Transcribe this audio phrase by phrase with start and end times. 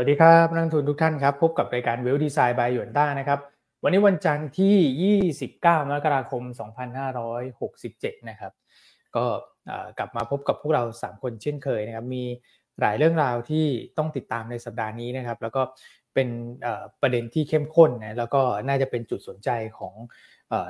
[0.00, 3.40] วัสดีครับนักทุนทุกท่านครับ พบกับรายการเวลดีไซน์บายหยวนต้านะครับ
[3.82, 6.42] วันนี้วันจันทร์ที่ 29 มกราคม
[7.36, 8.52] 2567 นะครับ
[9.16, 9.24] ก็
[9.98, 12.24] กลับมาพบกับพวกเรา 3 คนเช่นเคยนะครับ มี
[12.80, 13.66] หลายเรื่องราวที่
[13.98, 15.62] ต้องติดตามในสัปดาห์นี้นะครับ แล้วก็
[16.14, 16.28] เป็น
[17.02, 19.94] ประเด็นที่เข้มข้นนะแล้วก็น่าจะเป็นจุดสนใจของ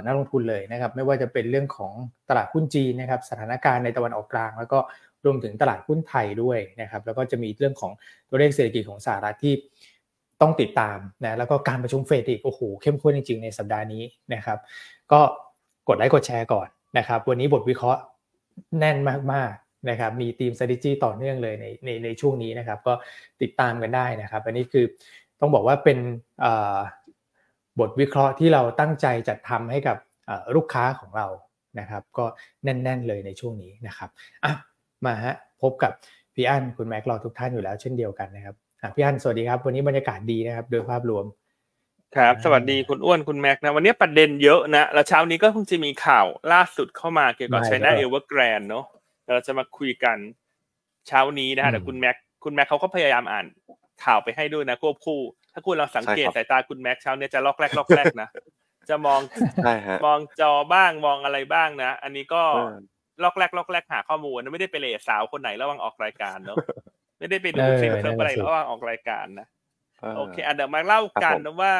[0.04, 1.92] นักลงทุนเลยนะครับ ไม่ว่าจะเป็นเรื่องของ
[2.28, 4.78] ตลาดหุ้นจีนนะครับ สถานการณ์ในตะวันออกกลาง แล้วก็
[5.26, 7.92] รวมถึงตลาดหุ้นไทยด้วยนะครับแล้วก็จะมีเรื่องของ
[8.28, 9.54] ตัวเลขเศรษฐกิจของสหรัฐที่
[10.42, 14.02] ต้องติดตามนะแล้วก็การประชุมเฟดอีกโอ้โหเข้มข้นจริงๆในสัปดาห์นี้
[14.34, 14.58] นะครับ
[15.12, 15.20] ก็
[15.88, 18.00] กดไลค์กดแชร์ก่อนนะครับวันนี้บทวิเคราะห์
[18.78, 18.96] แน่น
[19.32, 22.94] มากๆนะครับมีทีม strategy ต่อเนื่องเลยในในในช่วงนี้นะครับก็
[23.42, 24.84] ติดตามกันได้นะครับ อันนี้คือ
[25.40, 25.98] ต้องบอกว่าเป็น
[27.80, 29.96] บทวิเคราะห์ที่เราตั้งใจจัดทำให้กับ
[30.56, 31.26] ลูกค้าของเรา
[31.80, 32.24] นะครับ ก็
[32.64, 34.10] แน่น ๆ เลยในช่วงนี้นะครับ
[34.44, 34.52] อะ
[35.04, 35.92] มาฮะพบกับ
[36.34, 38.54] พี่อั้นคุณแม็กรอทุกท่านอยู่แล้วเช่นเดียวกันนะครับ
[38.96, 41.24] พี่อั้นสวัสดีครับ วันนี้บรรยากาศดีนะครับ โดยภาพรวม
[42.16, 48.84] ครับ สวัสดีคุณอ้วนคุณแม็กนะ วันนี้ประเด็นเยอะนะ แล้วเช้านี้ก็เพิ่งจะมีข่าวล่าสุดเข้ามาเกี่ยวกับไชน่าเอเวอร์แกรนด์เนาะ
[49.34, 50.16] เราจะมาคุยกัน
[51.08, 53.46] เช้านี้นะฮะแต่คุณแม็กคุณแม็กเขาก็พยายามอ่าน
[54.04, 55.20] ข่าวไปให้ด้วยนะควบคู่
[55.52, 58.28] ถ้าคุณเราสังเกตสายตาคุณแม็กเช้านี้จะลอกแลกลอกแลกนะ
[58.90, 59.20] จะมอง
[60.06, 62.42] มองจอบ้างมองอะไรบ้างนะ อันนี้ก็
[63.22, 66.56] ลอกแลกลอกแลกหาข้อมูลไม่ได้ไปเหล่สาวคนไหนระหว่างออกรายการเนาะ
[67.18, 69.46] ไม่ได้ไปดูคลิปเพิ่มอะไรระหว่างออกรายการนะ
[70.16, 71.72] โอเคอันเดี๋ยวมาเล่ากันนะว่า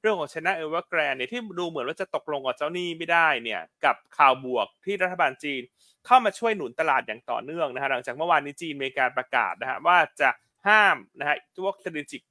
[0.00, 5.62] เรื่องของไชน่าเอเวอร์แกรนด์เนี่ยที่ดูเหมือนว่าจะตกลงกับเจ้าหนี้ไม่ได้เนี่ยกับข่าวบวกที่รัฐบาลจีน
[6.06, 10.30] เข้ามาช่วยหนุนตลาดอย่างต่อเนื่องนะฮะหลังจากเมื่อวานนี้จีนมีการประกาศนะฮะว่าจะ
[10.68, 12.22] ห้ามนะฮะพวก strategic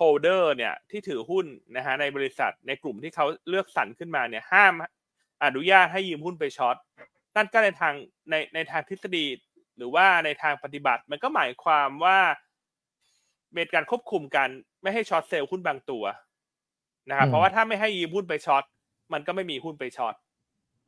[0.00, 4.74] holder เนี่ยที่ถือหุ้นนะฮะในบริษัทในกลุ่มที่เขาเลือกสรรขึ้นมาเนี่ยห้าม
[5.44, 6.76] อนุญาตให้ยืมหุ้นไป short
[7.36, 7.94] นั่นก็ในทาง
[8.30, 9.26] ในในทางทฤษฎี
[9.76, 12.18] หรือว่าในทางปฏิบัติ มันก็หมายความว่า
[13.54, 14.48] เป็นการควบคุมกัน
[14.82, 16.04] ไม่ให้ short sell หุ้นบางตัว
[17.10, 18.64] นะครับเพราะว่าถ้าไม่ให้ยืมหุ้นไป short
[19.12, 20.14] มันก็ไม่มีหุ้นไป short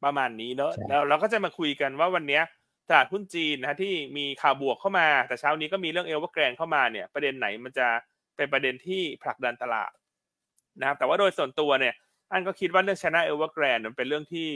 [0.05, 2.41] ประมาณนี้เนอะแล้วเราก็จะมาคุยกันว่าวันนี้
[2.89, 7.87] ตลาดหุ้นจีนนะที่มีข่าวบวกเข้ามา แต่เช้านี้ก็มีเรื่องเอเวอร์แกรนด์เข้ามาเนี่ย ประเด็นไหนมันจะ
[8.37, 9.91] เป็นประเด็นที่ผลักดันตลาด
[10.81, 11.95] นะครับแต่ว่าโดยส่วนตัวเนี่ย
[12.33, 14.49] อันก็คิดว่าเรื่องชนะเอลวอร์แกรนมันเป็นเรื่องที่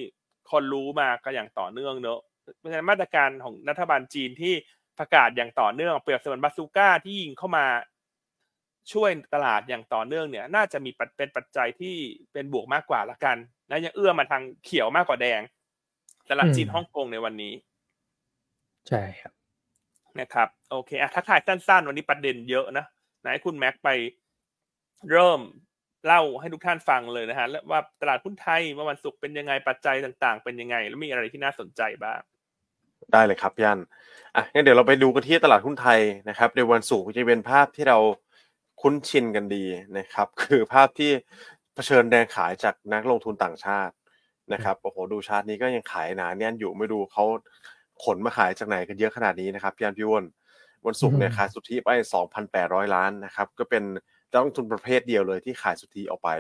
[0.51, 2.21] คนรู้มาก็อย่างต่อเนื่องเนอะ
[2.59, 4.55] เพราะฉะนั้นมาตรการของรัฐบาลจีนที่
[4.99, 7.67] ประกาศอย่างต่อเนื่องเปรียบเสมือนบาซูก้าที่ยิงเข้ามา
[8.93, 11.97] ช่วยตลาดอย่างต่อเนื่องเนี่ย น่าจะมีเป็นปัจจัยที่
[12.33, 13.37] เป็นบวกมากกว่าละกัน
[13.71, 15.41] นะยังเอื้อมาทางเขียวมากกว่าแดง
[16.31, 17.53] ตลาดจีนฮ่องกงในวันนี้
[18.89, 19.33] ใช่ครับ
[20.21, 22.85] นะครับ โอเคอะทักทายสั้นๆ วันนี้ประเด็นเยอะนะ
[23.21, 23.89] ไหนคุณแม็กไป
[25.11, 25.41] เริ่ม
[26.07, 32.21] เล่าให้ทุกท่านฟังเลยนะฮะว่าตลาดหุ้นไทยเมื่อวันศุกร์เป็นยังไงปัจจัยต่าง ๆ เป็นยังไง แล้วมีอะไรที่น่าสนใจบ้าง
[33.13, 33.81] ได้เลยครับยัน
[34.37, 37.99] อะงั้นเดี๋ยวเราไปดูกันที่ตลาดหุ้นไทยนะครับในวันศุกร์จะเป็นภาพที่เรา
[38.81, 39.65] คุ้นชินกันดี
[39.99, 41.11] นะครับ คือภาพที่
[41.75, 43.95] เผชิญแรงขายจากนักลงทุนต่างชาติ
[44.53, 47.25] นะครับโอ้โหดูชาร์ตนี้ก็ยังขายหนาแน่นอยู่ไม่ดูเขา
[48.05, 50.25] ขนมาขายจากไหนกันเยอะขนาดนี้นะครับพี่อันพี่วอน
[50.87, 51.91] วันศุกร์เนี่ยขายสุทธิไป
[52.43, 53.85] 2,800 ล้านนะครับก็เป็น
[54.33, 56.31] นักลงทุนประเภทเดียวเลยที่ขายสุทธิออกไป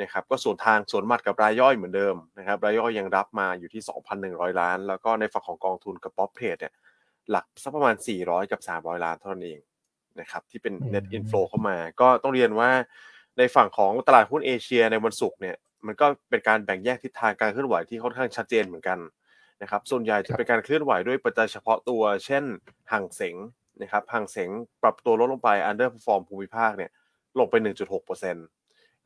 [0.00, 3.82] นะครับก็ส่วนทางส่วนมัดกับรายย่อยเหมือนเดิมนะครับรายย่อยยังรับมาอยู่ที่
[4.20, 6.72] 2,100 ล้าน แล้วก็ในฝั่งของกองทุนกับป๊อปเพจเนี่ย
[7.30, 9.60] หลักสักประมาณ 400 กับ 300 ล้านเท่านั้นเอง
[10.20, 12.70] นะครับที่เป็น net inflow เข้ามา ก็ต้องเรียนว่า
[13.38, 15.56] ในฝั่งของตลาดหุ้นเอเชียในวันศุกร์เนี่ย
[15.86, 18.98] มันก็เป็นการแบ่งแยกทิศทางการเคลื่อนไหวที่ค่อนข้างชัดเจนเหมือนกัน
[19.62, 22.44] นะครับส่วนใหญ่จะเป็นการเคลื่อนไหวด้วยปัจจัยเฉพาะตัว เช่น
[22.92, 23.36] ห่างเสง
[23.80, 24.50] นะครับห่างเสง
[24.82, 26.90] ปรับตัวลดลงไป underperform ภูมิภาคเนี่ย
[27.38, 27.54] ลงไป
[27.94, 28.36] 1.6%น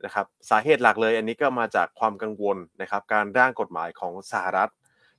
[0.07, 4.71] ะครับสาเหตุหลักเลยอันนี้ก็มาจากความกังวลนะครับการร่างกฎหมายของสหรัฐ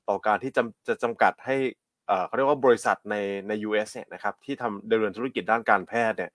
[0.08, 1.56] ต่อการที่จะจะจำกัดให้
[2.26, 3.16] เขาเรียกว่าบริษัทใน
[3.48, 6.30] ใน US เนี่ยนะครับที่ทำดำเนินธุรกิจด้านการแพทย์เนี่ย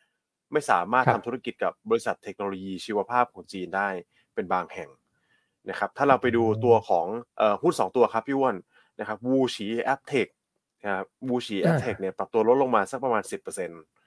[0.51, 3.89] ไม่สามารถทำธุรกิจกับบริษัทเทคโนโลยีชีวภาพของจีนได้
[4.35, 4.89] เป็นบางแห่ง
[5.69, 7.07] นะครับถ้าเราไปดูตัวของ
[7.61, 8.57] หุ้น2ตัวครับพี่อ้วน
[8.99, 10.27] นะครับ WuXi AppTec
[10.83, 14.02] นะครับ WuXi AppTec เนี่ยปรับตัวลดลงมาสักประมาณ 10%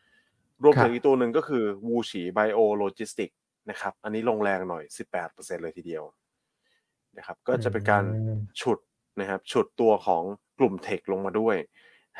[0.62, 3.30] รวมถึงอีกตัวหนึ่งก็คือ WuXi Biologics
[3.70, 4.84] นะครับ อันนี้ลงแรงหน่อย
[5.22, 6.04] 18%เลยทีเดียว
[7.16, 8.04] นะครับก็จะเป็นการ
[8.60, 8.78] ฉุด
[9.20, 10.22] นะครับฉุดตัวของ
[10.58, 11.56] กลุ่ม tech ลงมาด้วย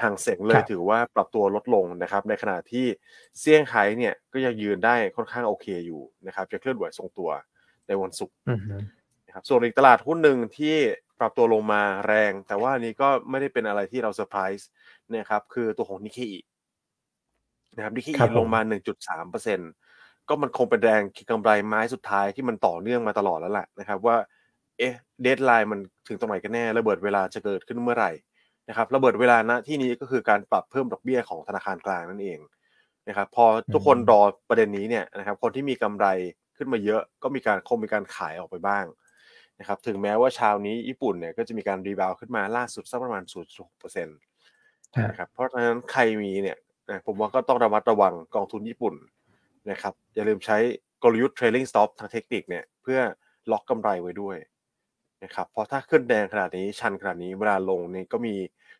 [0.02, 2.86] ฮั่งเส็งเลยถือว่าปรับตัวลดลงนะครับ ในขณะที่
[3.38, 7.30] เซี่ยงไฮ้เนี่ยก็ยังยืนได้ค่อนข้างโอเคอยู่นะครับจะเคลื่อนไหวทรงตัว
[7.88, 8.36] ในวันศุกร์
[9.26, 10.76] นะครับส่วนอีกตลาดหุ้นหนึ่งที่
[11.20, 14.68] ปรับตัวลงมาแรง แต่ว่านี้ก็ไม่ได้เป็นอะไรที่เราเซอร์ไพรส์
[15.10, 16.40] นะครับคือตัวของนิกเคอิ
[17.76, 24.16] นะครับนิกเคอิลงมา 1.3%ก็มันคงเป็นแรงกำไรไม้สุดท้ายที่มันต่อเนื่องมาตลอดแล้วแหละนะครับว่า
[24.78, 28.10] เอ๊ะdeadline มันถึงตรงไหนกันแน่ ระเบิดเวลาจะเกิดขึ้นเมื่อไหร่
[28.68, 32.38] นะครับระเบิดเวลาณที่นี้ก็คือการปรับเพิ่มดอกเบี้ยของธนาคารกลางนั่นเอง
[33.08, 33.44] นะครับพอ
[33.74, 36.06] ทุกคนรอประเด็นนี้เนี่ยนะครับคนที่มีกำไร
[36.56, 38.84] ขึ้นมาเยอะก็มีการคงมีการขายออกไปบ้าง
[39.60, 43.22] นะครับถึงแม้ว่าเช้านี้ญี่ปุ่นเนี่ยก็จะมีการ rebound ขึ้นมาล่าสุดสักประมาณ
[43.64, 46.56] 0.6%นะครับเพราะฉะนั้นใครมีเนี่ย
[47.06, 48.94] ผมว่าก็ต้องระมัดระวังกองทุนญี่ปุ่น
[49.70, 50.56] นะครับอย่าลืมใช้
[51.02, 53.00] กลยุทธ์ trailing stop ทางเทคนิคเนี่ยเพื่อ
[53.50, 54.36] ล็อกกำไรไว้ด้วย
[55.24, 58.36] นะครับเพราะถ้าขึ้นแดงขนาดนี้ชันขนาดนี้เวลาลงนี่ก็มี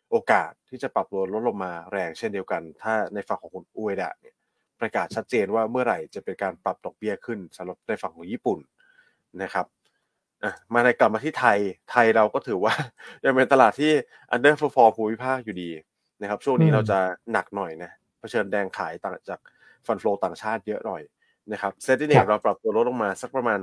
[0.09, 4.35] โอกาสที่จะปรับตัวลดลงมาแรงเช่นเดียวกัน ถ้าในฝั่งของคุณอุเอดะเนี่ย
[4.79, 8.59] ประกาศชัดเจนว่าเมื่อไหร่จะเป็นการปรับดอกเบี้ยขึ้นสำหรับในฝั่งของญี่ปุ่น
[9.43, 9.65] นะครับ
[10.73, 11.59] มาในกลับมาที่ไทย
[11.91, 12.73] ไทยเราก็ถือว่า
[13.25, 13.91] ยังเป็นตลาดที่
[14.35, 15.69] underperform ภูมิภาคอยู่ดี
[16.21, 16.99] นะครับ ช่วงนี้เราจะ
[17.31, 19.39] หนักหน่อยนะเผชิญแรงขายต่างจาก
[19.85, 21.03] Fund Flow ต่างชาติเยอะหน่อย
[21.51, 23.59] นะครับเซ็ตเนี่ยเราปรับตัวลดลงมาสักประมาณ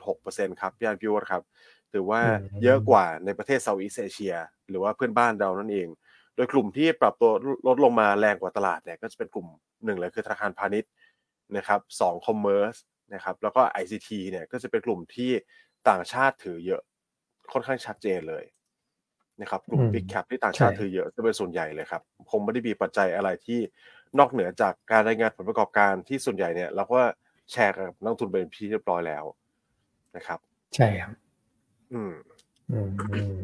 [0.00, 1.42] 0.6%ครับพี่อันพี่วครับ
[1.92, 2.20] ถือว่า
[2.62, 4.34] เยอะกว่าในประเทศ Southeast Asia
[4.68, 5.88] หรือว่าเพื่อนบ้านเรานั่นเอง
[6.34, 7.30] โดยกลุ่มที่ปรับตัว
[7.66, 9.46] ลดลงมาแรงกว่าตลาดเนี่ยก็จะเป็นกลุ่ม
[9.84, 10.90] หนึ่งเลยคือธนาคารพาณิชย์
[11.56, 12.76] นะครับสอง Commerce
[13.14, 15.30] นะครับแล้วก็ ICT เนี่ยก็จะเป็นกลุ่มที่
[15.88, 16.82] ต่างชาติถือเยอะ
[17.52, 18.44] ค่อนข้างชัดเจนเลย
[19.40, 23.60] นะครับกลุ่ม Big Cap ที่ต่างชาติถือเยอะจะเป็นส่วนใหญ่เลยครับ คงไม่ได้มีปัจจัยอะไรที่
[24.18, 27.00] นอกเหนือจากการรายงานผลประกอบการที่ส่วนใหญ่เนี่ยเราก็
[27.52, 29.24] แชร์กับนักลงทุนเป็นที่เรียบร้อยแล้ว
[30.16, 30.38] นะครับ
[30.74, 31.12] ใช่ครับ
[31.92, 32.12] อืม
[32.70, 32.78] อื
[33.34, 33.38] ม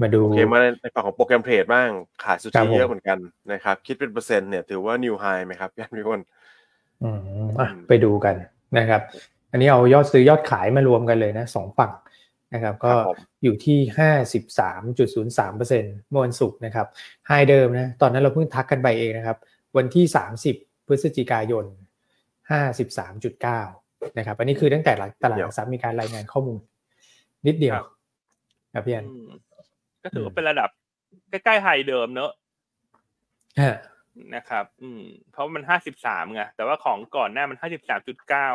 [0.00, 1.88] มาดูโอเคมาในฝั่งของ Program Trade บ้าง
[2.24, 3.18] ขายสุทธิเยอะเหมือนกัน
[3.52, 6.20] นะครับ คิดเป็นเปอร์เซ็นต์เนี่ยถือว่า New High ไหมครับพี่พี่คน
[7.02, 7.10] อื
[7.44, 8.34] มอะไปดูกัน
[8.78, 9.00] นะครับ
[9.50, 11.92] อันนี้เอายอดซื้อยอดขายมารวมกันเลยนะสองฝั่ง
[12.52, 12.92] นะครับก็
[13.42, 16.86] อยู่ที่ห้าสิบสามจุดศูนย์สามเปอร์เซ็นต์เมื่อวันศุกร์นะครับ
[17.26, 19.36] High เดิมนะตอนนั้นเราเพิ่งทักกันไปเองนะครับ
[19.76, 20.56] วันที่สามสิบ
[20.86, 21.64] พฤศจิกายน
[22.50, 23.60] ห้าสิบสามจุดเก้า
[24.18, 24.92] นะครับ อันนี้คือตั้งแต่
[25.22, 26.58] ตลาดหลักทรัพย์มีการรายงานข้อมูล
[27.46, 27.76] นิดเดียว
[28.74, 29.06] ครับพี่อัน
[30.02, 30.70] ก็ถือว่าเป็นระดับ
[31.30, 32.30] ใกล้ๆ High เดิมเนอะ
[34.34, 35.02] นะครับ อืม
[35.32, 38.48] เพราะมันห้าสิบสามไงแต่ว่าของก่อนหน้ามันห้าสิบสามจุดเก้า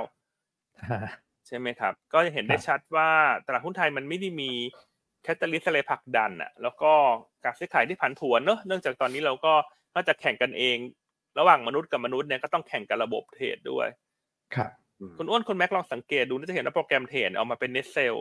[1.49, 3.09] ใช่ไหมครับ ก็จะเห็นได้ชัดว่า
[3.45, 4.51] ตลาดหุ้นไทยมันไม่ได้มี
[5.23, 6.91] catalyst อะไรผลักดันอะแล้วก็
[7.43, 9.53] การซื้อขายที่ผันผวนเนอะเนื่องจากตอนนี้เราก็
[9.93, 10.77] นอกจากแข่งกันเอง
[11.39, 13.87] ระหว่างมนุษย์กับมนุษย์เนี่ยก็ต้องแข่งกับระบบ trade ด้วย
[14.55, 14.69] ครับ
[15.17, 18.15] คุณอ้วนคุณแม็กลองสังเกตดูน่าจะเห็นว่า Program Trade ออกมาเป็น net sell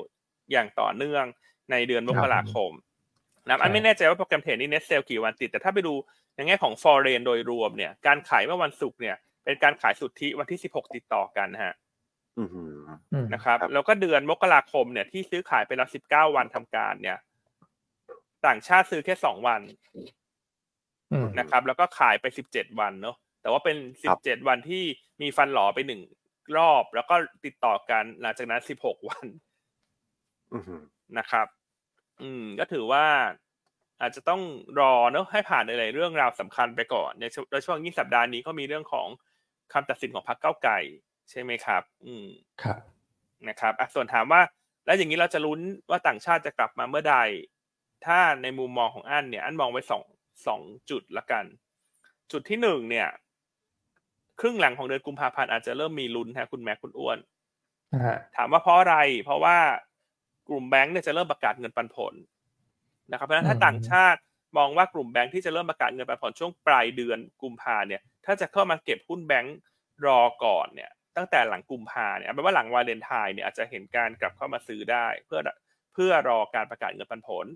[0.50, 1.24] อย่างต่อเนื่อง
[1.70, 2.70] ในเดือนมกราคม
[3.46, 5.94] นะอันไม่แน่ใจว่า Program Trade นี่ net sell กี่วันติด แต่ถ้าไปดู
[6.34, 11.74] ในแง่ของฟอร์เรนโดยรวมเนี่ยการขายเมื่อวันศุกร์เนี่ยเป็นการขายสุทธิวันที่สิบหกติดต่อกันฮะ
[13.34, 17.18] นะครับแล้วก็เดือนมกราคมเนี่ยที่ซื้อขายไปแล้วสิบเก้าวันทำการ เนี่ย
[18.46, 19.60] ต่างชาติซื้อแค่สองวัน
[21.38, 24.82] นะครับ แล้วก็ขายไปสิบเจ็ดวันเนาะแต่ว่าเป็นสิบเจ็ดวันที่
[25.22, 26.00] มีฟันหลอไปหนึ่ง
[26.56, 27.14] รอบ แล้วก็
[27.44, 29.26] ติดต่อกันหลังจากนั้นสิบหกวัน
[31.18, 31.46] นะครับ
[32.22, 33.04] อืม ก็ถือว่า
[34.00, 34.42] อาจจะต้อง
[34.80, 37.24] รอเนอะให้ผ่านอะไรเรื่องราวสำคัญไปก่อนใน
[37.66, 39.08] ช่วงนี้สัปดาห์นี้ก็มีเรื่องของ
[39.72, 40.78] คำตัดสินของพรรคเก้าไก่
[41.30, 42.26] ใช่ไหมครับ อืม
[42.62, 42.80] ครับ
[43.48, 44.40] นะครับอะส่วนถามว่า
[44.86, 45.60] แล้วอย่างนี้เราจะลุ้น
[45.90, 47.16] ว่าต่างชาติจะกลับมาเมื่อใด
[48.06, 50.02] ถ้าในมุมมองของอันเนี่ย อันมองไว้สอง
[50.46, 51.44] สองจุดละกัน
[52.32, 53.08] จุดที่หนึ่งเนี่ย
[54.40, 57.18] ครึ่งหลังของเดือนกุมภาพันธ์อาจจะเริ่มมีลุ้นฮะคุณแม็กคุณอ้วน
[58.36, 59.58] ถามว่าเพราะอะไร เพราะว่า
[60.48, 62.14] กลุ่มแบงก์เนี่ยจะเริ่มประกาศเงินปันผล
[63.10, 64.20] นะครับ เพราะฉะนั้นถ้าต่างชาติ
[64.58, 69.56] มองว่ากลุ่มแบงก์ที่จะเริ่มประกาศเงินปันผลช่วงปลายเดือนกุมภาเนี่ย ถ้าจะเข้ามาเก็บหุ้นแบงก์
[70.06, 75.40] รอก่อนเนี่ย ตั้งแต่หลังกุมภาเนี่ยแปลว่าหลังวาเลนไทน์เนี่ยอาจจะเห็นการกลับเข้ามาซื้อได้ เพื่อ
[75.94, 77.46] เพื่อรอการประกาศเงินปันผล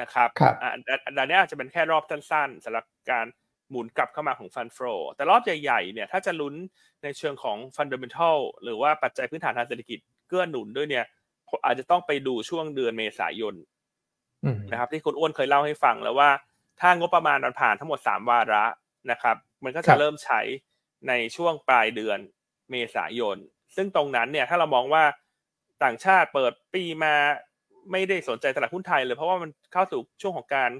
[0.00, 0.28] นะครับ
[0.62, 3.26] อ่าอันนี้อาจจะเป็นแค่รอบสั้นๆสำหรับการ
[3.70, 4.78] หมุนกลับเข้ามาของฟันโฟ
[5.16, 6.54] แต่รอบใหญ่ๆเนี่ยถ้าจะลุ้น
[7.02, 11.04] ในเชิงของฟันเดเมนทัลหรือว่าปัจจัยพื้นฐานทางเศรษฐกิจเกื้อหนุนด้วยเนี่ย
[11.64, 13.54] อาจจะต้องไปดูช่วงเดือนเมษายน
[14.70, 16.30] นะครับ ที่คุณอ้วนเคยเล่าให้ฟังแล้วว่า
[16.80, 18.64] ถ้างบประมาณมันผ่านทั้งหมดสามวาระ
[19.10, 20.40] นะครับ มันก็จะเริ่มใช้
[21.08, 22.18] ในช่วงปลายเดือน
[22.70, 23.36] เมษายน
[23.76, 25.04] ซึ่งตรงนั้นเนี่ยถ้าเรามองว่า
[25.84, 27.14] ต่างชาติเปิดปีมา
[27.92, 30.70] ไม่ได้สนใจตลาดหุ้นไทยเลยเพราะว่ามันเข้าสู่ช่วงของการ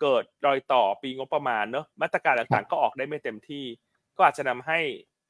[0.00, 3.64] เกิดรอยต่อปีงบประมาณเนอะมาตรการต่างๆก็ออกได้ไม่เต็มที่
[4.16, 4.78] ก็อาจจะนำให้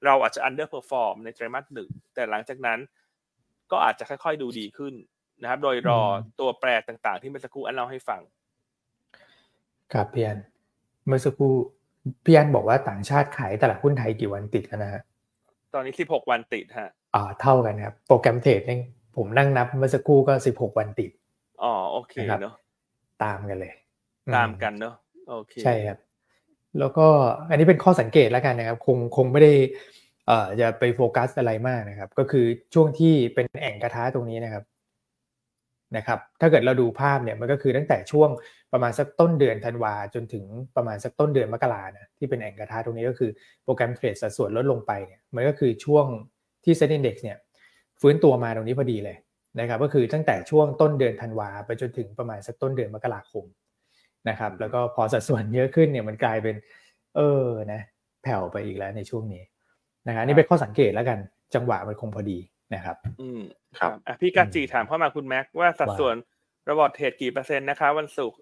[0.04, 2.78] เราอาจจะ underperform ในไตรมาสหนึ่งแต่หลังจากนั้น
[3.70, 4.94] ก็อาจจะค่อยๆดูดีขึ้น
[5.42, 6.00] นะครับ โดยรอ
[6.40, 8.22] ตัวแปรต่างๆ ที่เมื่อสักครู่อันเล่าให้ฟัง
[9.92, 10.38] ครับพี่อัน
[11.06, 11.54] เมื่อสักครู่
[12.24, 15.02] พี่อันบอกว่าต่างชาติขายตลาดหุ้นไทยกี่วันติดนะฮะ
[15.74, 18.80] ตอนนี้สิบหกวันติดฮะอ่าเท่ากันครับโปรแกรมเทรดเนี่ย
[19.16, 21.10] ผมนั่งนับเมื่อสักครู่ก็สิบหกวันติด
[21.62, 22.54] อ๋อโอเคเนาะ
[23.24, 23.72] ตามกันเลย
[24.36, 24.94] ตามกันเนาะ
[25.28, 25.98] โอเคใช่ครับ
[26.78, 27.06] แล้วก็
[27.48, 29.52] อันนี้เป็นข้อสังเกตแล้วกันนะครับ คงคงไม่ได้
[30.26, 32.44] เอ่อจะไปโฟกัสอะไรมากนะครับ ก็คือ
[32.74, 34.64] ช่วงที่เป็นแอ่งกระทะตรงนี้นะครับ
[35.96, 38.28] นะครับถ้าเกิดเราดูภาพเนี่ยมันก็คือตั้งแต่ช่วง
[38.72, 40.44] ประมาณสักต้นเดือนธันวาจนถึง
[40.76, 43.30] ประมาณสักต้นเดือนมกรานะที่เป็นแองกระทาตรงนี้ก็คือ
[43.64, 46.06] โปรแกรมเทรดสัดส่วนลดลงไปเนี่ยมันก็คือช่วง
[46.64, 47.36] ที่เซ็นดี x เนี่ย
[48.00, 49.16] ฟื้นตัวมาตรงนี้พอดีเลย
[49.60, 53.44] นะครับก็คือตั้งแต่ช่วงต้นเดือนธันวาไปจนถึงประมาณสักต้นเดือนมกราคม
[54.28, 56.56] นะครับแล้วก็พอสัดส่วนเยอะขึ้นเนี่ยมันกลายเป็น
[57.16, 57.80] เออนะ
[58.22, 59.42] แผ่วไปอีกแล้วในช่วงนี้
[60.06, 61.18] นะครับนี่เป็นข้อสังเกตแล้วกัน
[61.54, 62.38] จังหวะมันคงพอดี
[62.74, 63.40] นะครับ อืม
[63.78, 66.16] ครับอะพี่กาจีถามเข้ามาคุณแม็กว่าสัดส่วน
[66.70, 68.38] ระบบเทรดกี่เปอร์เซ็นต์นะคะวันศุกร์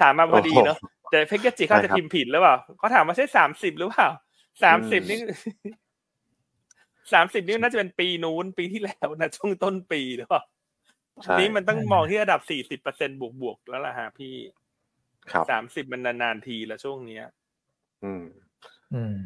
[0.00, 0.78] ถามมาพอดีเนาะ
[1.10, 4.08] แต่พี่กาจีเขาจะพิมพ์ผิดหรือเปล่าเขาถามว่าใช่สามสิบหรือเปล่า
[4.62, 5.18] สามสิบนี่
[7.12, 10.42] สามสิบนี่น่าจะเป็นปีนู้นปีที่แล้วนะช่วงต้นปีหรือเปล่า
[11.22, 14.34] ใช่นี้มันต้องมองที่ระดับสี่สิบเปอร์เซ็นต์บวกบวกๆแล้วล่ะฮะพี่
[15.32, 17.24] ครับสามสิบมันนานๆทีละช่วงเนี้ย
[18.04, 18.24] อืม
[18.94, 19.18] อืม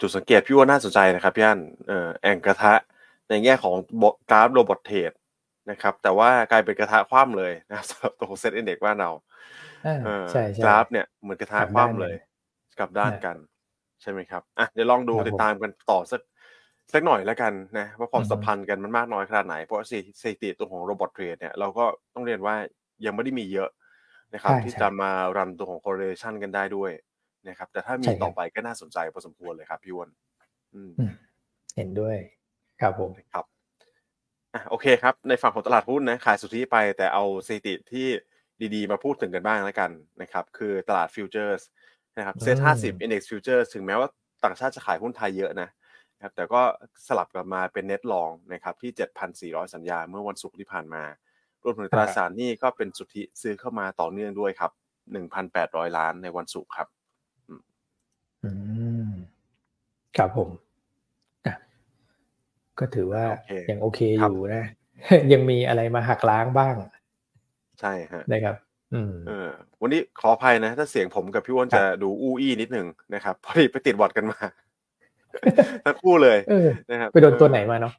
[0.00, 2.74] จุดสังเกตพี่ว่าน่าสนใจนะครับพี่อันเอ่อแอ่งกระทะ
[3.28, 3.74] ในแง่ของ
[4.30, 5.12] กราฟ Robot Trade
[5.70, 9.10] นะครับ แต่ว่ากลายเป็นกระทะคว่ำเลยนะครับสำหรับตัว SET Index บ้านเรา
[9.84, 12.20] อ่าเออใช่ใช่กราฟเนี่ยเหมือนกระทะกลับคด้านว่ำเลยหนึ่ง
[12.78, 13.36] กลับด้านอ่ากัน
[14.02, 16.20] ใช่ไหมครับอะเดี๋ยวลองดูครับผมติดตามกันต่อสัก
[16.92, 22.54] สักหน่อยแล้วกันนะว่าความอือฮึสัมพันธ์กันมันมากน้อยขนาดไหน เพราะสถิสถิติตัวของโรบอทเทรดเนี่ยเราก็ต้องเรียนว่า
[23.06, 23.70] ยังไม่ได้มีเยอะ
[24.34, 26.92] นะครับใช่ที่ใช่จะมารันตัวของ correlation กันได้ด้วย
[27.48, 30.08] นะครับ แต่ถ้ามีใช่ครับต่อไปก็น่าสนใจพอสมควรเลยครับพี่อ้วน
[30.74, 31.12] อืมอืม
[31.76, 32.16] เห็นด้วย
[32.82, 33.44] ครับผมครับ
[34.54, 38.06] อะโอเคครับ ในฝั่งของตลาดหุ้นนะขายสุทธิไปแต่เอาสถิติที่
[38.74, 39.90] ดีๆ มาพูดถึงกันบ้างแล้วกัน
[40.22, 41.62] นะครับ คือตลาด Futures
[42.16, 44.08] นะครับเซ็ตอืมห้าสิบ Index Futures ถึงแม้ว่า
[44.44, 45.68] ต่างชาติจะขายหุ้นไทยเยอะนะ
[46.16, 46.62] นะครับแต่ก็
[47.06, 51.04] สลับกลับมาเป็น net long นะครับที่ 7,400 สัญญาเมื่อวันศุกร์ที่ผ่านมา
[51.64, 54.72] รวมถึงตราสารหนี้ก็เป็นสุทธิซื้อเข้ามาต่อเนื่องด้วยครับ
[55.12, 56.88] 1,800 ล้านในวันศุกร์ครับ
[58.44, 58.50] อื
[59.10, 59.12] ม
[60.16, 60.61] ครับผมอะ
[62.78, 64.64] ก็ถือว่าโอเคยังโอเคคอรับยู่นะ
[65.32, 66.74] ยังมีอะไรมาหักล้างบ้าง
[67.80, 68.56] ใช่ฮะนะครับ
[68.94, 69.48] อืมเออ
[69.80, 74.38] วันนี้ขออภัยนะ ถ้าเสียงผมกับพี่อ้วนครับจะดูอู้อี้นิดหนึ่งนะครับพอดีไปติดหวัดกันมา
[75.84, 77.94] ทั้งคู่เลยเออนะครับไปโดนตัวเออไหนมาเนาะ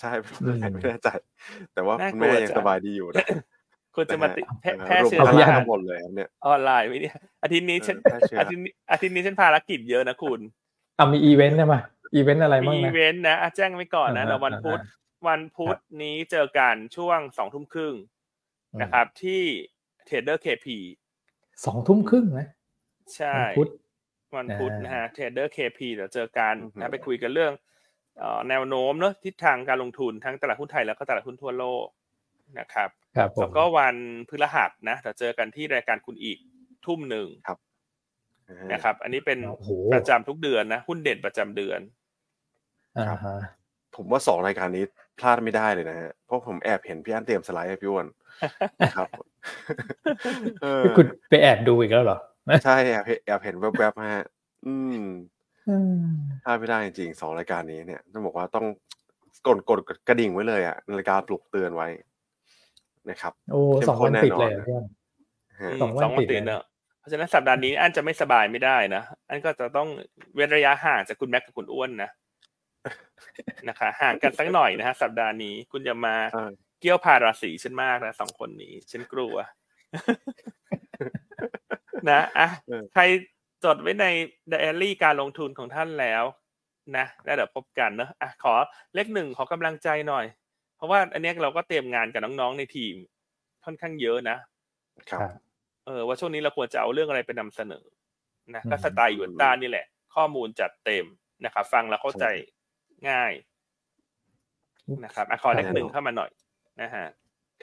[0.00, 1.08] ใช่ไปโดนตัวไหนไม่แน่ใจ
[1.74, 3.26] แต่ว่าน่าคุณกลัวแม่ยังจังสบายดีอยู่นะ
[3.94, 10.40] คุณจะมาติดแพร่นะฮะแพร่รวมเชื้อพลังเอาพี่ทั้อะงหมดเลยครับเนี่ยออนไลน์ไหมเนี่ยอาทิตย์นี้ฉันเออแพร่เชื้ออาทิตย์นี้อาทิตย์นี้ฉันภารกิจเยอะนะคุณ
[10.96, 11.74] เอามีอีเวนต์ใช่ไหม
[12.14, 14.88] อีเวนต์อะไรมีบ้างอีนะเวนต์นะอะแจ้งไว้ก่อนนะอ่าฮะเดี๋ยววันพุธอ่า
[15.24, 17.94] ฮวันพุธนี้เจอกันช่วงสองทุ่มครึ่ง
[18.82, 19.42] นะครับ ที่
[20.06, 20.78] Trader KP
[21.66, 22.46] สองทุ่มครึ่งนะ
[23.16, 23.68] ใช่วันพุธ
[24.36, 27.52] วันพุธอ่านนะฮะ Trader KP เดี๋ยวเจอกันอือฮึนะไปคุยกันเรื่อง
[28.18, 31.86] เอ่อแนวโน้มเนอะทิศทางการลงทุนทั้งตลาดหุ้นไทยแล้วก็ตลาดหุ้นทั่วโลก
[32.58, 33.96] นะครับครับผมแล้วก็วัน
[34.28, 36.38] พฤหัสนะเราเจอกันที่รายการคุณอีก
[36.86, 37.28] ทุ่มหนึ่ง
[38.72, 41.80] นะครับ อันนี้เป็นโอ้โหประจำทุกเดือนนะหุ้นเด่นประจำเดือน
[43.08, 43.36] อ่าฮะ
[43.96, 44.84] ผมว่าสองรายการนี้
[45.18, 48.06] พลาดไม่ได้เลยนะฮะเพราะผมแอบเห็นพี่อันเตรียมสไลด์ให้พี่อ้วน
[48.96, 49.08] ครับ
[50.62, 52.18] เออคุณไปแอบดูอีกแล้วเหรอ
[52.64, 54.26] ใช่แอบเห็นแอบเห็นแวบๆฮะ
[54.66, 55.02] อืม
[55.68, 56.02] อืม
[56.44, 58.66] พลาดไม่ได้จริงๆสองรายการนี้เนี่ยต้องบอกว่าต้อง
[59.46, 59.78] กดกด
[60.08, 61.88] กระดิ่งไว้เลยอะนาฬิกาปลุกเตือนไว้
[63.10, 64.84] นะครับ โอ้เข้มสองข้วันนแน่ติดนอนเลยเหรอเพื่อน
[65.62, 66.62] ฮะสองวันสองวันติติดดเลยเนอะ
[66.98, 69.88] เพราะฉะนั้นสัปดาห์นี้อันจะไม่สบายไม่ได้นะ อันก็จะต้อง
[70.34, 72.10] เว้นระยะห่างจากคุณแม็กกับคุณอ้วนนะ
[73.68, 76.44] นะคะ ห่างกันสักหน่อยนะฮะสัปดาห์นี้คุณอย่ามาใช่
[76.80, 79.34] เกี่ยวพาราศีฉันมากนะสองคนนี้ฉันกลัว
[82.10, 83.02] นะอะเออใคร
[83.64, 84.06] จดไว้ใน
[84.48, 86.24] ไดอารี่การลงทุนของท่านแล้ว
[86.96, 88.54] นะแล้วเดี๋ยวพบกันเนอะอะขอ
[88.94, 90.24] เลขหนึ่งขอกำลังใจหน่อย
[90.76, 92.94] เพราะว่าอันเนี้ยเราก็เตรียมงานกับน้องๆในทีม
[93.64, 94.36] ค่อนข้างเยอะนะ
[95.10, 95.30] ครับครับ
[95.86, 97.84] เออว่าช่วงนี้เราควรจะเอาเรื่องอะไรไปนำเสนอ
[98.54, 101.06] นะอืมก็สไตล์หยวนต้านนี่แหละ ข้อมูลจัดเต็ม
[101.44, 102.24] นะครับ ฟังแล้วเข้าใจ
[103.08, 103.32] ง่าย
[105.04, 106.30] นะครับอะขอเลขหนึ่งเข้ามาหน่อย
[106.80, 107.06] นะฮะ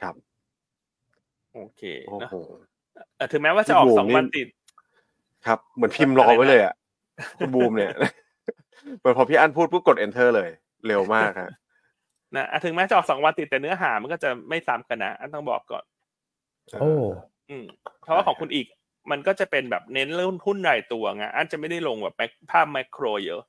[0.00, 0.14] ครับ
[1.54, 2.36] โอเคโอ้เนอะโห
[3.16, 4.48] เออถึงแม้ว่าจะออกพี่บูมสองนี่วันติด
[5.46, 6.74] ครับ เหมือนพิมพ์รอไว้เลยอะ
[7.38, 7.92] คุณบูมเนี่ย
[8.98, 10.50] เหมือนพอพี่อันพูดปุ๊บกด enter เลย
[10.86, 11.50] เร็วมากฮะ
[12.36, 15.84] นะอะถึงแม้จะออกสองวันติดแต่เนื้อหามันก็จะไม่ซ้ำกันนะอันต้องบอกก่อน
[16.80, 16.92] โอ้
[17.50, 17.64] อืม
[18.02, 18.66] เพราะว่าของคุณอีก
[19.10, 23.40] มันก็จะเป็นแบบเน้นเรื่องหุ้นรายตัวไงอันจะไม่ได้ลงแบบแมคภาพแมคโครเยอะ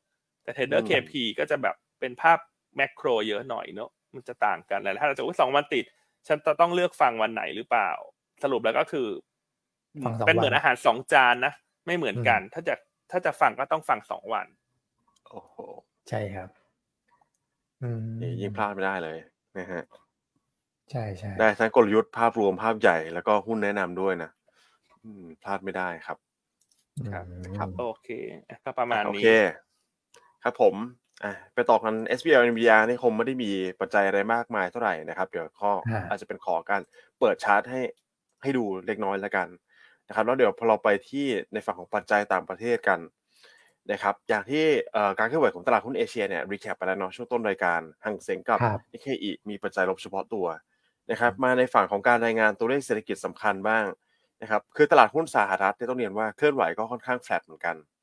[0.50, 2.40] แต่เทรดเดอร์เคพีก็จะแบบเป็นภาพ
[2.76, 5.86] แมคโครเยอะหน่อยเนอะมันจะต่างกันแล้วถ้าเราจะว่าสองวันติด
[6.28, 7.92] ฉันจะต้องเลือกฟังวันไหนหรือเปล่า
[8.44, 9.08] สรุปแล้วก็คือ
[10.04, 11.54] ฟังสองเป็นเหมือนวันอาหารสองจานนะ
[11.86, 12.76] ไม่เหมือนกัน ถ้าจะ
[13.12, 14.48] ถ้าจะฟังก็ต้องฟังสองวัน
[15.30, 15.56] โอ้โห
[16.10, 16.50] ใช่ครับ
[17.82, 19.18] อืมนี่ยิ่งพลาดไม่ได้เลย
[19.58, 19.84] นะฮะ
[20.92, 24.30] ใช่ใช่ได้ทั้งกลยุทธ์ภาพรวมภาพใหญ่แล้วก็หุ้นแนะนำด้วยนะ
[25.04, 26.18] อืมพลาดไม่ได้ครับ
[27.12, 28.10] ครับอืมครับโอเค
[28.66, 29.26] ก็ประมาณโอนี้เค
[30.44, 30.76] ครับผม
[31.24, 36.82] อะไปต่อกัน SBL NVR นี่คงไม่ได้มีปัจจัยอะไรมากมายเท่าไหร่นะครับ เดี๋ยวข้ออ่าอาจจะเป็นขอการ
[37.20, 37.82] เปิดชาร์ตให้
[38.42, 39.48] ให้ดูเล็กน้อยแล้วกัน
[40.08, 43.00] นะครับแล้วเดี๋ยวพอเราไปที่ในฝั่งของปัจจัยต่างประเทศกัน
[43.92, 50.48] นะครับอย่างที่เอ่อการเคลื่อนไหวของตลาดหุ้นเอเชียเนี่ย recap ไปแล้วเนาะช่วงต้นรายการหังเซ็งกับครับนิเคอีมีปัจจัยลบเฉพาะตัว
[51.12, 53.86] นะครับมาในฝั่งของการรายงานตัวเลขเศรษฐกิจสำคัญบ้าง
[54.42, 57.99] นะครับคือตลาดหุ้นสหรัฐเนี่ยต้องเรียนว่าเคลื่อนไหวก็ค่อนข้างแฟลตเหมือนกันอืม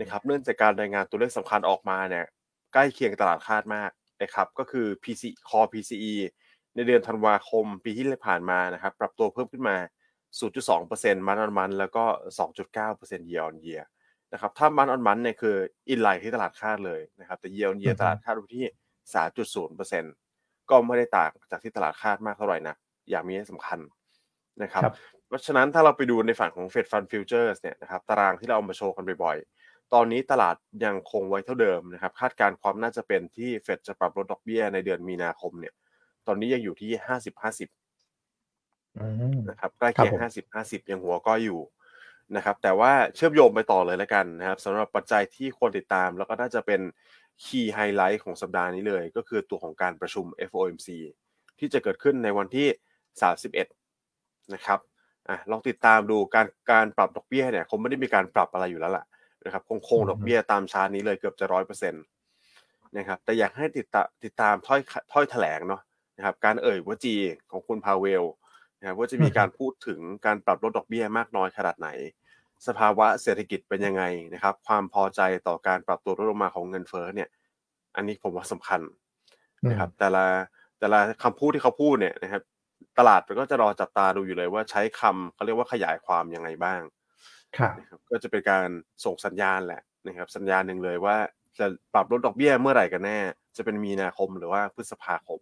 [0.00, 2.26] นะครับเนื่องจากการรายงานตัวเลขสำคัญออกมาเนี่ย
[2.72, 3.90] ใกล้เคียงตลาดคาดมาก
[4.22, 6.14] นะครับก็คือ PC Core PCE
[6.74, 9.76] ในเดือนธันวาคมปีที่ผ่านมานะครับปรับตัวเพิ่มขึ้นมา
[10.50, 12.04] 0.2%มันออนมันแล้วก็
[12.64, 13.84] 2.9% year on year
[14.32, 15.56] นะครับถ้ามันออนมันเนี่ยคือ
[15.88, 18.64] อินไลน์ที่ตลาดคาดเลยนะครับแต่ year on year ตลาดคาดอยู่ที่
[19.84, 22.76] 3.0%ก็ไม่ได้ต่างจากที่ตลาดคาดมากเท่าไหร่นะ
[23.10, 23.78] อย่างมีนัยสำคัญ
[24.62, 24.94] นะครับครับ
[25.28, 29.55] เพราะฉะนั้นถ้าเราไปดูในฝั่งของ Fed Fund Futures เนี่ยนะครับตารางที่เราเอามาโชว์กันบ่อยๆ
[29.94, 35.74] ตอนนี้ตลาดยังคงไว้เท่าเดิมนะครับ คาดการณ์ความน่าจะเป็นที่เฟดจะปรับลดดอกเบี้ยในเดือนมีนาคมเนี่ย
[36.26, 37.68] ตอนนี้ยังอยู่ที่ห้าสิบห้าสิบ
[38.98, 41.60] อืมนะครับใกล้เคียงครับผมห้าสิบห้าสิบยังหัวก้อยอยู่
[42.36, 46.80] นะครับ แต่ว่าเชื่อมโยงไปต่อเลยแล้วกันนะครับสำหรับปัจจัยที่ควรติดตาม แล้วก็น่าจะเป็น
[47.44, 50.88] key highlight ของสัปดาห์นี้เลย ก็คือตัวของการประชุม FOMC
[51.58, 52.66] ที่จะเกิดขึ้นในวันที่
[53.40, 54.78] 31 นะครับ
[55.28, 59.04] อะลองติดตามดูการการปรับดอกเบี้ยเนี่ยคงไม่ได้มีการปรับอะไรอยู่แล้วล่ะ
[59.46, 62.02] นะครับคงคงดอกเบี้ยตามชาร์ตนี้เลยเกือบจะร้อยเปอร์เซ็นต์
[62.96, 64.80] นะครับแต่อยากให้ติดตามติดตามถ้อย
[65.12, 65.82] ถ้อยแถลงเนาะ
[66.16, 67.14] นะครับการเอ่ยวจี
[67.50, 68.24] ของคุณพาเวล
[68.78, 71.88] นะครับว่าจะมีการพูดถึงการปรับลดดอกเบี้ยมากน้อยขนาดไหน
[72.66, 74.02] สภาวะเศรษฐกิจเป็นยังไง
[74.34, 77.28] นะครับ ความพอใจต่อการปรับตัวลดลงมาของเงินเฟ้อเนี่ย
[77.96, 78.80] อันนี้ผมว่าสำคัญ
[79.70, 80.24] นะครับ แต่ละ
[80.78, 82.42] แต่ละคำพูดที่เขาพูดเนี่ยนะครับ
[82.98, 86.95] ตลาดมันก็จะรอจับตาดูอยู่เลยว่าใช้คำเขาเรียกว่าขยายความยังไงบ้างครับ
[87.78, 88.68] นะครับก็จะเป็นการ
[89.04, 91.16] ส่งสัญญาณแหละนะครับสัญญาณหนึ่งเลยว่า
[91.58, 93.18] จะปรับลดดอกเบี้ยเมื่อไหร่กันแน่
[93.56, 95.40] จะเป็นมีนาคมหรือว่าพฤษภาคม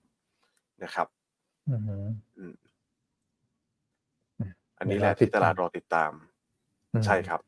[0.84, 1.08] นะครับ
[1.68, 2.54] อืมอืมอืม
[4.78, 6.12] อันนี้แหละที่ตลาดรอติดตาม
[7.06, 7.40] ใช่ครับ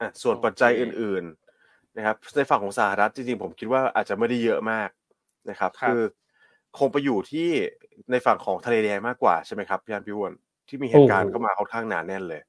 [0.00, 1.24] อะส่วนปัจจัยอื่น
[1.60, 4.90] ๆ นะครับในฝั่งของสหรัฐจริงๆผมคิดว่าอาจจะไม่ได้เยอะมาก
[5.50, 6.02] นะครับครับคือ
[6.78, 7.48] คงไปอยู่ที่
[8.10, 10.32] ในฝั่งของทะเลแดงมากกว่าใช่ไหมครับพี่อันพี่อ้วน
[10.68, 12.42] ที่มีเหตุการณ์เข้ามาค่อนข้างหนาแน่นเลย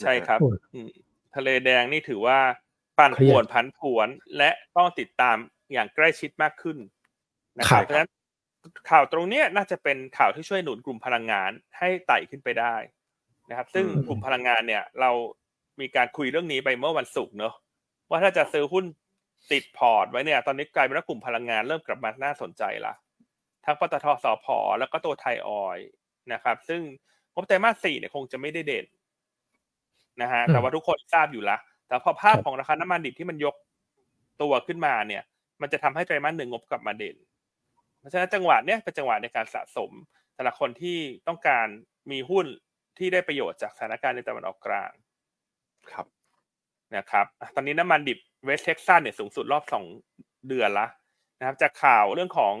[0.00, 0.88] ใช่ครับโอ้ยอืม
[1.36, 2.38] ทะเลแดงนี่ถือว่า
[2.98, 5.36] ปั่นเครียดป่วนผันผวนและต้องติดตาม
[5.72, 6.78] อย่างใกล้ชิดมากขึ้น
[7.58, 8.10] นะคครัรับบเพราะฉะนั้น
[8.90, 12.76] ข่าวตรงเนี้ยน่าจะเป็นข่าวที่ช่วยหนุนกลุ่มพลังงานให้ไต่ขึ้นไปได้
[13.50, 15.10] นะครับ ซึ่งอืมกลุ่มพลังงานเนี่ย เรา
[15.80, 17.54] มีการคุยเรื่องนี้ไปเมื่อวันศุกร์เนอะ
[18.10, 18.84] ว่าถ้าจะซื้อหุ้น
[19.52, 22.94] ติดพอร์ตไว้เนี่ย ตอนนี้กลายเป็นว่ากลุ่มพลังงานเริ่มกลับมาน่าสนใจละ
[23.64, 24.46] ทั้งปตทสพ
[24.78, 25.88] แล้วก็ตัวไทยออยล์
[26.32, 26.80] นะครับ ซึ่ง
[27.32, 28.84] งบไตรมาสสี่เนี่ยคงจะไม่ได้เด่น
[30.22, 33.54] นะฮะอืมแต่ว่าทุกคนทราบอยู่ละแต่พอภาพครับของราคาน้ำมันดิบที่มันยก
[34.42, 35.22] ตัวขึ้นมาเนี่ย
[35.60, 37.16] มันจะทำให้ไตรมาสหนึ่งงบกลับมาเด่น
[37.98, 39.90] เพราะฉะนั้นจังหวะเนี้ยเป็นจังหวะในการสะสม
[40.36, 40.98] สำหรับคนที่
[41.28, 41.66] ต้องการ
[42.10, 42.46] มีหุ้น
[42.98, 44.92] ที่ได้ประโยชน์จากสถานการณ์ในตะวันออกกลาง
[45.92, 46.06] ครับ
[46.96, 49.84] นะครับอะตอนนี้น้ำมันดิบเวสเท็กซัสเนี่ยสูงสุดรอบสอง
[50.48, 50.86] เดือนละ
[51.38, 52.54] นะครับจากข่าวเรื่องของ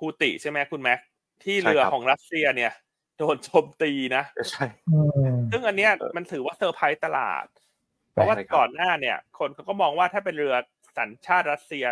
[0.00, 1.00] ฮูติใช่ไหมคุณแม็ก
[1.44, 2.72] ที่เรือใช่ครับของรัสเซียเนี่ย
[3.18, 7.46] โดนโจมตีนะใช่อืม ซึ่งอันเนี้ยมันถือว่าเซอร์ไพรส์ตลาด
[8.12, 10.54] เพราะว่าใช่ครับก่อนหน้าเนี่ย คนเขาก็มองว่าถ้าเป็นเรือ
[10.98, 11.84] สัญชาติรัสเซีย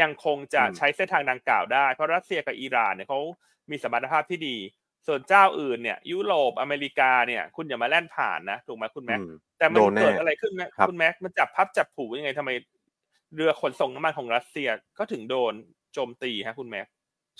[0.00, 3.20] ยังคงจะอืมใช้เส้นทางดังกล่าวได้ เพราะรัสเซียกับอิหร่านเนี่ยเขา
[3.70, 4.56] มีสัมพันธภาพที่ดี
[5.06, 12.50] ส่วนเจ้าอื่นเนี่ยยุโรปอเมริกาเนี่ย คุณอย่ามาแล่นผ่านนะถูกไหมคุณแม็กอืมแต่มันโดนแน่เกิดอะไรขึ้นนะครับคุณแม็กมันจับพลัดจับผลูยังไงทำไม
[13.34, 15.52] เรือขนส่งน้ำมันของรัสเซียก็ถึงโดน
[15.92, 16.86] โจมตีฮะคุณแม็ก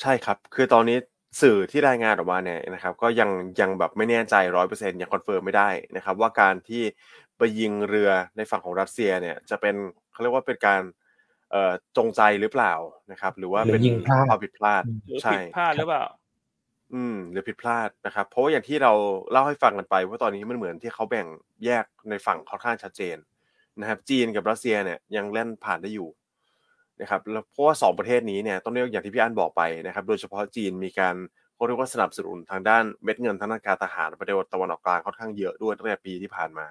[0.00, 0.98] ใช่ครับ คือตอนนี้
[1.40, 6.82] สื่อที่รายงานออกมาเนี่ยนะครับก็ยังยังแบบไม่แน่ใจร้อยเปอร์เซ็นต์ยัง confirm ไม่ได้นะครับว่าการที่
[7.38, 9.74] ไปยิงเรือในฝั่งของรัสเซียเนี่ยจะเป็น
[10.12, 10.82] เขาเรียกว่าเป็นการ
[11.50, 12.74] เอ่อจงใจหรือเปล่า
[13.12, 16.04] นะครับ หรือว่าหรือเป็นยิงพลาดความผิดพลาดหรือใช่ผิดพลาดหรือเปล่า
[16.94, 18.92] อืม หรือผิดพลาดนะครับ เพราะว่าอย่างที่เรา
[19.30, 21.26] เล่าให้ฟังกันไปว่าตอนนี้มันเหมือนที่เขาแบ่ง
[21.64, 23.16] แยกในฝั่งค่อนข้างชัดเจน
[23.80, 26.08] นะครับ จีนกับรัสเซียเนี่ยยังเล่นผ่านได้อยู่
[27.00, 31.14] นะครับแล้วเพราะว่าสองประเทศนี้เนี่ยต้องเรียกอย่างที่พี่อันบอกไปนะครับ โดยเฉพาะจีนมีการ
[31.54, 36.68] เขาเรียกว่าสนับสนุนทางด้านเม็ดเงินทางด้านการทหารประเทศตะวันออกกลางค่อนข้างเยอะด้วยตั้งแต่ปีที่ผ่านมา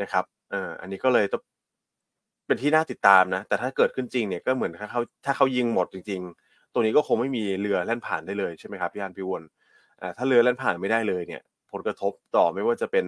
[0.00, 1.42] นะครับเอ่ออันนี้ก็เลยต้อง
[2.46, 9.42] เป็นที่น่าติดตามนะ แต่ถ้าเกิดขึ้นจริงเนี่ยก็เหมือนถ้าเขาถ้าเขายิงหมดจริง ๆ ตัวนี้ก็คงไม่มีเรือแล่นผ่านได้เลยใช่ไหมครับพี่อันพี่วน
[10.00, 11.42] อ่าถ้าเรือแล่นผ่านไม่ได้เลยเนี่ย
[11.72, 13.06] ผลกระทบต่อไม่ว่าจะเป็น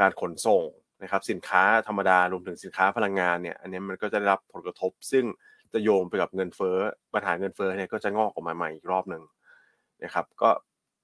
[0.00, 0.62] การขนส่ง
[1.04, 5.24] นะครับสินค้าธรรมดารวมถึงสินค้าพลังงานเนี่ยอันนี้มันก็จะได้รับผลกระทบ ซึ่ง
[5.72, 6.76] จะโยงไปกับเงินเฟ้อ
[7.14, 9.22] ปัญหาเงินเฟ้อเนี่ยก็จะงอกออกมาใหม่อีกรอบหนึ่ง
[10.04, 10.50] นะครับ ก็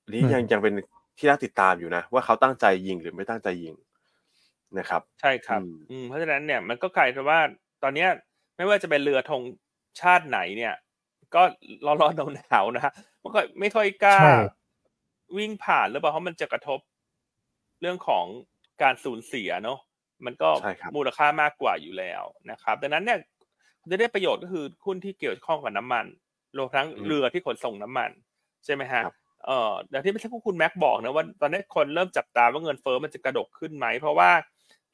[0.05, 0.75] อันนี้ยังยังเป็น
[1.19, 3.75] ที่น่าติดตามอยู่นะ ว่าเขาตั้งใจยิงหรือไม่ตั้งใจยิง
[4.79, 7.41] นะครับ ใช่ครับอืมอืมเพราะฉะนั้นเนี่ยมันก็กลายเป็นว่า
[7.83, 8.09] ตอนเนี้ย
[8.57, 9.43] ไม่ว่าจะเป็นเรือธง
[10.01, 10.75] ชาติไหนเนี่ย
[11.35, 11.43] ก็
[11.87, 14.33] ร้อนๆหนาวๆนะฮะมันก็ไม่ค่อยกล้าใช่
[15.37, 16.81] วิ่งผ่านหรือเปล่าเพราะมันจะกระทบ
[17.81, 18.27] เรื่องของ
[18.83, 19.79] การสูญเสียเนาะ
[20.27, 23.19] มันก็ใช่ครับมูลค่ามากกว่าอยู่แล้วนะครับ ดังนั้นเนี่ย
[23.91, 26.07] จะได้ประโยชน์ก็คือหุ้นที่เกี่ยวข้องกับน้ำมัน
[26.57, 28.11] รวมทั้งเรือที่ขนส่งน้ำมัน
[28.65, 29.15] ใช่ไหมฮะครับ
[29.47, 34.31] เอ่ออย่างที่ไม่ใช่พวกคุณแม็กบอกนะว่าตอนนี้คนเริ่มจับตาว่าเงินเฟ้อมันจะกระดกขึ้นไหม เพราะว่า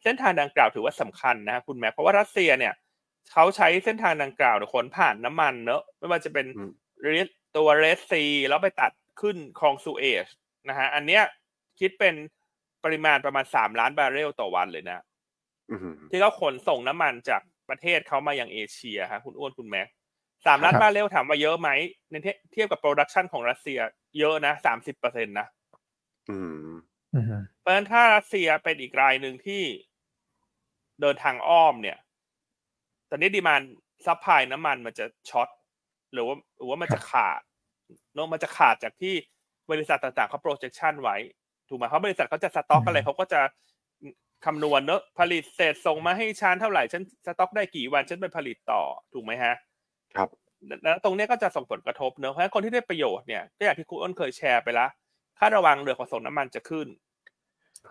[0.02, 2.74] เส้นทางดังกล่าวถือว่าสำคัญนะคุณแม็กเพราะว่ารัสเซียเนี่ย
[3.32, 6.70] เขาใช้เส้นทางดังกล่าวเนี่ยขนผ่านน้ำมันเนอะไม่ว่าจะเป็นอืม
[7.56, 10.26] ตัวเรสซีแล้วไปตัดขึ้นคลองซูเอช
[10.68, 11.22] นะฮะอันเนี้ย
[11.80, 12.14] คิดเป็น
[12.84, 15.15] ปริมาณประมาณสามล้านบาร์เรลต่อวันเลยนะอืม
[16.10, 19.88] ที่เขาขนส่งน้ำมันจากประเทศเขามายังเอเชียฮะคุณอ้วนคุณแม็ก
[20.46, 21.70] สามล้านครับบาร์เรลถามว่าเยอะไหม
[22.10, 23.78] ในเทียเทียบกับ production ของรัสเซีย
[24.18, 25.46] เยอะนะสามสิบเปอร์เซ็นต์นะ
[26.30, 26.76] อืม
[27.14, 27.24] อืม
[27.60, 29.62] เพราะฉะนั้นถ้ารัสเซียเป็นอีกรายหนึ่งที่
[31.00, 31.98] เดินทางอ้อมเนี่ย
[33.10, 33.62] ตอนนี้ demand
[34.06, 35.48] supply น้ำมันมันจะ short
[36.12, 37.40] หรือว่าหรือว่ามันจะขาด
[38.14, 39.14] เนอะมันจะขาดจากที่
[39.70, 41.16] บริษัทต่างๆเขา projection ไว้
[41.68, 43.40] ถูกไหมเพราะบริษัทเขาจะสต็อกอะไรเขาก็จะ
[44.44, 49.54] คำนวณเนอะผลิตเสร็จส่งมาให้ฉันเท่าไหร่ฉันสต็อกได้กี่วันฉันไปผลิตต่อถูกไหมฮะ
[50.14, 50.28] ครับ
[50.84, 54.86] แล้วตรงเนี้ยก็จะส่งผลกระทบเนอะเพราะฉะนั้นคนที่ได้ประโยชน์เนี่ยก็อย่างที่คุณอ้นเคยแชร์ไปละ
[55.38, 56.88] ค่าระวางเรือขนส่งน้ำมันจะขึ้น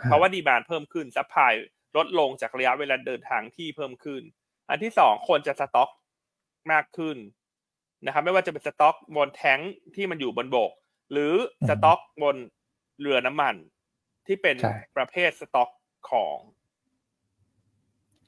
[0.03, 1.53] เพราะว่า demand เพิ่มขึ้น supply
[1.97, 4.21] ลดลงจากระยะเวลาเดินทางที่เพิ่มขึ้น
[4.69, 5.89] อันที่สองคนจะสต็อก
[6.71, 7.17] มากขึ้น
[8.05, 9.59] นะครับ ไม่ว่าจะเป็นสต็อกบนแท้ง
[9.95, 10.71] ที่มันอยู่บนบก
[11.11, 11.33] หรือ
[11.69, 12.35] สต็อกบน
[12.99, 13.55] เรือน้ำมัน
[14.27, 15.69] ที่เป็นใช่ประเภทสต็อก
[16.09, 16.37] ของ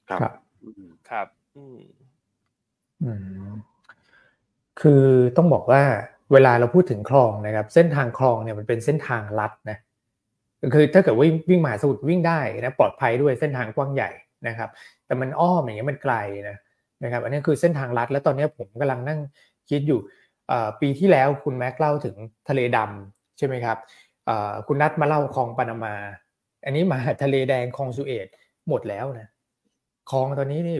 [0.09, 1.79] ครับครับอืมครับ อืม
[3.03, 3.11] อื
[3.47, 3.51] ม
[4.81, 5.03] คือ
[5.37, 5.81] ต้องบอกว่า
[6.33, 9.77] เวลาเราพูดถึงคลองนะครับ เส้นทางคลองเนี่ยมันเป็นเส้นทางลัดนะ
[10.73, 14.09] คือถ้าเกิดวิ่งวิ่งมหาสมุทรวิ่งได้นะปลอดภัยด้วยเส้นทางกว้างใหญ่
[14.47, 14.69] นะครับ
[15.05, 16.15] แต่มันอ้อมอย่างเงี้ยมันไกล
[16.49, 16.57] นะ
[17.03, 19.19] นะครับ อันนี้คือเส้นทางลัด แล้วตอนนี้ผมกำลังนั่ง
[19.69, 19.99] คิดอยู่
[20.47, 22.15] เอ่อปีที่แล้วคุณแม็กเล่าถึง
[22.49, 23.77] ทะเลดำใช่ไหมครับ
[24.25, 25.93] เอ่อคุณนัทมาเล่าคลองปานามา
[26.65, 28.27] อันนี้มาทะเลแดงคลองสุเอต
[28.69, 29.27] หมดแล้วนะ
[30.11, 30.77] คลองตอนนี้นี่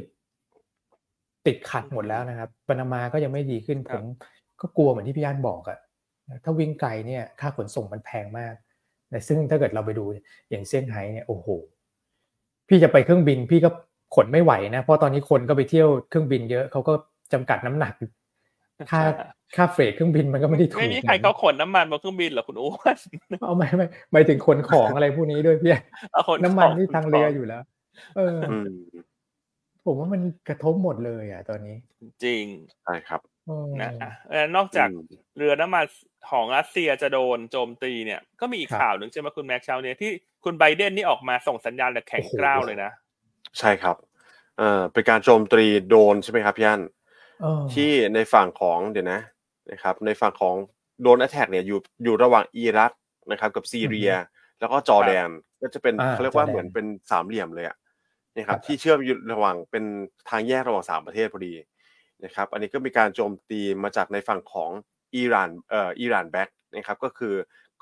[1.46, 4.06] ติดขัดหมดแล้วนะครับปานามาก็ยังไม่ดีขึ้นคผรับม
[4.62, 5.80] ก็กลัวเหมือนที่พี่ยันบอกอะ
[6.44, 8.54] ถ้าวิ่งไกลเนี่ยค่าขนส่งมันแพงมาก
[9.10, 10.06] แต่ซึ่งถ้าเกิดเราไปดู
[10.50, 11.48] อย่างเซี่ยงไฮ้เนี่ยโอ้โห
[12.68, 13.70] พี่จะไปเครื่องบินพี่ก็
[14.16, 16.94] ขนไม่ไหวนะเพราะตอนนี้คนก็ไปเที่ยวเครื่องบินเยอะเขาก็
[17.34, 17.94] จำกัดน้ำหนัก
[18.92, 19.02] ค่า
[19.56, 22.96] ค่าเฟรทเครื่องบินมันก็ไม่ได้ถูกไม่มีใครเขาขนน้ำมันบนเครื่องบินเหรอคุณอ้วน
[23.42, 25.72] เอาไม่ไม่หมายถึงขนของอะไรพวกนี้ด้วยพี่
[26.14, 27.62] เอาขน้ำมันขที่ทางเรืออยู่แล้ว
[28.18, 28.70] เออออืม
[29.86, 31.76] ผมว่ามันกระทบหมดเลยอะ ตอนนี้
[32.24, 32.46] จริง
[32.84, 35.06] ใช่ครับเออนะอะเอ่อนอกจากอืม
[35.38, 35.86] เรือน้ำมัน
[36.30, 40.12] ของรัสเซียจะโดนโจมตีเนี่ย ก็มีอีกครับข่าวหนึ่งใช่ไหมคุณแม็กเช้าเนี่ยที่
[40.44, 42.92] คุณไบเดนนี่ออกมาส่งสัญญาณแบบแข็งโอ้โหกร้าวเลยนะ
[43.60, 43.96] ใช่ครับ
[44.58, 46.82] เอ่อเป็นการโจมตีโดรนใช่ไหมครับพี่อัน
[47.42, 49.22] เออที่ในฝั่งของเดี๋ยวนะ
[49.72, 50.56] นะครับในฝั่งของ
[51.02, 52.92] โดน a t แทกเนี่ยอยู่อยู่ระหว่างอิรัก
[53.32, 54.12] นะครับกับซีเรีย
[54.60, 55.30] แล้วก็จอร์แดน
[55.62, 57.78] ก็จะเป็นอ่าเขาเรียกว่าจอร์แดนเหมือนเป็นสามเหลี่ยมเลยอะ
[58.36, 59.84] นะครัครับที่เชื่อมอยู่ระหว่างเป็น
[60.30, 61.54] ทางแยกระหว่างสามประเทศพอดี
[62.26, 64.72] นะครับอันนี้ก็มีการโจมตีมาจากในฝั่งของ
[65.16, 67.34] อิหร่านเอ่ออิหร่าน backedนะครับก็คือ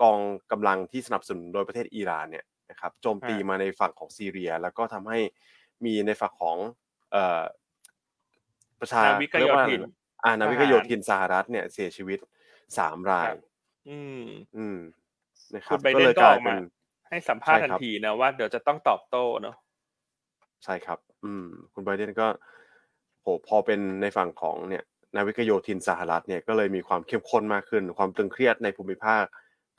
[0.02, 0.20] กอง
[0.52, 5.20] กำลังที่สนับสนุนโดยประเทศอิหร่านเนี่ยนะครับโจมตีอ่ามมาในฝั่งของซีเรีย แล้วก็ทำให้
[5.86, 6.58] มีในฝั่งของ
[7.12, 7.42] เอ่อ
[8.80, 9.82] ประชานาวิกโยธิน
[10.26, 12.20] อ่านาวิกโยทหารธินสหรัฐเนี่ยเสียชีวิต
[12.78, 13.38] สามรายครับ
[13.90, 14.22] อืม
[14.58, 14.78] อืม
[15.56, 16.56] นะครัคุบณไบก็เดนเลยก็กลาอยอกเป็มาน
[17.10, 19.56] ให้สัมภาษณ์ใช่ทันครับทีนะว่าเดี๋ยวจะต้องตอบโต้เนาะ
[20.64, 22.28] ใช่ครับ อืม คุณไบเดนก็
[23.22, 24.84] โหพอเป็นในฝั่งของเนี่ย
[25.16, 29.24] นาวิกโยธินสหรัฐเนี่ยก็เลยมีความเข้มข้นมากขึ้น ความตึงเครียดในภูมิภาค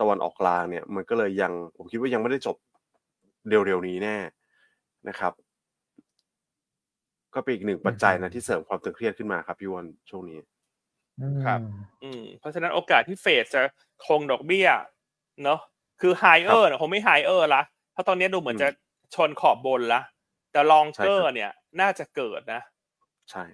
[0.01, 2.57] ตะวันออกกลางเนี่ย มันก็เลยยังผมคิดว่ายังไม่ได้จบ
[3.49, 4.17] เร็วๆนี้แน่
[5.09, 5.33] นะครับ
[7.37, 10.39] ก็เป็นอีกหนึ่งปัจจัยนะที่เสริมความตึงเครียดขึ้นมาครับพี่วอนช่วงนี้
[11.21, 11.61] อืมครับ
[12.03, 13.63] อืมเพราะฉะนั้นโอกาสที่เฟดจะ
[14.07, 14.69] คงดอกเบี้ย
[15.45, 15.61] เนาะ
[16.01, 18.69] คือไฮเออร์คงไม่ไฮเออร์ละเพราะตอนนี้ดูเหมือนอืมจะ
[19.15, 20.01] ชนขอบบนละ
[20.53, 22.63] แต่ลองใช่เกอครัร์บเนี่ย น่าจะเกิดนะ
[23.31, 23.45] ใช่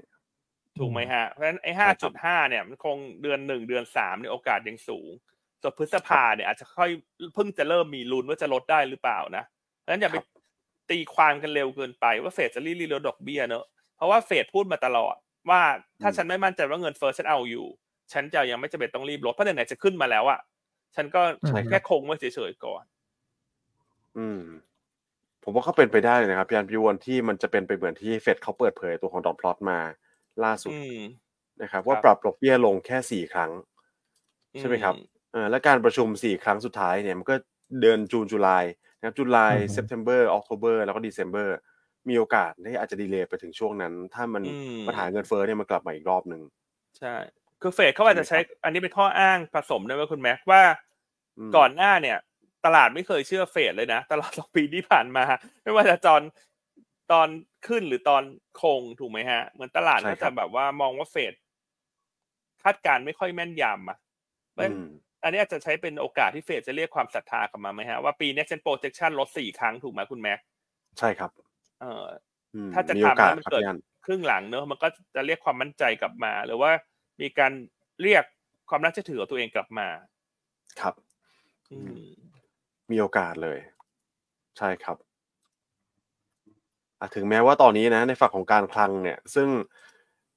[0.78, 5.10] ถูกไหมฮะ เพราะฉะนั้นไอ้ใช่ห้าครัจุบดห้าเนี่ย มันคงเดือนหนึ่งเดือนสามเนี่ยโอกาสยังสูง
[5.62, 6.90] ส่วนพฤษภาเนี่ยอาจจะค่อย
[7.34, 9.44] เพิ่งจะเริ่มมีลุ้นว่าจะลดได้หรือเปล่านะ
[9.78, 10.24] เพราะฉะนั้นอย่าไปครับ
[10.90, 13.64] ตีความกันเร็วเกินไปว่าเฟดจะรีบๆลดดอกเบี้ยเนอะ
[13.96, 15.16] เพราะว่าเฟดพูดมาตลอด
[15.50, 15.60] ว่า
[16.02, 17.66] ถ้าฉันไม่มั่นใจว่าเงินเฟ้อฉันเอาอยู่
[18.12, 20.40] ฉันจะยังไม่จำเป็นต้องรีบลดเพราะไหนๆจะขึ้นมาแล้วอะ
[20.96, 22.84] ฉันก็ใช่ครับแค่คงไว้เฉยๆก่อน
[24.18, 24.42] อืม
[25.42, 29.78] ผมว่าเขาเป็นไปได้เลยนะครับพี่อันพี่วอนที่มันจะเป็นไปเหมือนที่เฟดเขาเปิดเผยตัวของ dot plot มา
[30.44, 30.96] ล่าสุดอืม
[31.62, 33.50] นะครับว่าครับปรับดอกเบี้ยลงแค่สี่ครั้ง
[34.58, 35.00] ใช่ไหมครับอื
[35.32, 37.34] เออและการประชุมสี่ครั้งสุดท้ายเนี่ยมันก็
[37.80, 38.64] เดือน June July
[39.02, 41.48] นะครับจุลายอือฮึเซปเทมเบอร์ออกโทเบอร์แล้วก็ December
[42.08, 46.42] มีโอกาสที่อาจจะ delay ไปถึงช่วงนั้น ถ้ามันอืมปัญหาเงินเฟ้อเนี่ยมันกลับมาอีกรอบหนึ่ง
[46.98, 47.14] ใช่
[47.62, 50.62] คือเฟดเขาอาจจะใช้ อันนี้เป็นข้ออ้างผสมด้วยว่าคุณแม็กว่า
[51.38, 52.18] อืมก่อนหน้าเนี่ย
[52.64, 55.24] ตลาดไม่เคยเชื่อเฟดเลยนะ ตลอดสองปีที่ผ่านมา
[55.62, 56.22] ไม่ว่าจะตอน
[57.12, 57.28] ตอน
[57.66, 58.22] ขึ้นหรือตอน
[58.60, 61.34] คงถูกไหมฮะ เหมือนตลาดก็จะแบบว่ามองว่าเฟด
[62.62, 63.98] คาดการณ์ไม่ค่อยแม่นยำอะ
[65.22, 70.38] เพราะฉะนั้นอืมอันนี้อาจจะใช้เป็นโอกาสที่เฟดจะเรียกความศรัทธากลับมาไหมฮะว่าปีนี้เซ็น projection ลดสี่ครั้งถูกไหมคุณแม็ก
[70.98, 71.30] ใช่ครับ
[71.80, 72.04] เออ
[72.54, 76.70] อืมถ้าจะมีทำโอกาสแล้วมันครับเกิดพี่อันครึ่งหลังเนอะมันก็จะเรียกความมั่นใจกลับมา หรือว่า
[77.20, 77.52] มีการ
[78.02, 78.24] เรียก
[78.70, 79.88] ความน่าเชื่อถือของตัวเองกลับมา
[80.80, 80.94] ครับ
[81.72, 82.04] อืม
[82.90, 83.58] มีโอกาสเลย
[84.58, 84.96] ใช่ครับ
[87.00, 89.48] อะถึงแม้ว่าตอนนี้นะ ในฝั่งของการคลังเนี่ย ซึ่ง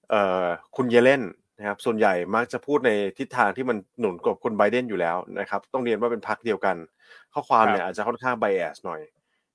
[0.09, 0.45] เอ่อ
[0.75, 1.21] คุณเยเลน
[1.57, 6.75] นะครับส่วนใหญ่มักจะพูดในทิศทางที่มันหนุนกับคุณไบเดนอยู่แล้วนะครับต้องเรียนว่าเป็นพรรคเดียวกัน
[7.33, 9.01] ข้อความเนี่ยอาจจะค่อนข้างไบแอสหน่อย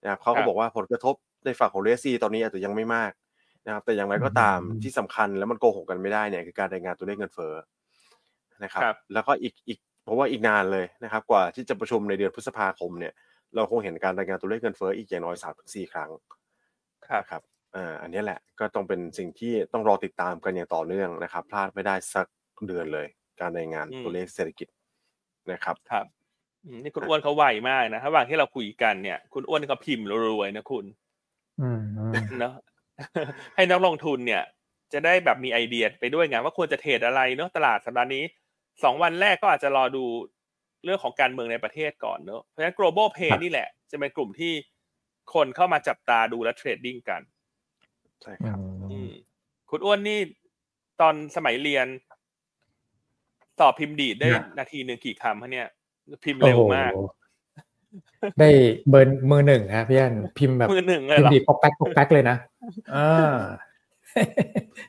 [0.02, 3.12] นะครับเขาก็บอกว่าผลกระทบในฝั่งของเรซีตอนนี้อาจจะยังไม่มาก
[3.66, 7.54] นะครับแต่อย่างไรก็ตามอืมที่สำคัญแล้วมันโกหกกันไม่ได้เนี่ยคือการรายงานตัวเลขเงินเฟ้อ
[8.64, 13.12] นะครับครับแล้วก็อีกอีกเพราะว่าอีกนานเลยนะครับกว่าที่จะประชุมในเดือนพฤษภาคมเนี่ย
[13.54, 16.10] เราคงเห็นการรายงานตัวเลขเงินเฟ้ออีกอย่างน้อยสามถึงสี่ครั้ง
[17.08, 17.42] ครับนะครับ
[17.76, 22.26] อ่าอันนี้แหละก็ต้องเป็นสิ่งที่ต้องรอติดตามกันอย่างต่อเนื่องนะครับ พลาดไม่ได้สัก
[22.66, 23.06] เดือนเลย
[23.40, 24.68] การรายงานอืม ตัวเลขเศรษฐกิจ
[25.52, 26.06] นะครับ ครับ
[26.64, 30.84] อืมนี่คุณอ้วนเขาไวมากนะระหว่างที่เราคุยกันเนี่ย คุณอ้วนก็พิมพ์รวยๆนะคุณ
[31.60, 32.54] อืมอืมเนาะ
[33.54, 34.42] ให้นักลงทุนเนี่ย
[34.92, 38.24] จะได้แบบมีไอเดียไปด้วยไงว่าควรจะเทรดอะไรเนาะตลาดสัปดาห์นี้
[38.84, 40.04] สองวันแรกก็อาจจะรอดู
[40.84, 44.52] เรื่องของการเมืองในประเทศก่อนเนาะเพราะฉะนั้น global pay นี่แหละ จะเป็นกลุ่มที่
[45.34, 47.22] คนเข้ามาจับตาดูและเทรดดิ้งกัน
[48.22, 48.58] ใช่คอืรับ
[48.90, 49.10] อืมม
[49.70, 50.18] คุณอ้วนนี่
[51.00, 51.86] ตอนสมัยเรียน
[53.58, 54.28] สอบพิมพ์ดีดได้
[54.58, 55.68] นาทีหนึ่งกี่คำฮะเนี่ย
[56.24, 57.08] พิมพ์เร็วมากโอ้โห
[58.40, 58.48] ได้
[58.88, 62.36] เบิร์นมือหนึ่งฮะพี่อันพิมพ์แบบมือหนึ่งเลยพิมเหรอพ์ดีปอกแป๊กปอกแป๊กเลยนะ
[62.94, 63.36] อ่า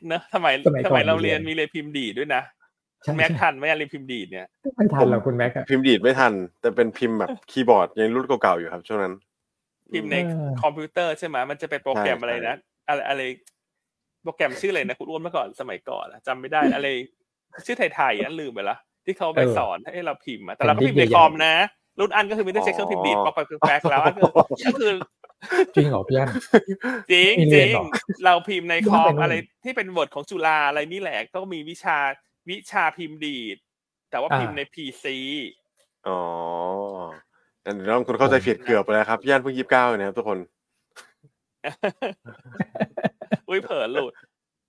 [0.07, 2.43] เนอะสมัยสมัยก่อนสมัยเราเรีเรียยนนมีเรียนพิมพ์ดีดด้วยนะ
[3.03, 9.13] ใช่แม็กทันไหมอะเรียนพิมพ์ดีดเนี่ยไม่ทันหรอกคุณแม็กอะพิมพ์ดีดไม่ทัน แต่เป็นพิมพ์แบบคีย์บอร์ดยังรุ่นเก่าๆอยู่ครับช่วงนั้น
[9.91, 12.55] พิมพ์ในเออคอมพิวเตอร์ใช่ไหมมันจะเป็นโปรแกรมใช่อะไรนะ
[12.91, 13.21] อะไรอะไร
[14.23, 16.87] โปรแกรมชื่ออะไรนะคุณอ้วนเมื่อก่อนสมัยก่อนอะจำไม่ได้อะไร
[17.65, 21.53] ชื่อไทยๆอันลืมไปละที่เขาไปเออสอนให้เราพิมพ์อะแต่เราก็เป็นพิมพ์ในใหญ่ๆคอมนะ
[21.99, 24.31] รุ่นอันก็คือมีแต่เช็คเครื่องพิมพ์ดีดอ๋อปอกไปแป๊กแล้วอันคือ
[24.65, 24.91] ก็คือ
[25.75, 26.29] จริงเหรอพี่อัน
[27.11, 27.85] จริงมีจเรีริยนงเหรอ
[28.23, 31.97] เราพิมพ์ในคอเป็มนอะไรที่เป็นบทของจุฬาอะไรนี่แหละก็มีวิชา
[32.49, 33.57] วิชาพิมพ์ดีด
[34.11, 35.17] แต่ว่าอ่าพิมพ์ในพีซี
[36.07, 36.19] อ๋อ
[37.65, 40.39] อันนี้น้องคุณเข้าใจผิดเกือบไปแล้วครับย่านเพิ่งยี่สิบเก้านะครับทุกคน
[43.49, 44.13] อุ้ยเผลอหลุด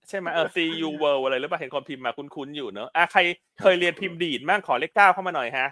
[0.09, 3.21] ใช่ไหมเออ CU World อะไรหรือเปล่าเห็นคนพิมพ์มาคุ้นๆอยู่เนอะอะใคร
[3.61, 5.69] เคยเรียนพิมพ์ดีดมั่งขอเลขเก้าเข้ามาหน่อยฮะ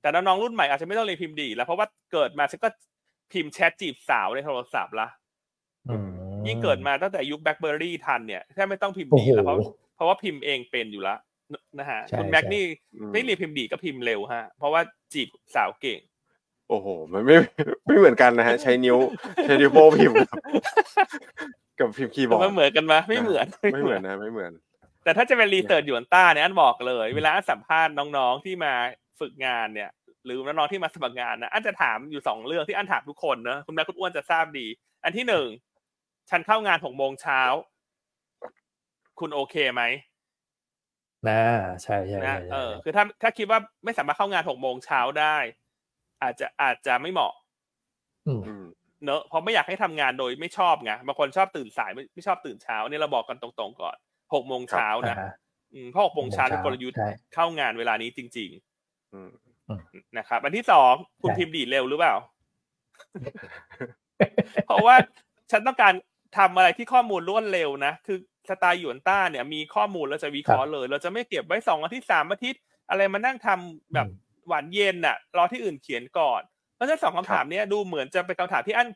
[0.00, 2.68] แต่น้องๆรุ่นใหม่อาจจะไม่ต้องเรียนพิมพ์ดีดแล้วเพราะว่าเกิดมาฉันก็
[3.32, 5.08] พิมพ์แชทจีบสาวในโทรศัพท์ละ
[5.88, 6.08] อืม
[6.46, 9.58] ยิ่งเกิดมาตั้งแต่ยุคแบล็คเบอร์รี่ทันเนี่ยแค่ไม่ต้องพิมพ์โอ้ดีโหดแล้วเพราะ
[9.96, 11.18] เพราะว่าพิมพ์เองเป็นอยู่แล้ว
[11.78, 12.64] นะฮะใช่คุณแม็กใช่นี่
[12.94, 14.80] อืมไม่เรียนพิมพ์ดีดก็พิมพ์เร็วฮะ เพราะว่า
[15.12, 16.00] จีบสาวเก่ง
[16.70, 17.36] โอ้โห มันไม่
[17.86, 18.98] ไม่เหมือนกันนะฮะ ใช้นิ้ว
[19.44, 20.28] ใช้นิ้วโป้งพิมพ์กับ
[21.78, 24.52] กับพิมพ์คีย์บอร์ดมันเหมือนกันไหมไม่เหมือน ไม่เหมือนนะ ไม่เหมือน
[25.04, 28.72] แต่ถ้าจะเป็นรีเสิร์ชหยวนต้าเนี่ยอันบอกเลย เวลาอันสัมภาษณ์น้องๆที่มา
[29.20, 29.90] ฝึกงานเนี่ย
[30.24, 34.66] หรือน้องๆที่มาสมัครงานนะอันจะถามอยู่สองเรื่องที่อันถามทุกคนนะคุณแม่คุณอ้วนจะทราบดี
[35.04, 35.46] อันที่หนึ่ง
[36.30, 37.42] ฉันเข้างานหกโมงเช้า
[39.20, 39.82] คุณโอเคไหม
[41.28, 41.42] นะ
[41.82, 45.36] ใช่ใช่นะใช่เออคือถ้าถ้าคิดว่าไม่สามารถเข้างานหกโมงเช้าได้
[46.22, 47.32] อาจจะอาจจะไม่เหมาะ
[48.26, 48.64] อืมอืม
[49.04, 53.96] เนอะเพราะไม่อยากให้ทำงานโดยไม่ชอบไงบางคนชอบตื่นสายไม่ไม่ชอบตื่นเช้าเนี่ยเราบอกกันตรงๆก่อน
[54.34, 55.32] หกโมงเช้านะอ่า
[55.74, 58.50] อืมเพราะหกโมงเช้าเป็นกลยุทธ์ใช่เข้างานเวลานี้จริง
[59.14, 62.14] อืมๆนะครับอันที่สองคุณใช่พิมพ์ดีดเร็วหรือเปล่า
[64.66, 64.96] เพราะว่า
[65.50, 65.94] ฉันต้องการ
[66.38, 68.18] ทำอะไรที่ข้อมูลรวดเร็วนะคือ
[68.50, 76.42] สไตล์หยวนต้าเนี่ยมีข้อมูลเราจะวิเคราะห์เลย เราจะไม่เก็บไว้สองอาทิตย์สามอาทิตย์ อะไรมานั่งทำแบบอืม หวานเย็นน่ะ รอที่อื่นเขียนก่อน
[76.74, 78.88] เพราะฉะนั้นสองคำถามเนี้ยดูเหมือนจะเป็นคำถามที่อัน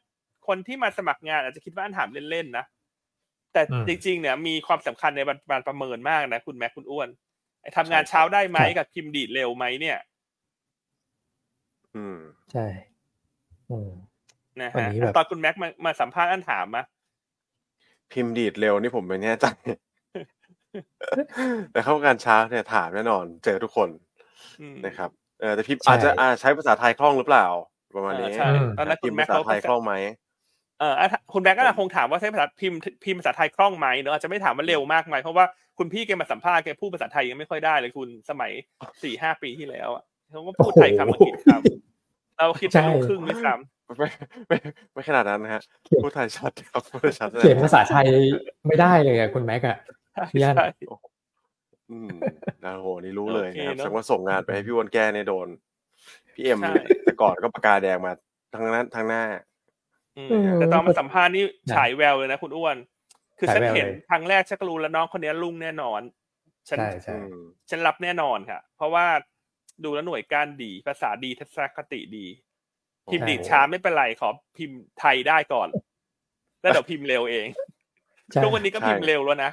[0.49, 2.65] คนที่มาสมัครงาน อาจจะคิดว่าอันถามเล่นๆนะ
[3.53, 7.09] แต่อืมจริง ๆ เนี่ยมีความสำคัญในการประเมินมากนะคุณแม็กคุณอ้วน
[7.61, 9.99] ไอ้ทำงานเช้าได้ไหมกับพิมพ์ดีดเร็วไหมเนี่ย
[11.97, 12.19] อืม
[12.53, 12.67] ใช่
[13.71, 13.91] อืม
[14.61, 16.85] นะวันฮะนี้แบบตอนคุณแม็กมามาสัมภาษณ์อันถามมา
[18.13, 19.47] พิมพ์ดีดเร็วนี่ผมไม่แน่ใจ
[21.73, 23.89] แต่เข้างานช้าเนี่ยถามแน่นอน เจอทุกคน
[24.61, 27.47] อืมนะครับ เออแต่พิมพ์ใช่อาจจะอาใช้ภาษาไทยคล่องหรือเปล่า
[27.97, 29.95] ประมาณนี้เออใช่อืมตอนนั้นพิคุมณพ์แม็กภาษาเขาไทยคล่องไหม
[30.81, 35.45] เอออะคุณแม็กก็ครับผมคงถามว่าใช้ภาษาพิมพ์พิมพ์ภาษาไทยคล่องไหมเนอะอาจจะไม่ถามว่าเร็วมากไหมเพราะว่า
[35.79, 38.53] คุณพี่แกมาสัมภาษณ์แกพูดภาษาไทยยังไม่ค่อยได้เลยคุณสมัย
[39.03, 43.55] สี่ห้าปีที่แล้วอะเขาก็พูดไทยคำอังกฤษคำเราคิดใช่เป็นลูกครึ่งด้วยซ้
[43.99, 44.09] ไม่
[44.49, 44.57] ไม่
[44.93, 45.63] ไม่ขนาดนั้นนะฮะ
[46.03, 48.07] พูดไทยชัดครับพูดไทยชัดเขียนภาษาไทย
[48.69, 49.77] ไม่ได้เลยอะคุณแม็กอะ
[50.33, 50.67] พี่อั้นใช่
[51.91, 52.11] อืม
[52.65, 55.49] นะโหนี่รู้เลยนะครับโอเคเนอะแสดงว่าส่งงานไปให้พี่อ้วนแก้เนี่ยโดน
[56.35, 58.13] พี่เอ็มใช่แต่ก่อนก็ปากกาแดงมา
[58.55, 59.23] ทั้งนั้นทั้งหน้า
[60.17, 61.45] อืมเออแต่ตอนมาสัมภาษณ์นี่
[61.75, 62.77] ฉายแววเลยนะคุณอ้วน
[63.39, 66.01] คือฉันฉายแววเห็นเลยครั้งแรกฉันก็รู้แล้วน้องคนนี้รุ่งแน่นอน
[66.69, 69.07] ฉันใช่ใช่อืมฉันรับแน่นอนค่ะ เพราะว่า
[69.85, 72.27] ดูแล้วหน่วยก้านดี ภาษาดีทัศนคติดี
[73.11, 75.69] พิมพ์ดีดช้าไม่เป็นไรขอพิมพ์ไทยได้ก่อน
[76.61, 77.47] แล้วเดี๋ยวพิมพ์เร็วเอง
[78.31, 79.51] ใช่ทุกวันนี้ก็พิมพ์เร็วแล้วนะ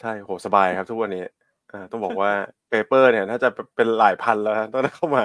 [0.00, 1.24] ใช่โหสบายครับทุกวันนี้
[1.72, 2.32] อ่าต้องบอกว่า
[2.68, 5.24] เปเปอร์ เนี่ยน่าจะเป็นหลายพันแล้วตอนนั้นเข้ามา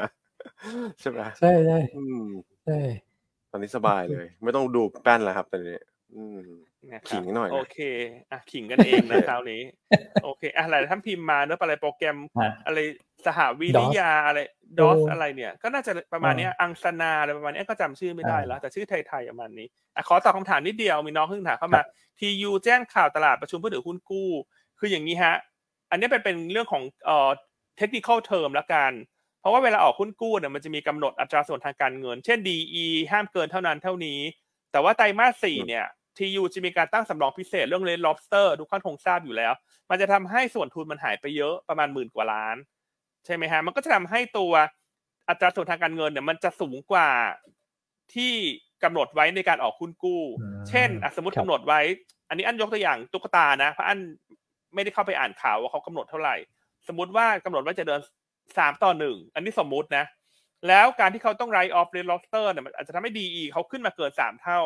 [1.00, 2.28] ใช่ไหมใช่ใช่อืม
[2.66, 2.80] ใช่
[3.52, 5.80] ตอนนี้สบายเลย ไม่ต้องดูแป้นแล้วครับตอนนี้
[6.16, 6.40] อืม
[6.86, 7.78] นะครับขิงหน่อยนะโอเค
[8.32, 9.62] อะขิงกันเองนะคราวนี้
[10.24, 12.80] โอเคอะหลายท่านพิมพ์มาเนอะอะไรโปรแกรมฮะอะไร
[13.26, 14.40] สหวิริยาอะไร
[14.80, 21.82] ดอสโอ้อะไรเนี่ย ก็น่าจะประมาณเนี้ยอังสนาอะไรประมาณเนี้ยก็จำชื่อไม่ได้แล้ว แต่ชื่อไทยๆประมาณนี้อะขอตอบคำถามนิดเดียวมีน้องเพิ่งถามเข้ามา
[22.20, 24.30] ทียูแจ้งข่าวตลาดประชุมผู้ถือหุ้นกู้
[24.80, 25.36] คืออย่างนี้ฮะ
[25.96, 27.30] อันนี้เป็นเป็นเรื่องของเอ่อ
[27.78, 28.92] เทคนิคอลเทอมละกัน
[29.42, 34.20] เพราะว่าเวลาออกหุ้นกู้เนี่ยมันจะมีกำหนดอัตราส่วนทางการเงิน เช่น DE ห้ามเกินเท่านั้นเท่านี้
[34.72, 35.86] แต่ว่าไตรมาสสี่เนี่ย
[36.18, 39.54] ทียูจะมีการตั้งสำรองพิเศษเรื่องเลน lobster ทุกท่านคงทราบอยู่แล้ว
[39.90, 42.56] มันจะทำให้ส่วนทุนมันหายไปเยอะประมาณหมื่นกว่าล้าน
[43.26, 44.54] ใช่ไหมฮะ มันก็จะทำให้ตัว
[45.30, 47.10] อัตราส่วนทางการเงินเนี่ยมันจะสูงกว่า
[48.16, 48.34] ที่
[48.84, 51.82] กำหนดไว้ในการออกหุ้นกู้อืมเช่นอะสมมติครับกำหนดไว้
[52.30, 54.00] อันนี้อันยกตัวอย่างตุ๊กตานะเพราะอัน
[54.76, 56.36] ไม่ได้เข้าไปอ่านข่าวว่าเขากำหนดเท่าไหร่
[56.88, 58.02] สมมติว่ากำหนดว่าจะเดิน
[58.58, 60.06] สามต่อหนึ่งอันนี้สมมุตินะ
[60.68, 64.62] แล้วการที่เขาต้องไรออฟเรนล็อบสเตอร์เนี่ยมันอาจจะทำให้ดีเขาขึ้นมาเกินสามเท่า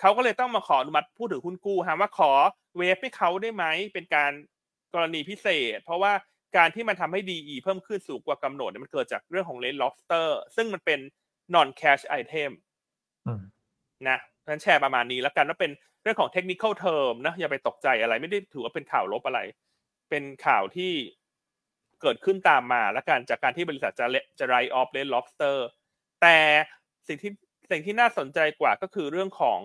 [0.00, 2.32] เขาก็เลยต้องมาขออนุมัติผู้ถือหุ้นกู้ฮะว่าขอ
[2.76, 4.32] เวฟให้เขาได้ไหมเป็นการ
[4.94, 6.12] กรณีพิเศษ เพราะว่า
[6.56, 11.00] การที่มันทำให้ดีเพิ่มขึ้นสูงกว่ากำหนดเนี่ยมันเกิดจากเรื่องของเลนล็อบสเตอร์ซึ่งมันเป็น
[11.54, 12.50] non cash item
[13.26, 13.42] อืม
[14.08, 19.40] นะเพราะฉะนั้นแชร์ประมาณนี้แล้วกันว่าเป็นเรื่องของ technical term นะอย่าไปตกใจอะไร ไม่ได้ถือว่าเป็นข่าวลบอะไร
[20.10, 20.92] เป็นข่าวที่
[22.02, 25.56] เกิดขึ้นตามมาแล้วกันจากการที่บริษัทจะเลจะ write off red lobster
[26.22, 26.36] แต่
[27.08, 27.32] สิ่งที่
[27.70, 29.60] สิ่งที่น่าสนใจกว่าก็คือเรื่องของ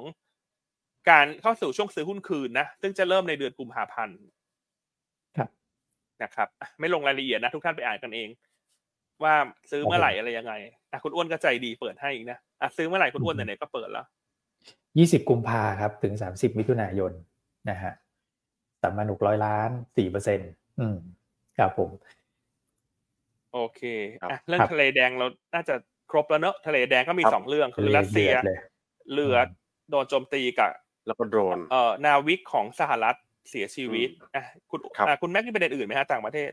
[1.09, 4.19] การเข้าสู่ช่วงซื้อหุ้นคืนนะ ซึ่งจะเริ่มในเดือนกุมภาพันธ์
[5.37, 5.49] ครับ
[6.23, 8.29] นะครับอะไม่ลงรายละเอียดนะ ทุกท่านไปอ่านกันเอง
[9.23, 9.33] ว่า
[9.71, 10.53] ซื้อเมื่อไหร่อะไรยังไง
[10.91, 14.05] อะคุณอ้วนก็ใจดีเปิดให้อีกนะอะซื้อเมื่อไหร่คุณอ้วนไหนๆก็เปิดแล้ว
[14.97, 17.11] ยี่สิบกุมภาครับ ถึงสามสิบมิถุนายน
[17.69, 17.93] นะฮะ
[18.81, 20.97] สามพันหกร้อยล้านสี่เปอร์เซ็นต์อืม
[21.57, 21.89] ครับผม
[23.53, 23.81] โอเค
[24.21, 25.75] ครับอะเรื่องครับทะเลแดงเราน่าจะ
[26.11, 28.57] ครบแล้วเนอะทะเลแดงก็มีครับสองเรื่องคือรัสเซียดือดเลย
[29.13, 29.35] เรือ
[29.89, 30.71] โดนโจมตีกับ
[31.07, 33.15] แล้วก็โดรนเอ่อนาวิกของสหรัฐ
[33.49, 36.51] เสียชีวิตอะคุณครับอะคุณแม็กมีประเด็นอื่นไหมฮะต่างประเทศ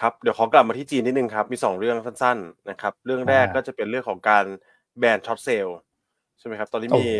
[0.00, 4.44] ครับเดี๋ยวขอกลับมาที่จีนนิดนึงครับ มีสองเรื่องสั้น ๆ นะครับ เรื่องแรกอ่าก็จะเป็นเรื่องของการ
[4.98, 5.78] แบน short sell
[6.38, 7.10] ใช่ไหมครับตอนนี้มีโอ้โห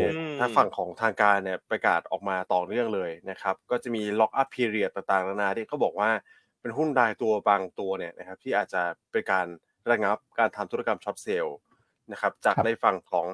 [0.40, 6.10] ทางฝั่งของทางการเนี่ยประกาศออกมาต่อเนื่องเลยนะครับ ก็จะมี lock-up period ต่างๆนานาที่เขาบอกว่า
[6.60, 9.46] เป็นหุ้นรายตัวบางตัวเนี่ยนะครับที่อาจจะเป็นการ
[9.90, 11.58] ระงับการทำธุรกรรมช็อตเซลล์
[12.12, 13.26] นะครับจากครับในฝั่งของ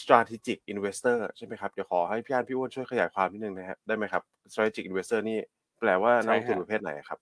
[0.00, 5.38] strategic investor ใช่ไหมครับเดี๋ยวขอให้พี่อันพี่อ้วนช่วยขยายความนิดนึงนะครับได้ไหมครับ strategic investor นี่
[5.80, 7.18] แปลว่านักลงทุนใช่ฮะประเภทไหนครับ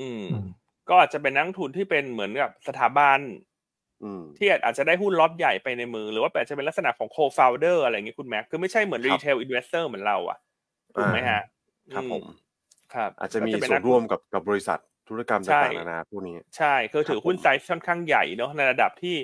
[0.00, 0.46] อืมอืม
[0.88, 3.55] ก็อาจจะเป็นนักลงทุนที่เป็นเหมือนกับสถาบันอืม
[4.38, 10.38] ที่อาจจะได้หุ้นล็อตใหญ่ไปในมือ หรือว่าอาจจะเป็นลักษณะของ co-founder อะไรอย่างเงี้ยคุณแม็กคือไม่ใช่เหมือนครับ retail investor เหมือนเราอะ
[10.96, 11.40] ถูกไหมฮะ
[11.94, 12.24] ครับอืผม
[12.94, 14.78] ครับ อาจจะมีก็เป็นส่วนันกร่วมกับกับบริษัท
[15.08, 19.16] ธุรกรรมใช่ต่างๆนานาพวกนี้ ใช่คือถือครับหุ้นผมไซส์ค่อนข้างใหญ่เนาะในระดับที่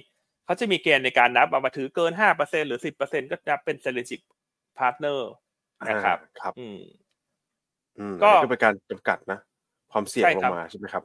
[0.45, 4.21] เขาจะมีเกณฑ์ในการนับเอามาถือเกินห้าเปอร์เซ็นหรือสิบเปอร์เซ็นก็นับเป็น strategic
[4.79, 5.21] partner
[5.89, 6.79] นะครับอ่าครับ อืม
[7.99, 9.39] อืมก็อันนี้ก็เป็นการจำกัดนะ
[9.93, 11.05] ความเสี่ยงใช่ลครังบมาใช่ไหมครับ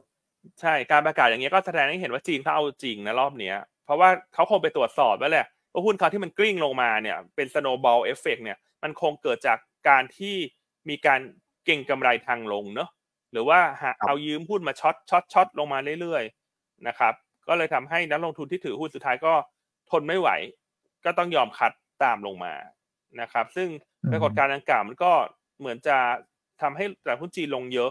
[0.60, 9.58] ใช่การประกาศอย่างเงี้ยก็แสดงให้เห็นว่าจีนเขาเอาจริงนะรอบเนี้ย เพราะว่าเขาคงไปตรวจสอบแล้วแหละว่าหุ้นเขาที่มันกลิ้งลงมาเนี่ย เป็น snowball effect เนี่ย มันคงเกิดจาก
[9.88, 10.36] การที่
[10.88, 11.20] มีการ
[11.64, 12.88] เก่งกำไรทางลงเนอะ
[13.32, 17.14] หรือว่าหาครับเอายืมหุ้นมาช็อตช็อตช็อตลงมาเรื่อยๆนะครับ
[17.48, 19.32] ก็เลยทำให้นักลงทุนที่ถือหุ้นสุดท้ายก็
[19.90, 20.28] ทนไม่ไหว
[21.04, 21.72] ก็ต้องยอมคัด
[22.04, 22.54] ตามลงมา
[23.20, 23.68] นะครับ ซึ่ง
[24.04, 25.12] อืมปรากฏการณ์ดังกล่าวมันก็
[25.58, 25.96] เหมือนจะ
[26.62, 27.90] ทำให้ตลาดหุ้นจีนลงเยอะ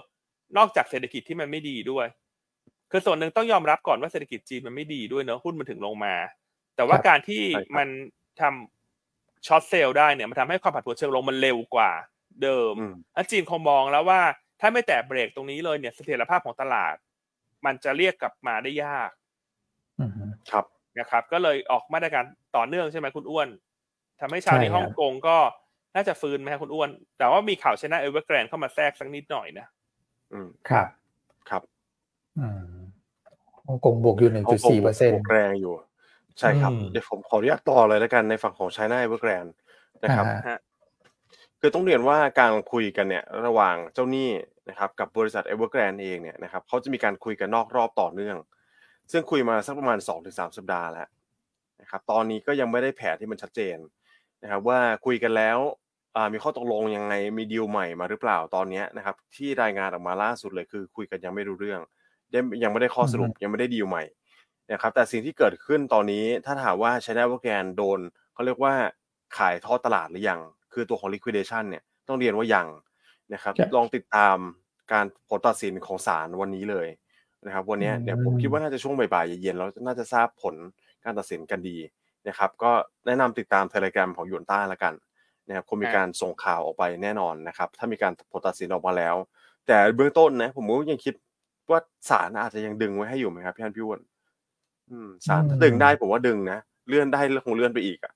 [0.57, 2.05] นอกจากเศรษฐกิจที่มันไม่ดีด้วย
[2.91, 6.15] คือส่วนหนึ่งต้องยอมรับก่อนว่าเศรษฐกิจจีนมันไม่ดีด้วยเนอะหุ้นมันถึงลงมา
[6.75, 7.87] แต่ว่าครับการที่ใช่ครับมัน
[8.41, 11.91] ทำ short sell ได้เนี่ยมันทำให้ความผันผวนเชิงลงมันเร็วกว่า
[12.43, 14.21] เดิมอืมแล้วจีนคงมองแล้วว่า
[14.61, 16.95] ถ้าไม่แตะเบรกตรงนี้เลยเนี่ยเสถียรภาพของตลาด
[17.65, 19.09] มันจะเรียกกลับมาได้ยาก
[19.99, 20.11] อืม
[20.51, 20.65] ครับ
[20.99, 22.23] นะครับ ก็เลยออกมาตรการ
[22.55, 23.47] ต่อเนื่องใช่ไหมคุณอ้วน
[24.21, 25.37] ทำให้เชาวใช่ในครับฮ่องกงก็
[25.95, 29.67] น่าจะฟื้นไหมครับคุณอ้วน แต่ว่ามีข่าว China Evergrande เข้ามาแทรกสักนิดหน่อยนะ
[30.33, 30.87] อืมครับ
[31.49, 31.61] ครับ
[32.39, 32.76] อืม
[33.67, 35.73] ฮ่องกงบวกอยู่หนึ่งฮ่อจุงดกงสี่เปอร์เซ็นบต์วกแรงอยู่
[36.39, 39.53] ใช่ครับ เดี๋ยวผมขออนุญาตต่อเลยแล้วกันในฝั่งของ China Evergrande
[40.03, 40.25] นะครับ
[41.59, 44.29] คือต้องเรียนว่าการคุยกันเนี่ยระหว่างเจ้าหนี้
[44.69, 48.37] นะครับกับบริษัท Evergrande เองเนี่ยนะครับเขาจะมีการคุยกันนอกรอบต่อเนื่อง
[49.11, 51.07] ซึ่งคุยมาสักประมาณ 2-3 สัปดาห์แล้ว
[51.81, 53.77] นะครับตอนนี้ก็ยังไม่ได้แผนที่มันชัดเจน
[54.43, 55.59] นะครับว่าคุยกันแล้ว
[56.33, 61.81] มีข้อตกลงยังไงมีดีลใหม่มาหรือเปล่าตอนนี้นะครับที่รายงานออกมาล่าสุดเลยคือคุยกันยังไม่รู้เรื่อง
[62.63, 64.03] ยังไม่ได้ข้อสรุปยังไม่ได้ดีลใหม่
[64.71, 67.99] นะครับแต่สิ่งที่เกิดขึ้นตอนนี้ถ้าถามว่าใช้ได้ว่าแกนโดน
[68.33, 68.73] เขาเรียกว่า
[69.37, 70.39] ขายทอดตลาดหรือยัง
[70.73, 72.67] คือตัวของ liquidation เนี่ยต้องเรียนว่ายัง
[73.33, 74.37] นะครับ ลองติดตาม
[74.93, 76.87] การผลตัดสินของศาลวันนี้เลย
[77.45, 80.55] นะครับ วันนี้เนี่ยผมคิดว่าน่าจะช่วงบ่ายๆเย็นๆแล้วน่าจะทราบผล
[81.05, 81.77] การตัดสินกันดี
[82.27, 82.71] นะครับ ก็
[83.05, 84.93] แนะนำติดตามเทเลกราฟของยูนต้าละกัน
[85.47, 89.15] นะครับคงมีการส่งข่าวออกไปแน่นอนนะครับ ถ้ามีการผลตัดสินออกมาแล้ว
[89.67, 91.13] แต่เบื้องต้นนะผมก็ยังคิด
[91.71, 94.01] ว่าศาลอาจจะยังดึงไว้ให้อยู่ไหมครับพี่อันพี่วน
[95.27, 98.13] ศาลถ้าดึงได้ผมว่าดึงนะเลื่อนได้คงเลื่อนไปอีกอะ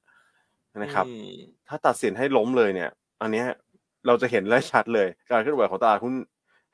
[0.84, 1.06] นะครับ
[1.68, 2.90] ถ้าตัดสินให้ล้มเลยเนี่ย
[3.22, 3.46] อันเนี้ย
[4.08, 6.14] เราจะเห็นได้ชัดเลย การเคลื่อนไหวของตลาดหุ้น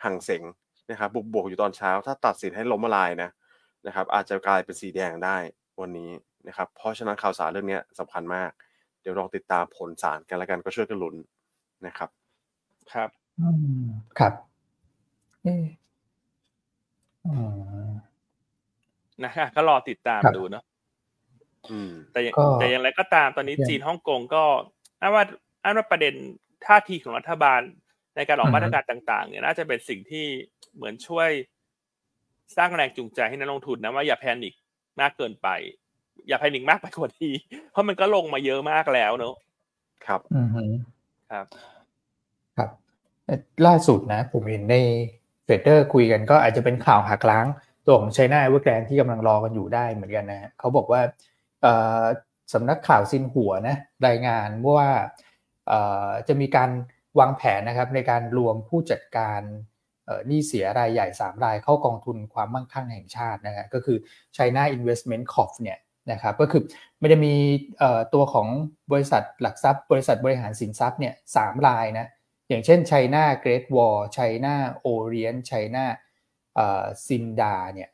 [0.03, 0.43] ห่างเสง
[0.91, 3.29] นะครับบวกบวกอยู่ตอนเช้า ถ้าตัดสินให้ล้มละลายนะ
[3.87, 5.37] นะครับ อาจจะกลายเป็นสีแดงได้
[5.81, 6.09] วันนี้
[6.47, 8.49] นะครับ เพราะฉะนั้นข่าวสารเรื่องนี้สำคัญมาก
[9.01, 11.15] เดี๋ยวลองติดตามผลสารกันแล้วกันก็ช่วยกันลุ้น
[11.85, 12.09] นะครับ
[12.93, 13.09] ครับ
[14.19, 14.33] ครับ
[19.23, 20.63] นะฮะก็รอติดตามดูเนาะ
[22.11, 22.19] แต่
[22.59, 24.43] แต่อย่างไรก็ตามตอนนี้จีนฮ่องกงก็
[25.01, 25.23] อันว่า
[25.63, 26.13] อันว่าประเด็น
[26.65, 27.61] ท่าทีของรัฐบาล
[28.15, 30.25] ในการออกมาตรการต่าง ๆ เนี่ยน่าจะเป็นสิ่งที่
[30.75, 31.29] เหมือนช่วย
[32.57, 34.53] สร้างแรงจูงใจให้นักลงทุนนะว่าอย่า panic
[35.01, 35.47] มากเกินไป
[36.27, 37.33] อย่า panic มากไปกว่าที่
[37.71, 39.35] เพราะมันก็ลงมาเยอะมากแล้วเนอะ
[40.05, 40.47] ครับ อืม
[41.31, 41.45] ครับ
[42.57, 42.69] ครับ
[43.67, 44.75] ล่าสุดนะ ผมเห็นใน
[45.47, 47.45] trader คุยกันก็อาจจะเป็นข่าวหักล้าง
[47.87, 51.01] ตัวของ China Evergrande ที่กำลังรอกันอยู่ได้เหมือนกันนะเขาบอกว่า
[52.53, 53.75] สำนักข่าวซินหัวนะ
[54.07, 54.89] รายงานว่า
[56.27, 56.69] จะมีการ
[57.19, 59.41] วางแผนนะครับในการรวมผู้จัดการ
[60.27, 63.97] หนี้เสียรายใหญ่ 3 รายเข้ากองทุนความมั่งคั่งแห่งชาตินะฮะก็คือ
[64.35, 65.79] China Investment Corp เนี่ย
[66.11, 66.61] นะครับก็คือ
[66.99, 67.35] ไม่ได้มี
[68.13, 68.47] ตัวของ
[68.91, 72.07] บริษัทหลักทรัพย์ บริษัทบริหารสินทรัพย์เนี่ยสามรายนะ
[72.49, 74.53] อย่างเช่น China Great Wall China
[74.93, 75.83] Orient China
[77.07, 77.89] ซินดาเนี่ย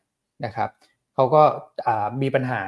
[0.45, 0.69] นะครับ
[1.15, 1.41] เขาก็
[2.21, 2.61] มีปัญหา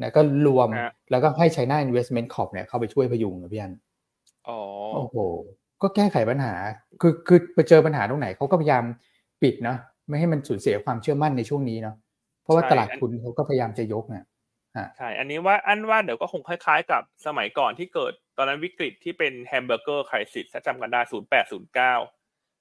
[0.00, 0.68] นะก็รวม
[1.10, 3.72] แล้วก็ให้ China Investment Corp เนี่ยเข้าไปช่วยพยุงนะพี่อัน
[4.48, 4.58] อ๋อ
[4.94, 5.16] โอ้โห
[5.82, 6.54] ก็แก้ไขปัญหา
[7.00, 8.84] คือคือไปเจอปัญหาตรงไหนเขาก็พยายาม
[9.42, 9.78] ปิดเนาะ
[10.08, 11.96] ไม่ให้มันสูญเสียความเชื่อมั่นในช่วงนี้เนาะ
[12.42, 14.24] เพราะว่าตลาดทุนเขาก็พยายามจะยกเนี่ย
[14.96, 21.94] ใช่ อันนี้ว่าอันว่าเดี๋ยวก็คงคล้ายๆ กับสมัยก่อนที่เกิด ตอนนั้นวิกฤตที่เป็นแฮมเบอร์เกอร์ไครซิสถ้าจำกันได้ศูนย์แปดศูนย์เก้า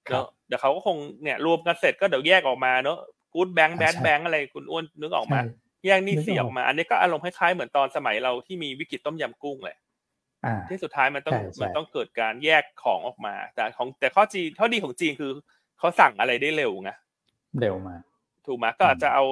[0.10, 2.98] เนาะเดี๋ยวเขาก็คงเนี่ยรวมกันเสร็จก็เดี๋ยวแยกออกมาเนาะ
[3.34, 5.40] กู๊ดแบงค์แบดแบงค์อะไรคุณอ้วนนึกออกมา
[5.86, 9.76] แยกนี่เสียออกมา อันนี้ก็อารมณ์คล้ายๆเหมือนตอนสมัยเราที่มีวิกฤตต้มยำกุ้งเลย
[10.70, 15.32] ที่สุดท้ายมันต้องมันต้องเกิดการแยกของออกมา แต่ของแต่ข้อจีนข้อดีของจีนคือ
[15.80, 16.92] เขาสั่งอะไรได้เร็วไง
[17.60, 17.96] เร็วมา
[18.46, 19.24] ถูกไหมก็อาจจะเอา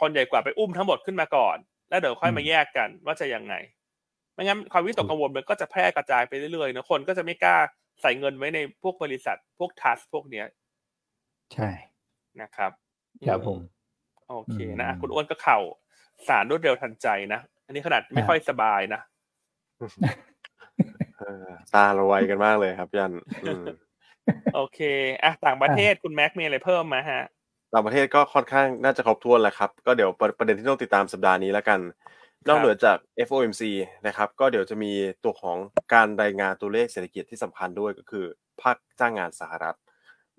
[0.00, 1.56] คนใหญ่กว่าไปอุ้มทั้งหมดขึ้นมาก่อน
[1.88, 3.54] แล้วเดี๋ยวค่อยมาแยกกันว่าจะยังไง
[4.36, 7.56] ไม่งั้นความวิตกกังวลมันก็จะแพร่กระจายไปเรื่อยๆนะคนก็จะไม่กล้า
[8.02, 10.46] ใส่เงินไว้ในพวกบริษัทพวกทัสพวกเนี้ย
[11.54, 11.68] ใช่
[12.42, 12.72] นะครับ
[13.28, 13.58] ครับผม
[14.30, 15.58] โอเคนะคุณอ้วนก็เข่า
[16.28, 19.00] สารรวดเร็วทันใจนะอันนี้ขนาดไม่ค่อยสบายนะ
[21.74, 23.12] ตาเราไวกันมากเลยครับยัน
[24.54, 24.80] โอเค
[25.22, 27.22] อะต่างประเทศคุณแม็กมีอะไรเพิ่มมาฮะ
[27.72, 31.80] ต่างประเทศก็ค่อนข้างน่าจะครบถ้วนแล้วครับ ก็เดี๋ยวประเด็นที่ต้องติดตามสัปดาห์นี้แล้วกัน
[32.48, 33.62] นอกเหนือจาก FOMC
[34.06, 34.92] นะครับ ก็เดี๋ยวจะมี
[35.24, 35.58] ตัวของ
[35.94, 38.26] การรายงานตัวเลขเศรษฐกิจที่สำคัญด้วยก็คือ
[38.62, 39.76] ภาคจ้างงานสหรัฐ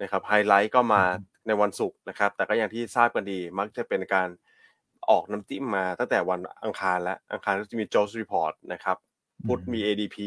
[0.02, 1.04] นะครับไฮไลท์ก็มา
[1.48, 4.30] ในวันศุกร์นะครับ แต่ก็อย่างที่ทราบกันดีมักจะเป็นการ
[5.10, 8.98] ออกน้ำจิ้มมาตั้งแต่วันอังคารและอังคารก็จะมี Jobs Report นะครับ
[9.48, 10.18] พุธมี ADP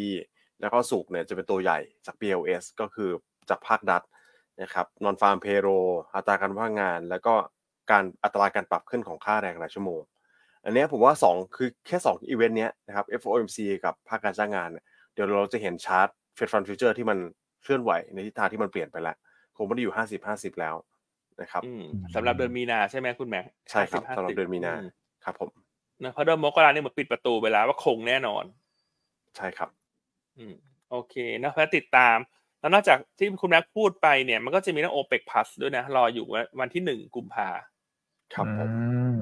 [0.61, 3.11] แล้วก็สุกเนี่ยจะเป็นตัวใหญ่จาก BLS ก็คือ
[3.51, 4.03] จากภาครัฐ
[4.63, 5.69] นะครับนอนฟาร์มเพโร
[6.15, 7.35] อัตราการว่างงาน แล้วก็
[7.91, 10.01] การอัตราการปรับขึ้นของค่าแรงรายชั่วโมง
[10.65, 14.69] อันนี้ผมว่า 2 คือแค่2อีเวนต์เนี้ยนะครับ FOMC กับภาคการจ้างงาน
[15.15, 17.19] เดี๋ยวเราจะเห็น chart Fed fund futures ที่มัน
[17.63, 19.17] เคลื่อนไหวในทิศทางที่มันเปลี่ยนไปแล้ว
[19.57, 20.75] คงไม่ได้อยู่ 50 50 แล้ว
[21.41, 21.63] นะครับ
[22.15, 23.41] สำหรับเดือนมีนาใช่ไหมคุณแม็ก
[23.71, 24.73] ใช่ครับสำหรับเดือนมีนา
[25.25, 25.51] ครับผม
[26.03, 28.45] นะเพราะเดือนมกราเนี่ยมันปิดประตูไปแล้วว่าคงแน่นอน
[29.37, 29.69] ใช่ครับ
[30.39, 30.55] อืม
[30.91, 32.17] โอเคนะเพื่อติดตาม
[32.61, 36.27] แล้วนอกจากที่คุณแม็กพูดไปเนี่ย มันก็จะมีนัดโอเปกพลัสด้วยนะ รออยู่
[36.61, 37.49] วันที่หนึ่งกุมภา
[38.35, 38.69] ครับผม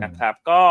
[0.05, 0.63] นะครับ ก็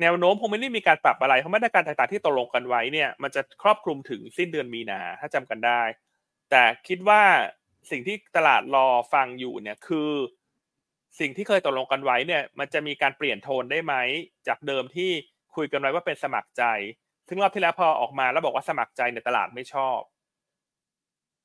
[0.00, 5.82] แนวโน้มคงไม่ได้มีการปรับอะไร เพราะมาตรการต่างๆที่ตกลงกันไว้เนี่ยมันจะครอบคลุมถึงสิ้นเดือนมีนาถ้าจำกันได้
[6.50, 7.22] แต่คิดว่า
[7.90, 10.10] สิ่งที่ตลาดรอฟังอยู่เนี่ยคือ
[11.20, 13.94] สิ่งที่เคยตกลงกันไว้เนี่ย มันจะมีการเปลี่ยนโทนได้ไหม
[14.48, 15.10] จากเดิมที่
[15.56, 16.64] คุยกันไว้ว่าเป็นสมัครใจ
[17.28, 20.00] ซึ่งรอบที่แล้วพอออกมาแล้วบอกว่าสมัครใจในตลาดไม่ชอบ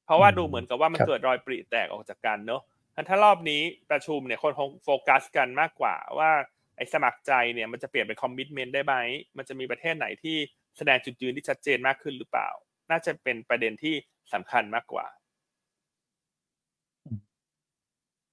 [0.06, 2.62] เพราะว่าดูเหมือนกับว่ามันเกิดรอยปริแตกออกจากกันเนาะ
[3.10, 6.32] ถ้ารอบนี้ประชุมเนี่ยคนคงโฟกัสกันมากกว่าว่า
[6.78, 8.96] ไอ้สมัครใจเนี่ยมันจะเปลี่ยนเป็น commitment ได้ไหม
[9.38, 10.38] มันจะมีประเทศไหนที่
[10.78, 12.50] แสดงจุดยืนที่ชัดเจนมากขึ้นหรือเปล่า
[12.92, 13.96] น่าจะเป็นประเด็นที่
[14.34, 15.06] สำคัญมากกว่า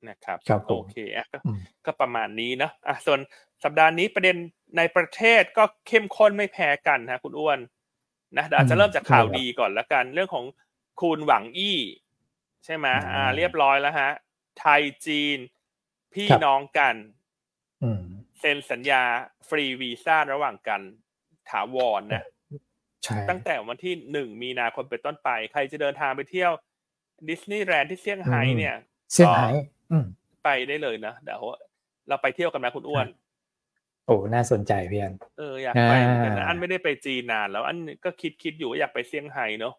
[0.08, 0.38] นะครับ
[0.68, 0.96] โอเค
[1.32, 1.38] ก็
[1.86, 3.20] ก็ประมาณนี้เนาะอะส่วน
[3.64, 4.36] สัปดาห์นี้ประเด็น
[4.76, 7.58] ในประเทศก็เข้มข้นไม่แพ้กันนะคุณอ้วน
[8.36, 10.44] นะอาจจะเริ่มจากข่าวดีก่อนละกัน เรื่องของ
[11.00, 11.78] คุณหวังอี้
[12.64, 14.10] ใช่ไหมอ่า เรียบร้อยแล้วฮะ
[14.60, 15.38] ไทยจีน
[16.14, 16.94] พี่น้องกัน
[18.42, 19.02] เซ็นสัญญา
[19.48, 20.80] ฟรีวีซ่าระหว่างกัน
[21.50, 22.24] ถาวรนะ
[23.30, 26.52] ตั้งแต่วันที่หนึ่งมีนาคมเป็นต้นไป ใครจะเดินทางไปเที่ยว
[27.28, 28.76] ดิสนีย์แลนด์ที่เซี่ยงไฮ้เนี่ย
[29.12, 29.50] เซี่ยงไฮ้
[30.44, 31.40] ไปได้เลยนะเดี๋ยว
[32.08, 33.06] เราไปเที่ยวกันไหมคุณอ้วน
[34.06, 35.92] โอ้น่าสนใจพี่อันเอออยากไป
[36.38, 39.74] นะอันไม่ได้ไปจีนนาน แล้วอันก็คิดคิดอยู่ว่าอยากไปเซี่ยงไฮ้เนาะ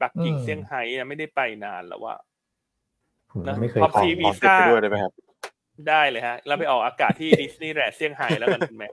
[0.00, 2.14] ปักกิ่งเซี่ยงไฮ้ไม่ได้ไปนานแล้วว่า
[3.60, 5.12] ไม่เคยขอวีซ่าด้วยได้ไหมครับ
[5.88, 8.88] ได้เลยฮะเราไปออกอากาศที่ดิสนีย์แลนด์เซี่ยงไฮ้แล้วกันคุณแม็ก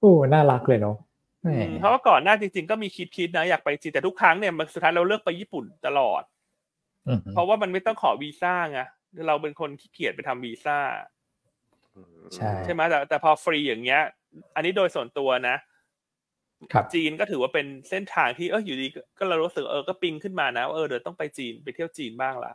[0.00, 0.96] โอ้น่ารักเลยเนาะ
[1.80, 6.22] เพราะว่าก่อนหน้าจริง ๆ ก็มีคิดคิดนะอยากไปจีนแต่ทุกครั้งเนี่ยสุดท้ายเราเลือกไปญี่ปุ่นตลอด
[7.32, 8.80] เพราะว่ามันไม่ต้องขอวีซ่าไง
[9.26, 10.78] เราเป็นคนขี้เกียจไปทำวีซ่า
[12.34, 14.02] ใช่ใช่ไหมแต่แต่พอฟรีอย่างเงี้ย
[14.54, 15.56] อันนี้โดยส่วนตัวนะ
[16.94, 18.86] จีนก็ถือว่าเป็นเส้นทางที่เอออยู่ดี
[19.18, 22.52] ก็เรารู้สึกเออก็ปิงขึ้นมานะเออเดี๋ยวต้องไปจีนไปเที่ยวจีนบ้างละ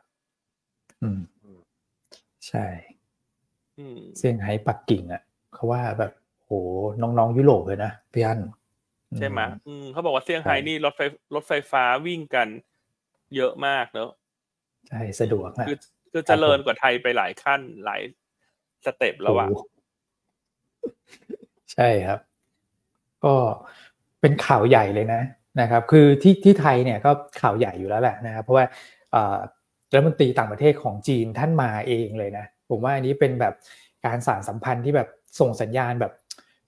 [1.02, 1.20] อืม
[2.50, 2.66] ใช่
[4.18, 5.22] เซี่ยงไฮ้ปักกิ่งอะ
[5.54, 6.12] เขาว่าแบบ
[6.44, 6.52] โห
[7.02, 8.40] น้องๆยุโรปเลยนะพี่อัน
[9.18, 11.02] ใช่ไหมอืมเขาบอกว่าเซี่ยงไฮ้นี่รถไฟ
[11.36, 12.48] รถไฟฟ้าวิ่งกัน
[13.36, 14.10] เยอะมากเนอะ
[14.90, 15.78] ใช่สะดวกคือ
[16.12, 18.02] คือเจริญกว่าไทยไปหลายขั้นหลาย
[18.86, 19.48] สเต็ปแล้วอะ
[21.74, 22.20] ใช่ครับ
[23.26, 23.36] ก็
[24.22, 25.22] เป็นข่าวใหญ่เลยนะ
[25.62, 28.66] นะครับ คือที่ที่ไทยเนี่ยก็ข่าวใหญ่อยู่แล้วแหละนะครับ เพราะว่า
[29.94, 33.54] รัฐมนตรีต่างประเทศของจีนท่านมาเองเลยนะ ผมว่าอันนี้เป็นแบบ
[34.06, 35.10] การสารสัมพันธ์ที่แบบ
[35.40, 36.14] ส่งสัญญาณแบบ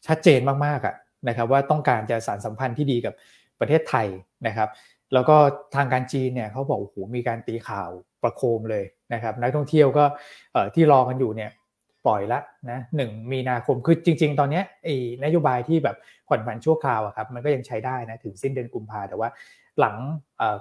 [0.08, 0.96] ชัดเจนมากๆอะ
[1.28, 3.14] นะครับ ว่าต้องการจะสารสัมพันธ์ที่ดีกับ
[3.60, 4.08] ประเทศไทย
[4.48, 4.70] นะครับ
[5.14, 5.36] แล้วก็
[5.76, 7.90] ทางการจีนเนี่ยเขาบอกโอ้โหมีการตีข่าว
[8.24, 10.06] ประโคมเลยนะครับ นักท่องเที่ยวก็
[10.76, 11.52] ที่รอกันอยู่เนี่ย
[12.08, 12.40] ปล่อยละ
[12.72, 15.98] นะหนึ่งมีนาคมคือจริง ๆ ตอนนี้ไอ้นโยบายที่แบบ
[16.28, 19.30] ผ่อนผันชั่วคราวอะครับมันก็ยังใช้ได้นะถึงสิ้นเดือนกุมภาแต่ว่า
[19.80, 19.96] หลัง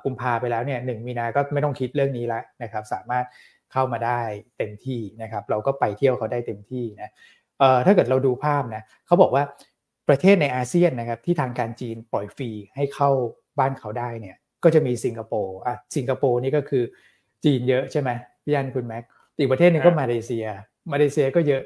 [0.04, 3.24] กุมภาไปแล้วเนี่ยหนึ่งมีนาก็ไม่ต้องคิดเรื่องนี้แล้วนะครับ สามารถ
[3.72, 4.20] เข้ามาได้
[4.58, 7.10] เต็มที่นะครับ เราก็ไปเที่ยวเขาได้เต็มที่นะ
[7.86, 9.44] ถ้าเกิดเราดูภาพนะเขาบอกว่า
[10.08, 13.10] ประเทศในอาเซียนนะครับ ที่ทางการจีนปล่อยฟรีให้เข้า
[13.58, 16.82] บ้านเขาได้เนี่ย ก็จะมีสิงคโปร์อะสิงคโปร์นี่ก็คือ
[17.44, 18.10] จีนเยอะใช่ไหม
[18.44, 19.04] พี่ยันคุณแม็ก
[19.38, 20.46] อีกประเทศหนึ่งก็มาเลเซีย
[20.92, 21.62] มาเลเซียก็เยอะ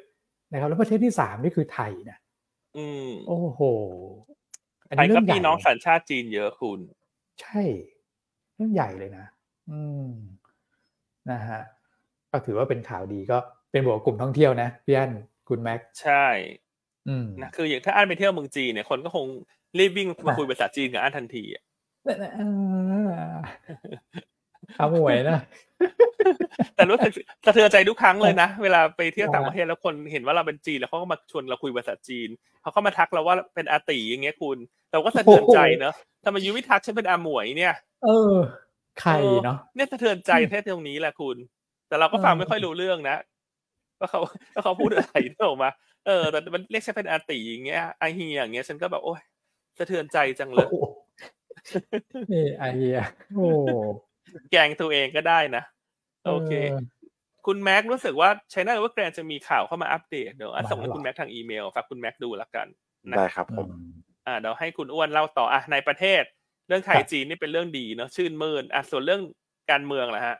[0.52, 2.18] นะครับ แล้วประเทศที่สามนี่คือไทยนะ
[2.76, 3.62] อืมโอ้โห
[4.96, 6.80] ไทยก็พี่น้องสัญชาติจีนเยอะคุณ
[7.40, 7.60] ใช่
[8.54, 9.26] เรื่องใหญ่เลยนะ
[9.70, 10.10] อืม
[11.30, 11.60] นะฮะ
[12.30, 13.38] ก็ถือว่าเป็นข่าวดีก็
[13.70, 15.12] เป็นบวกกลุ่มท่องเที่ยวนะพี่อัน
[15.48, 16.26] คุณแม็กใช่
[17.08, 19.26] อืมนะคืออย่างถ้าอันไปเที่ยวเมืองจีนเนี่ยคนก็คง
[19.78, 21.62] รีบวิ่งมาคุยภาษาจีนกับอันทันทีอะ
[24.76, 25.40] เอาหวยนะ
[26.74, 27.12] แต่รู้สึก
[27.46, 32.28] สะเทือนใจทุกครั้งเลยนะ เวลาไปเที่ยวต่างประเทศแล้วคนเห็นว่าเราเป็นจีนแล้วเขาก็มาชวนเราคุยภาษาจีน
[32.62, 34.58] เขาก็มาทักเราว่าเป็นอาตีอย่างเงี้ยคุณ
[34.88, 37.74] แต่ก็สะเทือนใจเนอะทำไมยูไม่ทักฉันเป็นอาหมวยเนี่ย
[38.04, 38.36] เออ
[39.00, 39.12] ใคร
[39.44, 41.36] เนาะเนี่ยสะเทือนใจแค่ตรงนี้แหละคุณ
[41.88, 43.16] แต่เราก็ฟังไม่ค่อยรู้เรื่องนะ
[44.00, 45.70] ว่าเขาว่าเขาพูดอะไรเออกมา
[46.06, 49.20] เออแต่มันเรียกฉันเป็นอาตีอย่างเงี้ยไอเฮียอย่างเงี้ยฉันก็แบบโอ้ย
[49.78, 50.68] สะเทือนใจจังเลย
[52.32, 52.98] นี่ไอเฮีย
[53.36, 53.46] โอ้
[54.50, 55.62] แกงตัวเองก็ได้นะ
[56.26, 56.52] โอเค
[57.46, 62.66] คุณแม็กรู้สึกว่าใช้น่าว่าแกรนจะมีข่าวเข้ามาอัปเดตเดี๋ยวส่งให้คุณแม็กทางอีเมลฝากคุณแม็กดูแล้วกัน
[63.18, 63.68] ได้ครับผม
[64.26, 66.22] อ่าเดี๋ยวให้คุณอ้วนเล่าต่ออะในประเทศ
[66.68, 69.22] เรื่องไทยจีนนี่เป็นเรื่องดีเนาะชื่นมื่นอะส่วนเรื่อง
[69.70, 70.36] การเมืองนะฮะ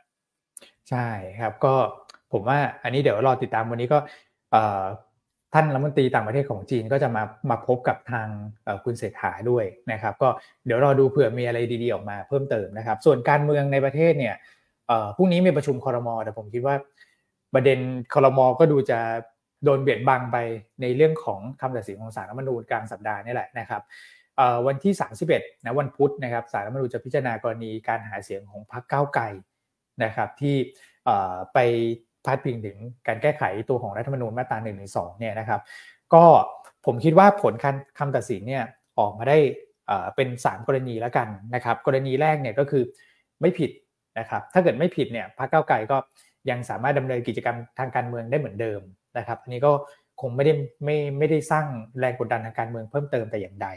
[0.89, 1.07] ใช่
[1.39, 1.73] ครับก็
[2.31, 3.97] ผมว่าอันนี้เดี๋ยวรอติดตามวันนี้ก็
[5.53, 8.27] ท่านรัฐมนตรีต่างประเทศของจีนก็จะมามาพบกับทาง
[8.83, 10.29] คุณเศรษฐาด้วยนะครับ ก็
[10.65, 14.35] เดี๋ยวรอดูเผื่อมีอะไรดีๆออกมาเพิ่มเติมนะครับ ส่วนการเมืองในประเทศเนี่ย
[15.15, 16.75] พรุ่งนี้มีประชุมคอรมอแต่ผมคิดว่า
[17.53, 17.79] ประเด็น
[18.13, 18.99] คอรมอก็ดูจะ
[19.63, 20.37] โดนเบียดบังไป
[20.81, 23.81] ในเรื่องของคำตัดสินของศาลรัฐมนูญกลางสัปดาห์นี่แหละนะครับ
[24.67, 24.93] วันที่
[25.29, 29.23] 31นะวันพุธนะครับศาลรัฐมนูญจะพิจารณากรณีการหาเสียงของพรรคก้าวไกล
[30.03, 30.55] นะครับ ที่
[31.53, 31.59] ไป
[32.25, 32.77] พาดพิงถึง
[33.07, 34.71] การแก้ไขตัวของรัฐธรรมนูญมาตรา1นึ
[35.19, 35.61] เนี่ยนะครับ
[36.13, 36.23] ก็
[36.85, 37.53] ผมคิดว่าผล
[37.99, 38.63] คำตัดสินเนี่ย
[38.99, 39.37] ออกมาได้
[40.15, 42.83] เป็น 3 กรณีแล้วกันนะครับ กรณีแรกเนี่ยก็คือ
[43.41, 43.71] ไม่ผิด
[44.19, 45.97] นะครับถ้าเกิดไม่ผิดเนี่ยพรรคก้าวไกลก็
[46.49, 48.81] ยังสามารถดำเนินกิจกรรมทางการเมืองได้เหมือนเดิม
[49.17, 49.71] นะครับอันนี้ก็
[50.21, 50.53] คงไม่ได้
[50.85, 51.65] ไม่ไม่ได้สร้าง
[51.99, 53.67] แรงกดดันทางการเมืองเพิ่มเติมแต่อย่างใด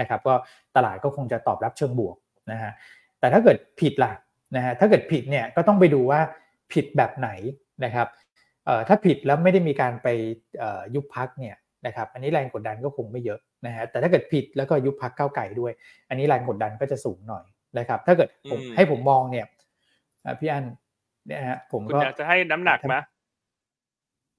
[0.00, 0.34] นะครับก็
[0.76, 2.16] ตลาดก็คงจะตอบรับเชิงบวก
[2.52, 2.72] นะฮะ
[3.20, 4.12] แต่ถ้าเกิดผิดล่ะ
[4.56, 6.20] นะฮะถ้าเกิดผิดเนี่ยก็ต้องไปดูว่า
[6.72, 7.30] ผิดแบบไหน
[7.84, 8.08] นะครับ
[8.64, 10.08] เอ่อถ้าผิดแล้วไม่ได้มีการไป
[10.94, 15.72] ยุบพักเนี่ยนะครับอันนี้แรงกดดันก็คงไม่เยอะนะฮะแต่ถ้าเกิดผิดแล้วก็ยุบพักเก้าไก่ด้วย
[16.08, 17.44] อันนี้แรงกดดันก็จะสูงหน่อย
[17.78, 19.46] นะครับถ้าเกิดผมให้ผมมองเนี่ย
[20.40, 20.64] พี่อัน
[21.26, 22.94] เนี่ยฮะผมก็อยากจะให้น้ำหนักไหม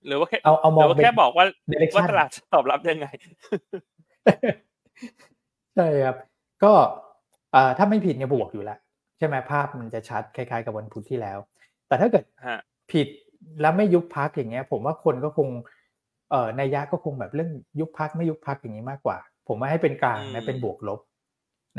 [0.08, 1.46] หรือว่าแค่เอาเอามองแค่บอกว่า
[1.96, 3.08] ว่าตลาดตอบรับยังไง
[5.76, 6.16] ใช่ครับ
[6.64, 6.74] ก็
[7.78, 8.80] ถ้าไม่ผิดเนี่ยบวกอยู่แล้ว
[9.18, 11.38] ใช่ไหมภาพมันจะชัดคล้ายๆกับวันพุธที่แล้ว
[11.88, 12.26] แต่ถ้าเกิด
[12.92, 13.08] ผิด
[13.62, 15.48] แล้วไม่ยุบพักอย่างเงี้ย ผมว่าคนก็คง
[16.32, 19.18] เอ่อในยะก็คงแบบเรื่องยุบพักไม่ยุบพักอย่างนี้มากกว่า
[19.48, 21.00] ผมว่าให้เป็นกลางนะเป็นบวกลบ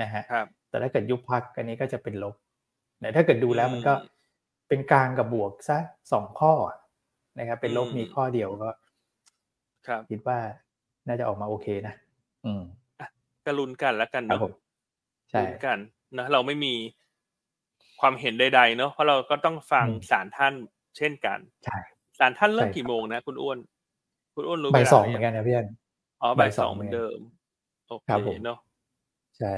[0.00, 0.22] นะฮะ
[0.68, 2.34] แต่ถ้าเกิดยุบพักอันนี้ก็จะเป็นลบ
[3.03, 3.94] แต่ถ้าเกิดดูแล้วมันก็
[4.68, 5.78] เป็นกลางกับบวกซะ
[6.12, 6.53] สองข้อ
[7.38, 8.70] นะครับ เป็นลบมีข้อเดียวก็
[9.86, 10.38] ครับ คิดว่า
[11.09, 11.94] น่าจะออกมาโอเคนะ
[12.46, 12.62] อืม
[13.46, 14.40] กระลุนกันแล้วกันเนาะ
[15.30, 15.78] ใช่กัน
[16.18, 16.74] นะเราไม่มี
[18.00, 20.55] ความเห็นใดๆเนาะเพราะเราก็ต้องฟังสารท่าน
[20.96, 21.78] เช่นกันใช่
[22.18, 23.59] สารท่านเริ่มกี่โมงนะคุณอ้วน
[24.34, 25.66] คุณอ้วนรู้บ่ายสองเหมือนกันนะพี่อน
[26.22, 27.18] อ๋อบ่ายสองเหมือนเดิม
[27.88, 28.09] โอเค
[28.44, 28.59] เนาะ
[29.38, 29.55] ใช่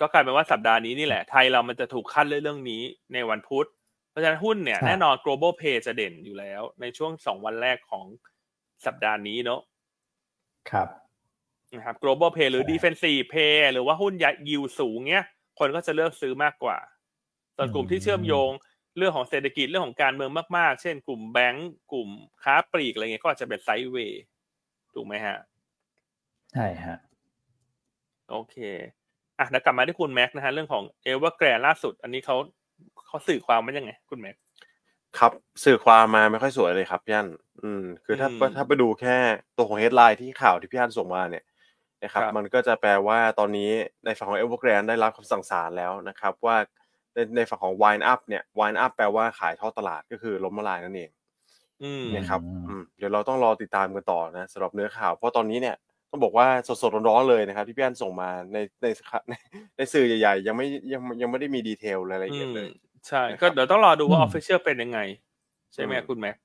[0.00, 2.82] ก็กลายเป็นว่าสัปดาห์นี้นี่แหละไทยเรามันจะถูกขั้นเรื่องนี้
[3.12, 3.66] ในวันพุธ
[4.10, 8.06] เพราะฉะนั้นหุ้นเนี่ยแน่นอน global pay จะเด่นอยู่แล้ว ในช่วงสองวันแรกของ
[8.86, 9.60] สัปดาห์นี้เนาะ
[10.70, 10.88] ครับ
[11.76, 14.12] นะครับ global pay หรือ defensive pay หรือว่าหุ้น
[14.48, 15.26] ยิวสูงเนี้ย
[15.58, 16.78] คนก็จะเลือกซื้อมากกว่า
[17.56, 18.50] ส่วนกลุ่มที่เชื่อมโยง
[18.96, 22.08] เรื่องของเศรษฐกิจเรื่องของการเมืองมากๆ เช่น กลุ่มแบงก์กลุ่ม
[22.42, 24.22] ค้าปลีกอะไรเงี้ยก็อาจจะเป็น sideway
[24.94, 25.38] ถูกไหมฮะ
[26.52, 26.96] ใช่ฮะ
[28.30, 28.56] โอเค
[29.40, 32.36] อะเดี๋ยวกลับมาที่คุณแม็กนะฮะเรื่องของเอเวอร์แกรนล่าสุด อันนี้เขา
[33.06, 34.36] เขาสื่อความมันยังไง คุณแม็ก
[35.18, 35.32] ครับ
[35.64, 37.28] สื่อความมาไม่ค่อยสวยเลยครับพี่อัน
[37.62, 39.16] อืม คือถ้าถ้าไปดูแค่
[39.56, 41.44] ตัวของ headline ที่ข่าวที่พี่อันส่งมาเนี่ย
[42.04, 43.70] นะครับ มันก็จะแปลว่าตอนนี้
[44.04, 46.56] ในฝั่งของเอเวอร์แกรนได้รับคำสั่งศาลแล้วนะครับ ว่า
[47.14, 51.10] ในในฝั่งของ wine up เนี่ย wine up แปลว่าขายทอดตลาดก็คือล้มละลายนั่นเอง
[52.16, 52.40] นะครับ
[52.98, 55.76] เดี๋ยวเราต้องรอติดตามกันต่อนะสำหรับเนื้อข่าว เพราะตอนนี้เนี่ย
[56.10, 56.46] ต้องบอกว่า
[56.82, 58.86] สดๆร้อนๆเลยนะครับ ที่พี่อันส่งมาในใน
[59.76, 62.68] ในสื่อใหญ่ๆ ยังไม่ยังยังไม่ได้มี detail รายละเอียดเลย
[63.08, 64.98] ใช่ ก็เดี๋ยวต้องรอดูว่า official เป็นยังไง
[65.74, 66.36] ใช่ไหมคุณแม็ก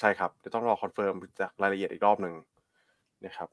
[0.00, 2.34] ใช่ครับเดี๋ยวต้องรอ confirm จากรายละเอียดอีกรอบหนึ่ง
[3.26, 3.48] นะครับ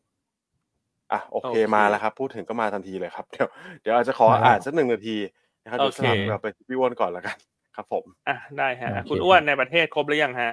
[1.12, 3.48] อะโอเคมาแล้วครับพูดถึงก็มาทันทีเลยครับ เดี๋ยว
[3.82, 5.18] เดี๋ยวอาจจะขออ่านสักหนึ่งนาที
[5.64, 7.38] นะครับเดี๋ยวสลับเราไปพี่อ้วนก่อนแล้วกัน
[7.76, 10.52] ครับผม อะได้ฮะ คุณอ้วนในประเทศครบหรือยังฮะ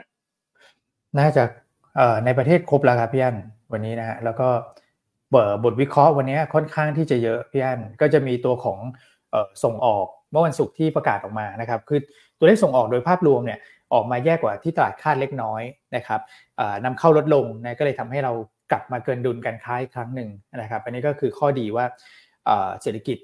[1.19, 1.43] น่าจะ
[1.97, 3.37] เอ่อในประเทศครบแล้วครับพี่อัน
[3.73, 4.49] วันนี้นะฮะแล้วก็
[4.88, 8.79] เบอบทวิเคราะห์วันนี้ค่อนข้างที่จะเยอะพี่อันก็จะมีตัวของ
[9.65, 12.01] ส่งออกเมื่อวันศุกร์ที่ประกาศออกมานะครับคือ
[12.39, 13.59] ตัวเลขส่งออกโดยภาพรวมเนี่ย
[13.95, 15.63] ออกมาแย่กว่าที่ตลาดคาดเล็กน้อย
[15.97, 16.21] นะครับ
[16.85, 18.33] นำเข้าลดลงนะก็เลยทำให้เรา
[18.73, 21.85] กลับมาเกินดุลการค้าอีกครั้งหนึ่งนะครับ อันนี้ก็คือข้อดีว่า
[22.83, 23.19] เศรษฐกิจ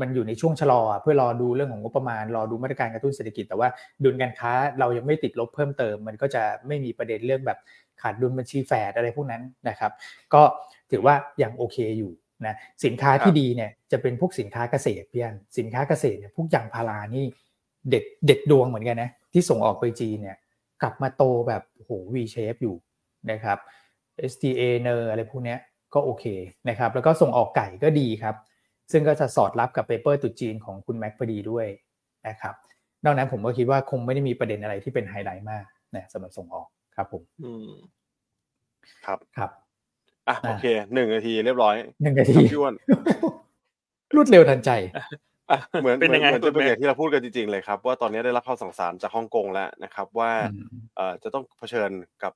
[0.00, 3.68] มันอยู่ในช่วงชะลอเพื่อรอดูเรื่องของงบประมาณ รอดูมาตรการกระตุ้นเศรษฐกิจ แต่ว่า
[4.04, 7.58] ดุลการค้าเรายังไม่ติดลบเพิ่มเติม มันก็จะไม่มีประเด็นเรื่องแบบ
[8.02, 9.92] ขาดดุลบัญชีแฝดอะไรพวกนั้นนะครับ
[10.34, 10.42] ก็
[10.90, 12.12] ถือว่ายังโอเคอยู่
[12.46, 17.24] นะสินค้าที่ดีเนี่ยจะเป็นพวกสินค้าเกษตรเพี้ยนสินค้าเกษตรเนี่ยพวกยางพารานี่
[17.90, 20.36] เด็ดเด็ดดวงเหมือนกันนะที่ส่งออกไปจีนเนี่ย
[20.82, 22.76] กลับมาโตแบบโห V shape อยู่
[23.30, 23.58] นะครับ
[24.30, 25.56] STA เนอร์อะไรพวกนี้
[25.94, 26.24] ก็โอเค
[26.68, 28.36] นะครับแล้วก็ส่งออกไก่ก็ดีครับ
[28.92, 31.66] ซึ่งก็จะสอดรับกับ paper ตรุษจีนของคุณแม็กพอดีด้วย
[32.28, 32.54] นะครับ
[33.04, 35.64] นอกนั้นผมก็คิดว่าคงไม่ได้มีประเด็นอะไรที่เป็นไฮไลท์มาก
[35.96, 37.70] นะสำหรับส่งออกครับผมอืม
[39.06, 39.50] ครับครับ
[40.28, 42.74] อะโอเคหนึ่งนาทีเรียบร้อยหนึ่งนาทีพี่อ้วน
[44.14, 44.70] รวดเร็วทันใจ
[45.82, 50.30] เหมือนเป็นยังไงเหมือนจะเป็นอย่างที่เราพูดกันจริงๆเลยครับ ว่าตอนนี้ได้รับข้อสั่งสารจากฮ่องกงแล้วนะครับ ว่า
[50.96, 51.90] เอ่อจะต้องเผชิญ
[52.22, 52.32] กับ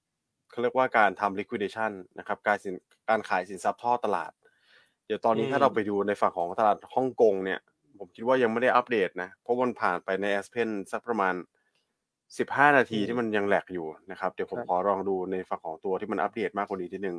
[0.50, 2.74] เขาเรียกว่าการทำ liquidation นะครับ การสิน
[3.08, 4.32] การขายสินทรัพย์ท่อตลาด
[5.10, 7.58] ดี๋ยวตอนนี้ถ้าเราไปดูในฝั่งของตลาดฮ่องกงเนี่ย
[7.98, 11.34] ผมคิดว่ายังไม่ได้อัปเดตนะ เพราะมันผ่านไปในแอสเพนสักประมาณ
[12.38, 17.16] สิบห้านาทีที่มันยังแหลกอยู่นะครับ เดี๋ยวผมขอลองดูในฝั่งของตัวที่มันอัปเดตมากกว่านี้ทีหนึ่ง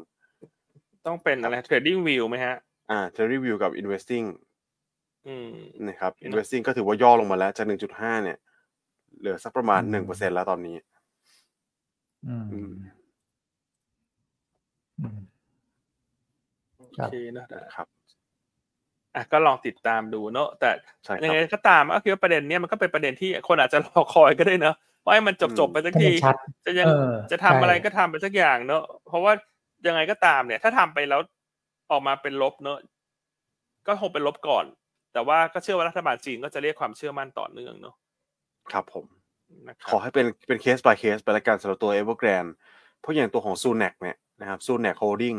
[1.06, 2.56] ต้องเป็นอะไร trading view ไหมฮะ
[2.92, 4.26] อ่า trading view กับ investing
[5.28, 5.50] อืม
[5.88, 8.38] นะครับ investing ก็ถือว่าย่อลงมาแล้วจากหนึ่งจุดห้าเนี่ย
[9.20, 10.76] เหลือสักประมาณหนึ่งเปอร์เซ็นแล้วตอนนี้
[12.52, 12.74] อืม
[16.78, 17.46] โอเคนะ
[17.76, 17.88] ครับ
[19.16, 20.70] อะก็ลองติดตามดูเนอะแต่
[21.24, 26.12] ยังไงก็ตามก็คือว่าประเด็นเนี้ยมันก็เป็นประเด็นที่คนอาจจะรอคอยก็ได้เนอะว่าให้มันจบจบไปสักที
[26.66, 26.88] จะยัง
[27.32, 29.34] จะทำอะไรก็ทำไปสักอย่างเนอะเพราะว่า
[29.88, 31.22] ยังไงก็ตามเนี่ย ถ้าทำไปแล้ว
[31.92, 32.78] ออกมาเป็นลบเนอะ
[33.88, 34.66] ก็คงเป็นลบก่อน
[35.14, 37.96] แต่ว่าก็เชื่อว่ารัฐบาลจีนก็จะเรียกความเชื่อมั่นต่อเนื่องเนอะ
[38.72, 39.06] ครับผม
[39.90, 42.46] ขอให้เป็นเป็นเคส by เคสไปละกันสำหรับตัวเอเวอร์แกรน
[43.00, 45.36] เพราะอย่างตัวของ Sunac เนี่ยนะครับ Sunac Holding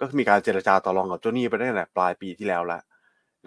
[0.00, 2.82] ก็มีการเจรจาต่อรองกับเจ้าหนี้ไปตั้งแต่ปลายปีที่แล้วแล้ว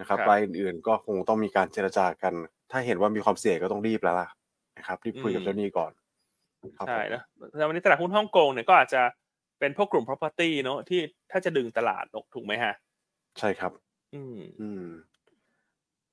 [0.00, 2.34] นะครับรายอื่นๆ ก็คงต้องมีการเจรจากัน
[2.70, 4.28] ถ้าเห็นว่ามีความเสี่ยงก็ต้องรีบแล้วล่ะ
[4.78, 5.92] นะครับรีบคุยกับเจ้าหนี้ก่อน
[6.88, 7.22] ใช่แล้ว
[7.58, 9.02] แต่วันนี้ตลาดหุ้นฮ่องกงเนี่ยก็อาจจะ
[9.62, 11.00] เป็นพวกกลุ่ม property เนาะที่
[11.30, 12.04] ถ้าจะดึงตลาด
[12.34, 12.74] ถูกไหมฮะ
[13.38, 13.72] ใช่ครับ
[14.14, 14.84] อืม อืม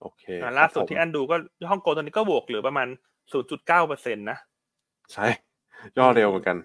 [0.01, 0.23] โอเค
[0.59, 1.35] ล่าสุดที่อันดูก็
[1.69, 2.87] ฮ่องกงตอนนี้ก็บวกเหลือประมาณ
[3.31, 4.37] ศูนย์จุดเก้าเปอร์เซ็นต์นะ
[5.13, 5.27] ใช่
[5.97, 6.57] ย่อเร็วเหมือนกัน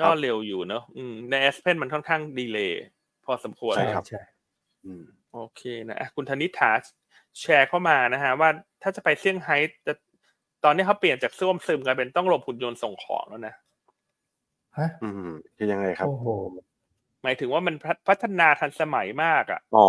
[0.00, 2.84] ย่อเร็วอยู่เนาะอืมในแอสเพนมันค่อนข้างดีเลย์
[3.24, 4.22] พอสมควรใช่ครับใช่
[5.34, 6.70] โอเคนะคุณธนิษฐา
[7.40, 8.48] แชร์เข้ามานะฮะว่า
[8.82, 9.92] ถ้าจะไปเซี่ยงไฮ้จะ
[10.64, 13.54] ตอนนี้เขาเปลี่ยนจากซ่วมซึมกลายเป็นต้องลมหุ่นยนต์ส่งของแล้วนะ
[14.78, 16.28] ฮะอืมคือยังไงครับ โอ้โห
[17.22, 17.74] หมายถึงว่ามัน
[18.08, 19.88] พัฒนาทันสมัยมากอะอ๋อ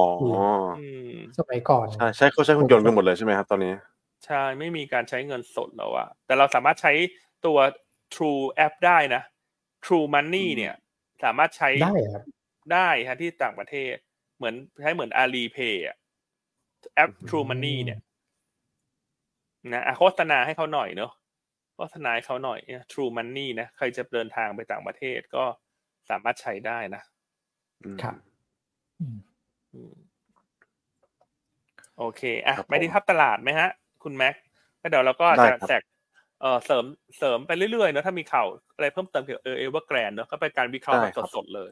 [1.39, 3.73] สมัยก่อนใช่ใช่เขาใช้หุ่นยนต์กันหมดเลยใช่ไหมครับตอนนี้
[4.25, 6.93] ใช่ไม่มีการใช้เงินสดแล้วอะแต่เราสามารถใช้
[7.45, 7.57] ตัว
[8.15, 9.21] True App ได้นะ
[9.85, 10.73] True Money เนี่ย
[11.23, 12.23] สามารถใช้ได้ครับ
[12.73, 13.95] ได้ฮะที่ต่างประเทศ
[14.37, 15.95] เหมือนใช้เหมือน Alipay อะ
[16.95, 17.99] แอป True Money เนี่ย
[19.73, 21.11] นะโฆษณาให้เขาหน่อยเนาะ
[21.75, 22.59] โฆษณาให้เขาหน่อย
[22.91, 25.43] True Money นะใครจะเดินทางไปต่างประเทศก็
[26.09, 27.01] สามารถใช้ได้นะ
[28.01, 28.15] ครับ
[31.97, 33.69] โอเค อะไปที่ทับตลาดไหมฮะ
[34.03, 34.35] คุณแม็ก
[34.81, 35.81] ก็เดี๋ยวเราก็จะแจก
[36.41, 36.85] เออเสริม
[37.17, 41.69] เสริมไปเรื่อยๆเนาะถ้ามีข่าวอะไรเพิ่มเติมเกี่ยวกับเอเอเวอร์แกรนเนาะก็เป็นการวิเคราะห์แบบสดๆเลย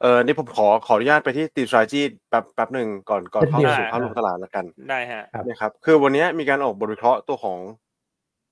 [0.00, 7.58] เออนี่ผมขอขออนุญาตไปที่ strategy แป๊บแป๊บหนึ่งก่อนก่อนเข้าสู่ภาพรวมตลาดแล้วกัน ได้ฮะนะครับ คือวันนี้มีการออกบทวิเคราะห์ตัวของ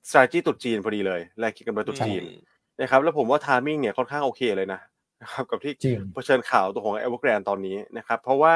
[0.08, 2.22] s t r a t e g y ตรุษจีนพอดีเลยแลกกินกันไปตุดจีน
[2.80, 4.80] นะครับแล้วผมว่า timing เนี่ยค่อนข้างโอเคเลยนะ
[5.22, 5.72] นะครับกับที่
[6.14, 8.54] เผชิญข่าวตัวของเอเวอร์แกรนตอนนี้นะครับ เพราะว่า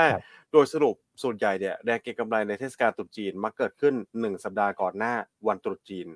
[0.53, 5.15] โดยสรุปส่วนใหญ่เนี่ยแรงเก็งกำไรในเทศกาลตรุษจีนมักเกิดขึ้น 1 สัปดาห์ก่อนหน้า
[5.49, 6.09] วันตรุษจีน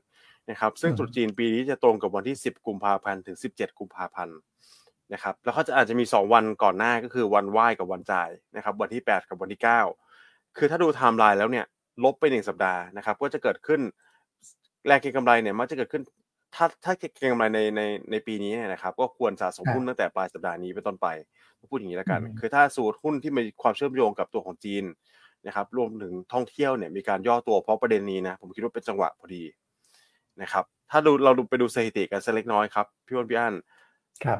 [0.50, 4.36] นะครับ ซึ่งตรุษจีนปีนี้จะตรงกับวันที่ 10 กุมภาพันธ์ถึง 17 กุมภาพันธ์
[5.12, 9.60] นะครับแล้วเขาจะอาจจะมี 2 วันก่อนหน้าก็คือวันไหว้กับวันจ่ายนะครับ วันที่ 8 กับวันที่
[10.08, 11.66] 9 คือถ้าดูไทม์ไลน์แล้วเนี่ย
[12.04, 13.80] ลบไป 1 สัปดาห์นะครับ ก็จะเกิดขึ้น
[14.86, 16.02] แรงเก็งกำไรเนี่ยมักจะเกิดขึ้น
[16.54, 21.06] ถ้าถ้าเก็งกำไรในในในปีนี้นะครับ ก็ควรสะสมหุ้นตั้งแต่ปลายสัปดาห์นี้เป็นต้นไป
[21.70, 24.84] พูดอย่างนี้แล้วกัน คือถ้าสูตรหุ้นที่มีความเชื่อมโยงกับตัวของจีน
[25.46, 29.42] นะครับ รวมถึงท่องเที่ยวเนี่ยมีการย่อตัวเพราะประเด็นนี้นะ ผมคิดว่าเป็นจังหวะพอดี
[30.42, 33.54] นะครับ ถ้าดูเราดูไปดูสถิติกันสักเล็กน้อยครับพี่วอนพี่อัน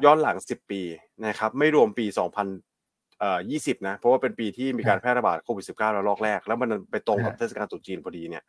[0.05, 0.81] ย้อนหลัง 10 ปี
[1.27, 8.43] นะครับ ไม่รวมปี 2020เอ่อ20 นะ เพราะว่าเป็นปีที่มีการแพร่ระบาดโควิด -19 ระลอกแรก แล้วมันไปตรงกับเทศกาลตรุษจีนพอดีเนี่ย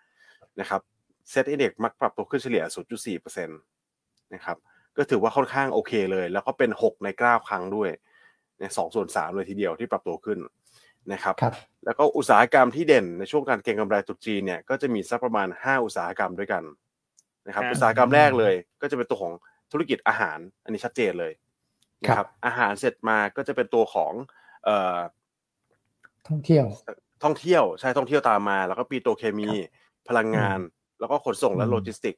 [0.61, 0.81] นะครับ
[1.31, 2.65] เซ็ตอินเด็กมักปรับตัวขึ้นเฉลี่ย
[3.25, 4.57] 0.4%นะครับ
[4.97, 7.91] ก็ถือว่าค่อนข้างโอเคเลย แล้วก็เป็น 6 ใน9ครั้งด้วย
[8.59, 10.39] เนี่ยสองส่วนสามเลยทีเดียวที่ปรับตัวขึ้น
[11.13, 11.55] นะครับรบ
[11.85, 16.63] แล้วก็อุตสาหกรรมที่เด่นในช่วงการเก็งกำไรตุจีนเนี่ยก็จะมีสักประมาณ 5 อุตสาหกรรมด้วยกัน
[17.47, 19.33] นะครับ อุตสาหกรรมแรกเลย ก็จะเป็นตัวของ
[19.73, 21.33] ธุรกิจอาหาร อันนี้ชัดเจนเลย
[22.03, 24.13] นะครับ อาหารเสร็จมาก็จะเป็นตัวของ
[24.65, 24.99] เอ่อ
[26.29, 26.67] ท่องเที่ยว
[27.25, 29.49] ท่องเที่ยวใช่ท่องเที่ยวตามมา แล้วก็ปีโตเคมี
[30.09, 30.59] พลังงาน
[31.01, 32.17] แล้วก็ขนส่งและโลจิสติก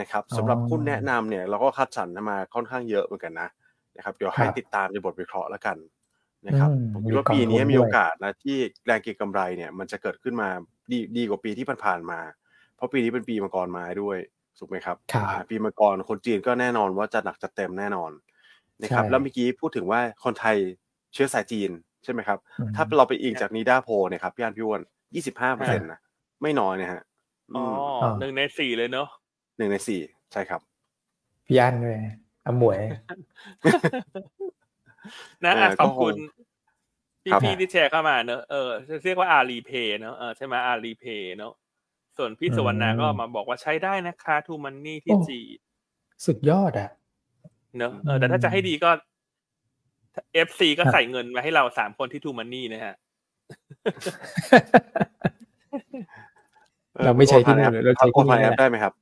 [0.00, 3.48] นะครับสำหรับหุ้นแนะนำเนี่ยเราก็คัดสรรมาค่อนข้างเยอะเหมือนกันนะ
[3.96, 5.76] นะครับเดี๋ยวให้ติดตามในบทวิเคราะห์แล้วกัน
[6.46, 8.56] นะครับผมคิดว่าปีนี้มีโอกาสนะที่
[8.86, 10.48] แรงเก็งกำไรเนี่ยมันจะเกิดขึ้นมา
[10.90, 12.20] ดีดีกว่าปีที่ผ่านๆมา
[12.76, 14.18] เพราะปีนี้เป็นปีมังกรมาด้วย
[14.58, 14.96] ถูกไหมครับ
[15.50, 18.10] ปีมังกรคนจีนก็แน่นอนว่าจะหนักจะเต็มแน่นอน
[18.82, 20.56] นะครับแล้วเมื่อกี้พูดถึงว่าคนไทย
[21.14, 21.70] เชื้อสายจีน
[22.04, 22.38] ใช่ไหมครับ
[22.76, 24.82] ถ้าเราไปอิงจากนีด้าโพเนี่ยครับพี่อันพี่วอน
[25.14, 26.00] ยี่สิบห้าเปอร์เซ็นต์นะ
[26.42, 27.02] ไม่น้อยนะฮะ
[27.56, 27.64] อ๋อ
[28.20, 29.08] หนึ่งในสี่เลยเนาะ
[29.58, 30.00] หนึ่งในสี่
[30.32, 30.60] ใช่ครับ
[31.46, 32.00] พี่อันเลย
[32.46, 32.80] อมวย
[35.44, 36.14] นะขอบคุณ
[37.24, 38.70] พี่พี่ที่แชร์เข้ามาเนอะเออ
[39.04, 41.52] เรียกว่าอารีเพย์เนอะเออใช่ไหมอารีเพย์เนอะ
[42.16, 45.40] ส่วนพี่สวรรณาก็มาบอกว่าใช้ได้นะคะทูมันนี่ที่จี
[46.26, 46.90] สุดยอดอะ
[47.78, 48.90] เนอะเออแต่ถ้าจะให้ดีก็
[50.32, 52.94] เอฟซีก็ใส่เงินมาให้เราสามคนที่ทูมันนี่นะฮะ
[57.04, 58.92] เราไม่ใช้ที่นี่เราใช้ที่นี่แอปได้ไหมครับ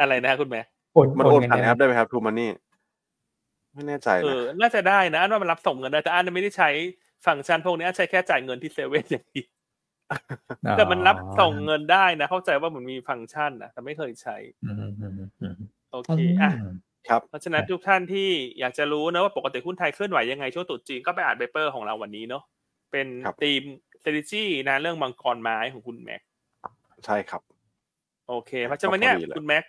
[0.00, 0.62] อะไรนะคุณแม็ก
[1.18, 2.50] มันโอนผ่านแอปได้ไหมครับ TrueMoney
[3.74, 6.70] ไม่แน่ใจเออน่าจะได้นะอันว่ามันรับส่งเงินได้แต่อันไม่ได้ใช้
[7.26, 9.48] ฟังก์ชันพวกนี้ใช้แค่จ่ายเงินที่เซเว่นอย่างเดียว
[10.76, 14.36] แต่มันรับส่งเงินได้นะ เข้าใจว่ามันมีฟังก์ชันนะแต่ไม่เคยใช้
[15.92, 16.50] โอเคอะ
[17.08, 22.42] ครับเพราะฉะนั้นทุกท่านที่อยากจะรู้นะว่าปกติหุ้นไทยเคลื่อนไหวยังไงช่วงตรุษจีนก็ไปอ่าน paper ของเราวันนี้เนาะ
[22.92, 23.06] เป็น
[23.42, 23.62] ทีม
[24.00, 26.22] strategy นะเรื่องมังกรไม้ของคุณแม็ก
[27.06, 27.42] ใช่ครับ
[28.28, 29.64] โอเค เพราะฉะนั้นเนี่ยคุณแม็ก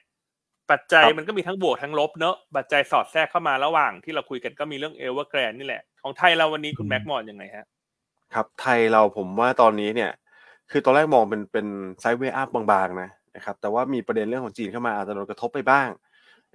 [0.71, 7.65] ปัจจัยมันก็มีทั้งบวกทั้งลบเนอะปัจจัยสอดแทรกเข้ามาระหว่างที่เราคุยกันก็มีเรื่องเอเวอร์แกรนนี่แหละ ของไทยเราวันนี้คุณแม็กมองยังไงฮะ
[8.33, 10.11] ครับไทยเราผมว่าตอนนี้เนี่ย
[10.71, 11.67] คือตอนแรกมองเป็นเป็น
[11.99, 15.89] sideway up บางๆนะนะครับแต่ว่ามีประเด็นเรื่องของจีนเข้ามาอาจจะโดนกระทบไปบ้าง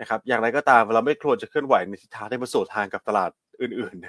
[0.01, 3.31] นะครับอย่างไรก็ตามเราไม่ควรจะเคลื่อนไหวในทิศทางที่มันสวนทางกับตลาด
[3.62, 4.07] อื่นๆ ใน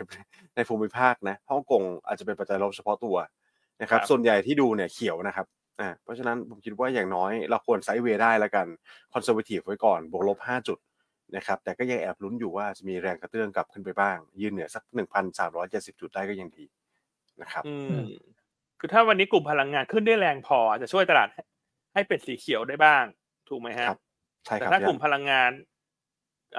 [0.56, 3.16] ในภูมิภาคนะฮ่องกงอาจจะเป็นปัจจัยลบเฉพาะตัว
[3.82, 5.46] นะครับ ส่วนใหญ่ที่ดูเนี่ยเขียวนะครับ
[5.82, 8.68] อ่าเพราะฉะนั้นผมคิดว่าอย่างน้อยเราควร sideway ได้แล้วกัน
[9.14, 10.80] conservative ไว้ก่อนบวกลบ 5 จุด
[11.36, 14.84] นะครับแต่ก็ยังแอบลุ้นอยู่ว่าจะมีแรงกระเตื้องกลับขึ้นไปบ้าง ยืนเหนือสัก
[15.42, 16.66] 1,370 จุดได้ก็ยังดี
[17.42, 18.02] นะครับอืม
[18.80, 21.30] คือถ้าวันนี้กลุ่มพลังงานขึ้นได้แรงพอจะช่วยตลาด
[21.94, 23.04] ให้เป็นสีเขียวได้บ้าง
[23.50, 24.00] ถูกไหมฮะครับ
[24.46, 25.52] ใช่คแต่รับถ้ากลุ่มพลังงาน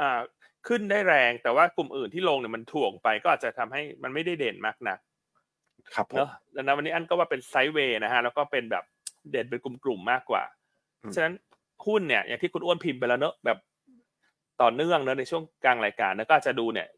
[0.00, 0.20] อ่า
[0.68, 4.98] ขึ้นได้แรง แต่ว่ากลุ่มอื่นที่ลงเนี่ยมันถ่วงไป ก็อาจจะทำให้มันไม่ได้เด่นมากนัก
[5.94, 8.84] ครับผมเนอะดังนั้นวันนี้อันก็ว่าเป็นไซด์เวย์นะฮะแล้วก็เป็นแบบ
[9.30, 10.42] เด่นเป็นกลุ่มๆมากกว่า
[11.02, 11.34] อืมฉะนั้น
[11.86, 13.58] หุ้นเนี่ยอย่างที่คุณอ้วนพิมพ์ไปแล้วเนอะแบบ
[14.62, 16.88] ต่อเนื่องเนอะในช่วงกลางรายการนะก็อาจจะดูเนี่ย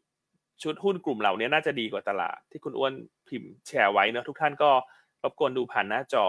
[0.63, 2.93] ชุดหุ้นกลุ่มเหล่านี้น่าจะดีกว่าตลาด ที่คุณอ้วน
[3.29, 4.69] พิมพ์แชร์ไว้เนอะทุกท่านก็
[5.23, 6.25] รบกวนดูผ่านหน้าจอ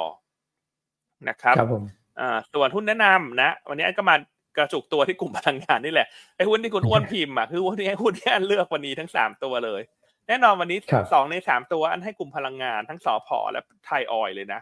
[1.28, 1.84] นะครับครับผม
[2.20, 4.16] อ่าส่วนหุ้นแนะนำนะ วันนี้อันก็มา
[4.56, 9.80] กระจุกตัวที่กลุ่มพลังงานนี่แหละไอ้หุ้นที่คุณอ้วนพิมพ์อะคือหุ้นที่หุ้นที่อันเลือกวันนี้ทั้งสามตัวเลย
[10.28, 14.60] แน่นอนวันนี้ครับสองในสามตัวอันให้กลุ่มพลังงานทั้งสอพอและไทยออยล์เลยนะ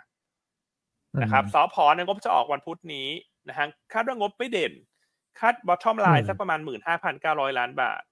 [1.22, 3.08] นะครับสอพอเนี่ยงบจะออกวันพุธนี้
[3.48, 4.72] นะฮะคาดว่างบไม่เด่น
[5.40, 8.02] คาดบอททอมไลน์สักประมาณหมื่นห้าพันเก้าร้อยล้านบาท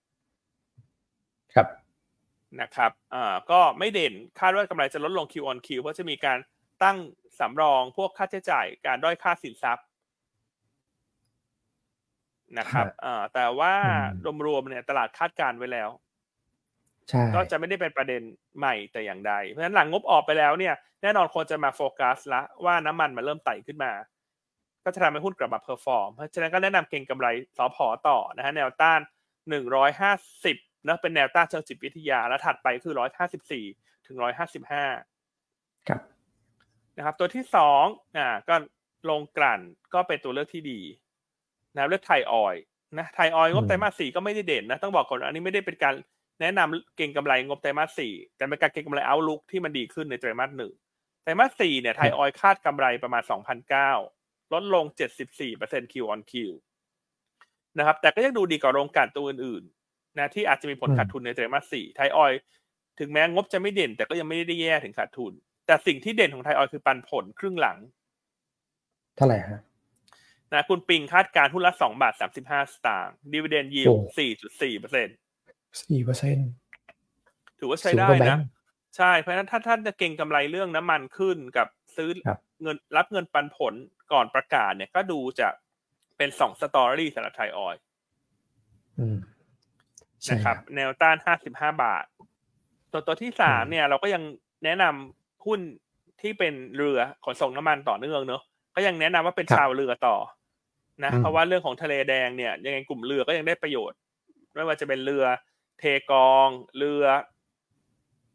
[1.55, 1.69] ครับ
[2.61, 6.39] นะครับอ่าก็ไม่เด่นคาดว่ากำไรจะลดลง Q on Q เพราะจะมีการ
[6.83, 6.97] ตั้ง
[7.41, 9.87] สำรองพวกค่าใช้จ่ายการด้อยค่าสินทรัพย์
[12.59, 14.05] นะครับครับอ่าแต่ว่าอืม
[14.47, 16.12] รวมๆเนี่ยตลาดคาดการณ์ไว้แล้วใช่
[17.35, 18.23] ก็จะไม่ได้เป็นประเด็น
[18.59, 23.93] ใหม่แต่อย่างใด เพราะฉะนั้นหลังงบออกไปแล้วเนี่ยแน่นอนคนจะมาโฟกัสละว่าน้ำมันมันเริ่มไต่ขึ้นมา
[24.85, 27.27] ก็จะทำให้หุ้นกลับมา perform เพราะฉะนั้นก็แนะนำเก็งกำไร
[27.57, 29.01] สอพอต่อนะฮะแนวต้าน
[29.49, 30.13] หนึ่งร้อยห้า
[30.45, 33.65] สิบนะเป็นแนวต้านเชิงจิตวิทยา แล้วถัดไปคือร้อยห้าสิบสี่
[34.07, 34.85] ถึงร้อยห้าสิบห้า
[35.89, 36.01] ครับ
[36.97, 37.85] นะครับ ตัวที่สอง
[38.17, 38.55] อ่าก็
[39.11, 39.61] โรงกลั่น
[39.95, 40.81] ก็เป็นตัวเลือกที่ดี
[41.77, 42.63] นะเลือกไทยออยล์
[42.99, 45.95] นะไทยออยล์งบอืมไตรมาสสี่ก็ไม่ได้เด่นนะต้องบอกก่อนอันนี้ไม่ได้เป็นการ
[46.41, 50.73] แนะนำเก็งกำไรงบไตรมาสสี่แต่เป็นการเก็งกำไร outlook ที่มันดีขึ้นในไตรมาสหนึ่ง
[51.23, 53.93] ไตรมาสสี่เนี่ยไทยออยล์คาดกำไรประมาณสองพันเก้า
[54.53, 56.51] ลดลงเจ็ดสิบสี่เปอร์เซ็นต์ Q on Q
[57.79, 62.41] นะครับ แต่ก็ยังดูดีกว่าโรงกลั่นตัวอื่นๆนะที่อาจจะมีผลอืมขาดทุนในไตรมาสสี่ไทยออยล์
[62.99, 65.33] ถึงแม้งบจะไม่เด่น แต่ก็ยังไม่ได้แย่ถึงขาดทุน
[65.67, 67.79] แต่สิ่งที่เด่นของไทยออยล์คือปันผลครึ่งหลัง
[69.17, 69.61] เท่าไหร่ฮะ
[70.53, 75.09] นะคุณปิงคาดการณ์หุ้นละสองบาทสามสิบห้าสตางค์ dividend yield โอ้สี่จุดสี่เปอร์เซ็นต์
[75.81, 76.49] สี่เปอร์เซ็นต์
[77.59, 78.47] ถือว่าใช้สูงได้กว่าแบงก์นะ
[78.97, 83.75] ใช่ เพราะฉะนั้นถ้าท่านจะเก็งกำไรเรื่องน้ำมันขึ้นกับซื้อครับเงินรับเงินปันผล
[84.13, 85.49] ก่อนประกาศเนี่ยก็ดูจะ
[86.17, 87.81] เป็นสอง story สำหรับไทยออยล์
[88.99, 89.19] อืม
[90.23, 92.05] ใช่นะครับ แนวต้านห้าสิบห้าบาท
[92.93, 94.23] ตัวตัวที่สามอืมเนี่ย เราก็ยัง
[94.65, 95.61] แนะนำหุ้น
[96.21, 98.43] ที่เป็นเรือขนส่งน้ำมันต่อเนื่องเนอะ
[98.75, 100.17] ก็ยังแนะนำว่าเป็นชาวเรือต่อ
[101.05, 103.99] นะอืมเพราะว่าเรื่องของทะเลแดงเนี่ย ยังไงกลุ่มเรือก็ยังได้ประโยชน์
[104.55, 105.25] ไม่ว่าจะเป็นเรือ
[105.83, 107.05] เทกองเรือ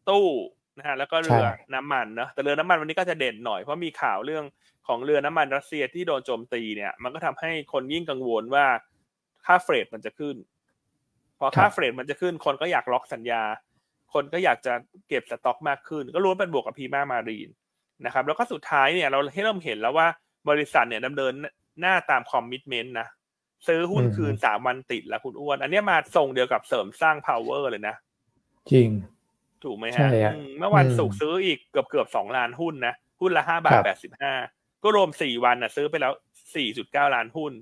[0.09, 0.29] ตู้
[0.77, 1.43] นะฮะแล้วก็เรือ
[1.73, 4.43] น้ำมันนะแต่เรือน้ำมันวันนี้ก็จะเด่นหน่อยเพราะมีข่าวเรื่อง
[4.87, 8.65] ของเรือน้ำมันรัสเซียที่โดนโจมตีเนี่ย มันก็ทำให้คนยิ่งกังวลว่า
[9.45, 10.35] ค่าเฟรดมันจะขึ้น
[11.39, 13.43] พอค่าเฟรดมันจะขึ้น คนก็อยากล็อกสัญญา
[14.13, 14.73] คนก็อยากจะ
[15.09, 17.49] เก็บสต็อกมากขึ้น ก็รู้ว่าเป็นบวกกับพีมามารีน
[18.05, 20.07] นะครับ แล้วก็สุดท้ายเนี่ยเราให้เริ่มเห็นแล้วว่า
[20.49, 21.33] บริษัทเนี่ยดำเนิน
[21.81, 23.07] หน้าตามคอมมิชเมนต์นะ
[23.67, 27.95] ซื้อหุ้นอืมคืนสามวันติดแล้วคุณอ้วน อันเนี้ยมาส่งเดียวกับเสริมสร้าง power เลยนะ
[28.71, 28.89] จริง
[29.63, 34.33] ถูกไหมใช่ฮะฮะอืมเมื่อวันอืมศุกร์ซื้ออีกเกือบเกือบสองล้านหุ้นนะ หุ้นละห้าบาทครับแปดสิบห้า
[34.83, 36.13] ก็รวมสี่วันนะซื้อไปแล้ว
[36.55, 37.53] สี่จุดเก้าล้านหุ้น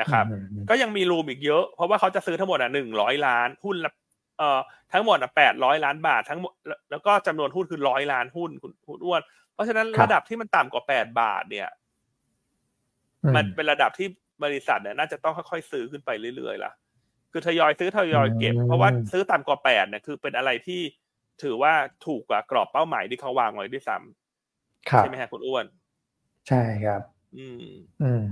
[0.00, 3.92] นะครับอืมอืมก็ยังมีรูมอีกเยอะ เพราะว่าเขาจะซื้อทั้งหมดอะหนึ่งร้อยล้านหุ้นละ
[4.38, 4.60] เอ่อ
[4.92, 9.20] ทั้งหมดอะแปดร้อยล้านบาททั้งหมดแล้วแล้วก็จำนวนหุ้นคือร้อยล้านหุ้นคุณคุณอ้วน
[9.54, 11.68] เพราะฉะนั้นครับระดับที่มันต่ำกว่าแปดบาทเนี่ย
[13.24, 14.08] อืมันเป็นระดับที่
[14.44, 16.72] บริษัทเนี่ยน่าจะต้องค่อยๆซื้อขึ้นไปเรื่อยๆล่ะ
[17.32, 20.80] คือทยอยซื้อทยอยเก็บอืมเพราะว่าซื้อต่ำกว่าแปดเนี่ยคือเป็นอะไรที่
[21.42, 21.72] ถือว่า
[22.06, 23.96] ถูกกว่ากรอบเป้าหมายที่เขาวางไว้ด้วยซ้
[24.90, 25.64] ครัำบใช่ไหมฮะคุณอ้วน
[26.48, 27.02] ใช่ครับ
[27.36, 27.62] อืม
[28.02, 28.26] อืม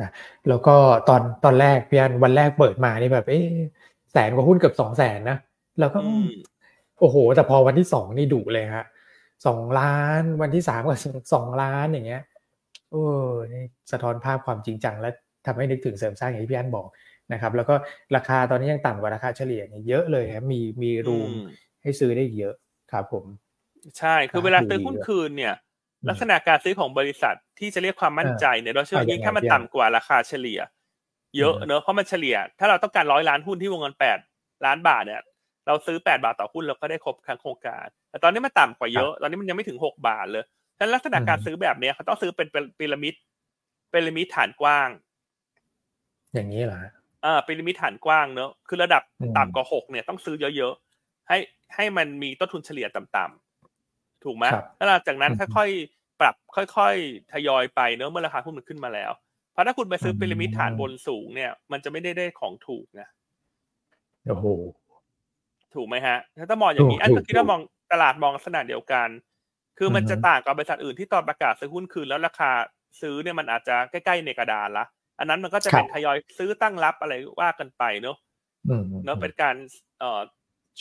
[0.00, 0.10] นะ
[0.48, 0.76] แล้วก็
[1.08, 3.46] ตอนตอนแรกพี่อันวันแรกเปิดมานี่แบบ เอ๊ะ
[4.12, 5.38] แสนกว่าหุ้นเกือบสองแสนนะ
[5.80, 6.28] แล้วก็อืม
[7.00, 8.84] โอ้โห แต่พอวันที่สองนี่ดุเลยฮะ
[9.46, 10.90] สองล้านวันที่สามก็
[11.34, 12.22] สองล้านอย่างเงี้ย
[12.94, 13.04] โอ้
[13.54, 15.10] นี่สะท้อนภาพความจริงจัง และ
[15.46, 16.88] ทำให้นึกถึงเสริมสร้างอย่างที่พี่อันบอก
[17.32, 17.74] นะครับ แล้วก็
[18.16, 21.40] ราคาตอนนี้ยังต่ำกว่าราคาเฉลี่ยเนี่ยเยอะเลยครับมีมีรูมอืม
[21.82, 22.54] ให้ซื้อได้อีกเยอะ
[22.92, 23.24] ครับผม
[23.98, 25.54] ใช่คือเวลาซื้อหุ้นคืนเนี่ย
[26.02, 30.60] อืมลักษณะการซื้อของบริษัทที่จะเรียกความมั่นใจเนี่ยเราเชื่อว่ายิ่งถ้ามันต่ำกว่าราคาเฉลี่ย
[31.38, 34.18] เยอะอืมเนอะเพราะมันเฉลี่ย ถ้าเราต้องการร้อยล้านหุ้นที่วงเงินแปด
[34.66, 35.22] ล้านบาทเนี่ย
[35.66, 40.44] เราซื้อแปดบาทต่อหุ้นเราก็ได้ครบทั้งโครงการแต่ตอนนี้มันต่ำกว่าเยอะ ตอนนี้มันยังไม่ถึงหกบาทเลย
[40.76, 42.48] ฉะนั้นลักษณะการซื้อแบบเนี้ยเขาต้องซื้อเป็น
[42.78, 43.14] พีระมิด
[43.92, 44.88] พีระมิดฐานกว้าง
[46.34, 46.92] อย่างนี้เหรอฮะ
[47.24, 51.38] อ่าเป็นพีระมิดฐานกว้างเนอะคือระดับอืมต่ำกว่าหกเนี่ยต้องซื้อเยอะๆให้
[51.74, 59.10] ให้มันมีต้นทุนเฉลี่ยต่ำๆถูกไหมครับแล้วหลังจากนั้นอืมค่อยๆปรับค่อยๆทยอยไปเนอะเมื่อราคาหุ้นมันขึ้นมาแล้ว
[59.52, 63.08] เพราะถ้าคุณไปซื้อเป็นพีระมิดฐานบนสูงเนี่ย มันจะไม่ได้ได้ของถูกนะ
[64.26, 64.44] โอ้โห
[65.74, 67.60] ถูกไหมฮะ ถ้าต้องมองอย่างนี้ถูกอันถูก็คิดว่ามอง
[67.92, 69.08] ตลาดมองลักษณะเดียวกัน
[69.78, 72.50] คือมันอือฮึจะต่างกับบริษัทอื่นที่ตอนประกาศซื้อหุ้นคืนแล้วราคา
[73.00, 74.84] ซื้อเนี่ยมันอาจจะใกล้ๆในกระดานละ
[75.18, 78.16] อันนั้นมันก็จะเป็นทยอยซื้อตั้งรับอะไรว่ากันไปเนอะ
[78.68, 79.56] อืมเนอะเป็นการ
[80.00, 80.20] เอ่อ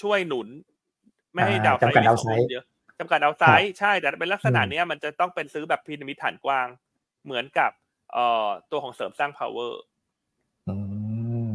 [0.02, 0.48] ช่วยหนุน
[1.34, 2.66] ไม่ให้อ่าดาวไซจำกัดด์ดาวไซด์เยอะ
[3.00, 6.68] จำกัดดาวไซด์ใช่ แต่เป็นลักษณะอืมเนี้ยมันจะต้องเป็นซื้อแบบพีระมิดฐานกว้าง
[7.26, 7.72] เหมือนกับ
[8.14, 9.72] เอ่อตัวของเสริมสร้าง power
[10.68, 10.76] อื
[11.46, 11.50] ม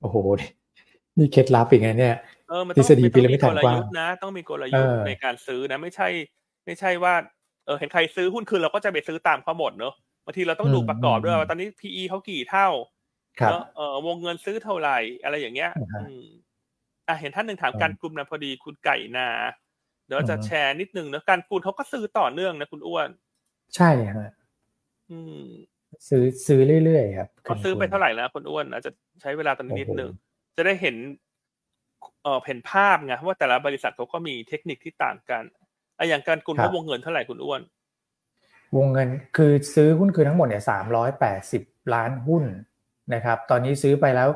[0.00, 0.16] โอ้โห
[1.16, 2.16] นี่เคล็ดลับอีกไงเนี่ย
[2.48, 6.08] เออมันทต้ฤองษฎีมันต้องพีระมิมีดกฐานลกว้างยุทธ์นะ ต้องมีกลยุทธ์เออในการซื้อนะ ไม่ใช่
[6.68, 7.14] ไม่ใช่ว่า
[7.66, 9.94] เออเห็นใครซื้อหุ้นคืนเราก็จะไปซื้อตามเขาหมดเนอะ
[10.24, 12.68] บางทีเราต้องดูประกอบด้วยว่าตอนนี้ PE เขากี่เท่า
[13.40, 16.24] ครับเนอะเออวงเงินซื้อเท่าไหร่อะไรอย่างเงี้ยอ่าฮะอืม
[17.08, 19.28] อะเห็นท่านหนึ่งถามอืมการกลุ่มนะพอดีคุณไก่นา
[20.06, 23.08] เดี๋ยวจะอืมแชร์นิดนึงนะการกลุ่มเขาก็ซื้อต่อเนื่องนะคุณอ้วน
[23.76, 24.30] ใช่ฮะ
[25.10, 25.44] อืม
[26.08, 28.90] ซื้อซื้อเรื่อยๆครับเขาซื้อไปเท่าไหร่แล้วคุณอ้วนอาจจะ
[29.20, 30.96] ใช้เวลาตอนนี้นิดนึงโอ้โหจะได้เห็น
[32.22, 35.44] เออเห็นภาพไงว่าแต่ละบริษัทเขาก็มีเทคนิคที่ต่างกัน
[35.98, 37.60] อะอย่างการกุลเขาวงเงินเท่าไหร่คุณอ้วน
[38.76, 41.62] วงเงินคือซื้อหุ้นคืนทั้งหมดเนี่ยสามร้อยแปดสิบ
[41.94, 42.44] ล้านหุ้น
[43.14, 44.28] นะครับ ตอนนี้ซื้อไปแล้ว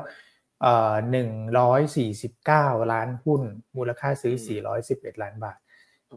[0.61, 3.41] เอ่อหนึ่งร้อยสี่สิบเก้าล้านหุ้น
[3.77, 5.57] มูลค่าซื้ออืมสี่ร้อยสิบเอ็ดล้านบาท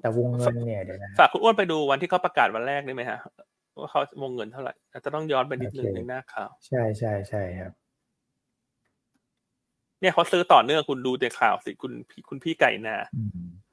[0.01, 3.19] แต่วงเงินเนี่ยเดี๋ยวนะฝากคุณอ้วนไปดูวันที่เขาประกาศวันแรกได้ไหมฮะ
[3.81, 7.73] ว่าเขาวงเงินเท่าไหร่อาจจะต้องย้อนไปนิดนึงโอเคในหน้าข่าว ใช่ใช่ใช่ครับ
[10.01, 13.66] เนี่ยเขาซื้อต่อเนื่องคุณดูในข่าวสิคุณพี่คุณพี่ไก่นาอืมอ่าให้คุณ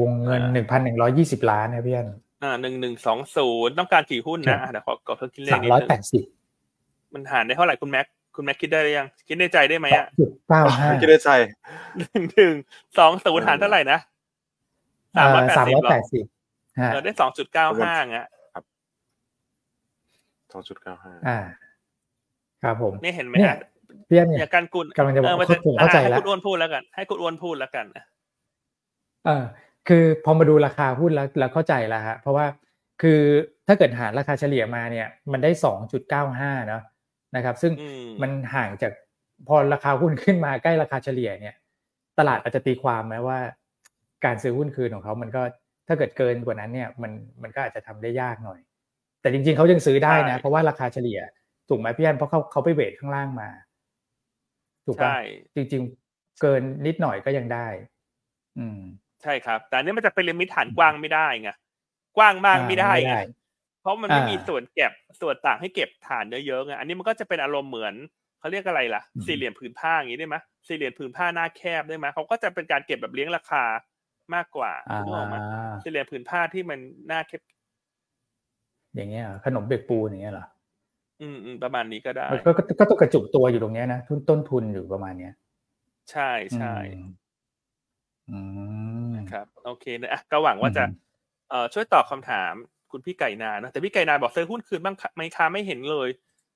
[0.00, 2.08] วงเงินอ่าหนึ่งพันหนึ่งร้อยี่สิบล้านนะพี่อัน
[2.42, 6.22] อ่าหนึ่งหนึ่งสองศูนย์ต้องการกี่หุ้นครันะบอะเดี๋ยวขอกดเครื่องคิดเลขสามนิดร้อยนึงแปดสิบ
[7.14, 11.30] มันหารได้เท่าไหร่คุณแม็กคุณแม็กคิดได้หรือยัง คิดในใจได้ไหมสออะงจุดเก้าห้าไม่คิดได้ใจ
[11.98, 12.54] หนึ่งหนึ่ง
[12.98, 13.98] สองศูนย์หารเท่าไหร่นะ
[15.16, 16.24] สามร้อยแปดสามสิบร้อยหรอแปดสิบ
[16.80, 18.26] ฮะเออได้สองจุดเก้าห้าอะ
[20.52, 21.38] สองจุดเก้าห้าอ่า
[22.62, 23.58] ครับผมนี่เห็นไหมเนี่ยฮะ
[24.08, 28.04] พี่อันเนี่อยย่างการกุลกำลังจะบอกเออมันเข้าผมเข้าใจให้แล้วคุณอ้วนพูดแล้วกัน ให้คุณอ้วนพูดแล้วกันนะ
[29.26, 29.44] เออ
[29.88, 32.46] คือพอมาดูราคาหุ้นแล้วแล้วเข้าใจแล้วฮะเพราะว่า
[33.02, 33.20] คือ
[33.66, 36.82] ถ้าเกิดหารราคาเฉลี่ยมาเนี่ยมันได้สองจุดเก้าห้าเนาะ
[37.36, 38.92] นะครับ ซึ่งอืมมันห่างจาก
[39.48, 41.56] พอราคาหุ้นขึ้นมาใกล้ราคาเฉลี่ยเนี่ย
[42.18, 43.38] ตลาดอาจจะตีความไหมว่า
[44.24, 45.42] การซื้อหุ้นคืนของเขามันก็
[45.88, 47.12] ถ้าเกิดเกินกว่านั้นเนี่ยมัน
[47.42, 48.60] มันก็อาจจะทำได้ยากหน่อย
[49.20, 51.20] แต่จริงๆเขายังซื้อได้นะ เพราะว่าราคาเฉลี่ย
[51.68, 53.48] ถูกไหมพี่อันเพราะเขาเขาไปเวทข้างล่างมา
[54.86, 55.18] ถูกปะใช่
[55.54, 57.66] จริง ๆ เกินนิดหน่อยก็ยังได้
[58.58, 58.80] อืม
[59.22, 61.50] ใช่ครับ แต่อันนี้มันจะเป็นลิมิตฐานกว้างไม่ได้ไง
[62.16, 63.20] กว้างมากไม่ได้อ่าไม่ไงได้
[63.80, 67.94] เพราะมันไม่อ่ามีมีส่วนเก็บส่วนต่างให้เก็บฐานเยอะๆไงอันนี้มันก็จะเป็นอารมณ์เหมือน
[68.40, 70.36] เขาเรียกอะไรล่ะอืมสี่เหลี่ยมผืนผ้าอย่างนี้ได้ไหม
[70.66, 73.64] สี่เหลี่ยมผืนผ้าหน้าแคบได้ไหมเขาก็จะเป็นการเก็บแบบเลี้ยงราคา
[74.34, 75.36] มากกว่าอ่านึกออกไหม
[75.82, 77.40] สี่เหลี่ยมผืนผ้าที่มันหน้าแคบ
[78.94, 80.46] อย่างเงี้ยเหรอขนมเบกปูนอย่างเงี้ยเหรอ
[81.22, 85.32] อืมอืมประมาณนี้ก็ได้ก็ก็ก็ต้องกระจุกตัวอยู่ตรงเนี้ยนะทุนต้นทุนอยู่ประมาณเนี้ย
[86.10, 87.25] ใช่ใช่อืมอืมครับ
[89.66, 90.94] โอเคนะอะก็หวังว่าจะอืม
[91.50, 92.52] เอ่อช่วยตอบคำถาม
[92.90, 96.08] คุณพี่ไก่นานะแต่พี่ไก่นาบอกซื้อหุ้นคืนบ้างคะไหม่ค้าไม่เห็นเลย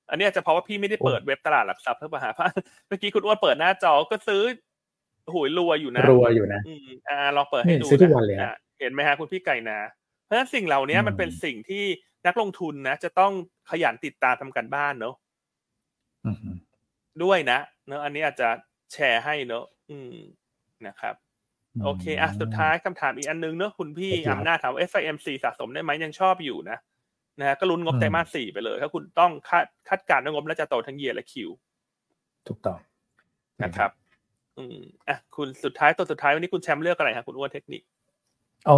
[0.09, 2.45] อันนี้อาจจะเพราะว่าพี่ไม่ได้เปิดเว็บตลาดหลักทรัพย์เพื่อมาหาเพราะ
[2.87, 4.41] เมื่อกี้คุณอ้วนเปิดหน้าจอก็ซื้อ
[5.33, 9.77] หุยรัวอยู่นะรัวอยู่นะอืมอ่าลองเปิดให้นี่ดูซื้อทุกวันเลยฮะอะเห็นไหมฮะคุณพี่ไก่นา
[10.25, 11.83] เพราะฉะนั้นสิ่งเหล่านี้อืมมันเป็นสิ่งที่
[12.27, 13.31] นักลงทุนนะ จะต้อง
[13.69, 15.15] ขยันติดตามทำกันบ้านเนอะ
[16.25, 16.55] อืม
[17.23, 18.49] ด้วยนะ เนอะอันนี้อาจจะ
[18.93, 20.13] แชร์ให้เนอะอืม
[20.87, 21.15] นะครับ
[21.83, 26.77] โอเคอะสุดท้ายคำถามอีกอันนึงเนอะคุณพี่โอเคครับอำนาจถามว่า FIMC สะสมได้ไหมยังชอบอยู่นะ
[27.39, 31.49] นะฮะก็ลุ้นงบอืมไตรมาสสี่ไปเลยถ้าคุณต้องคาดคาดการณ์ว่างบน่าจะโตทั้งเยียและคิว
[32.47, 32.77] ถูกต้อง
[33.63, 33.91] นะครับ
[34.57, 37.81] อืมอะคุณสุดท้ายตัวสุดท้ายวันนี้คุณแชมป์เลือกอะไรครับคุณอ้วนเทคนิค
[38.69, 38.77] อ๋อ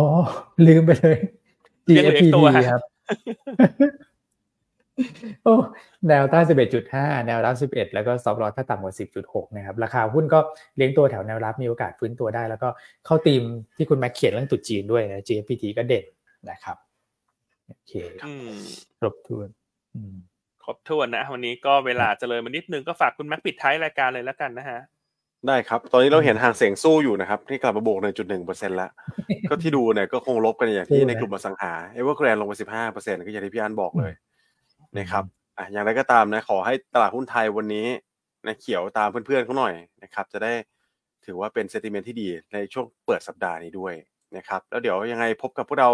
[0.67, 1.17] ลืมไปเลย
[1.97, 2.81] ยังเหลืออีก GFPD ตัวฮะครับ
[5.43, 5.55] โอ้
[6.07, 6.45] แนวต้าน
[6.85, 10.39] 11.5 แนวรับ 11 แล้วก็ stop loss ถ้าต่ำกว่า 10.6 นะครับ ราคาหุ้นก็
[10.77, 12.69] เลี้ยงตัวแถวแนวรับมีโอกาสฟื้นตัวได้ แล้วก็
[13.05, 13.43] เข้าธีม
[13.77, 16.05] ที่คุณแม็กเขียนเรื่องตรุษจีนด้วยนะ GFPT ก็เด่น
[16.49, 16.77] นะครับ
[17.67, 17.93] โอเค
[18.25, 18.53] อืม
[18.99, 19.47] ครบถ้วน
[19.95, 20.15] อืม
[20.63, 24.79] ครบถ้วนนะ วันนี้ก็เวลาจะเลยมานิดนึงก็ฝากคุณแม็กปิดท้ายรายการเลยแล้วกันนะฮะ
[25.47, 27.99] ได้ครับ ตอนนี้เราเห็นฮั่งเส็งสู้อยู่นะครับ ที่กลับมาบวก
[28.37, 28.91] 1.1%แล้ว
[29.49, 32.53] ก็ที่ดูเนี่ยก็คงลบกันอย่างที่สู้นะในกลุ่มอสังหาเอเวอร์แกรนลงไป
[32.89, 34.13] 15%ก็อย่างที่พี่อันบอกเลย
[34.97, 35.23] นะครับ
[35.57, 37.87] อะอย่างไรก็ตามนะขอให้ตลาดหุ้นไทยวันนี้
[38.45, 39.73] นะเขียวตามเพื่อนๆเขาหน่อย
[40.03, 40.53] นะครับจะได้
[41.25, 43.93] ถือว่าเป็นเซติเมนต์ที่ดีในช่วงเปิดสัปดาห์นี้ด้วย
[44.37, 45.89] นะครับแล้วเดี๋ยวยังไงพบกับพวกเรา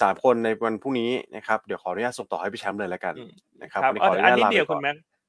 [0.00, 3.14] สามคนในวันพรุ่งนี้นะครับเดี๋ยวขออนุญาตส่งต่อให้พี่แชมป์เลยแล้วกัน
[3.62, 4.82] นะครับขออนุญาตลาไปก่อน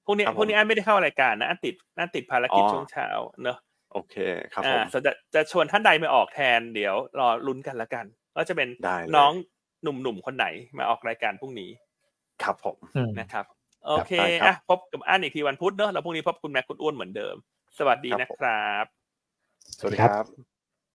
[0.05, 3.07] พรุ่งนี้พรุ่งนี้อันไม่ได้เข้ารายการนะอันติดอันติดภารกิจช่วงเช้า
[3.43, 3.57] เนอะ
[3.93, 4.15] โอเค
[4.53, 8.05] ครับผมจะจะชวนท่านใดมาออกแทนเดี๋ยวรอลุ้นกันละกัน
[8.35, 8.69] ว่าจะเป็น
[9.15, 9.31] น้อง
[9.83, 10.45] หนุ่มๆคนไหน
[10.77, 11.69] มาออกรายการพรุ่งนี้
[12.43, 12.77] ครับผม
[13.19, 13.45] นะครับ
[13.87, 14.13] โอเค
[14.45, 17.35] อะพบกับอันอีกทีวันพุธเนอะแล้วพรุ่งนี้พบคุณแม็กคุณอ้วนเหมือนเดิม
[17.77, 18.85] สวัสดีนะครับ
[19.79, 20.56] สวัสดีครับ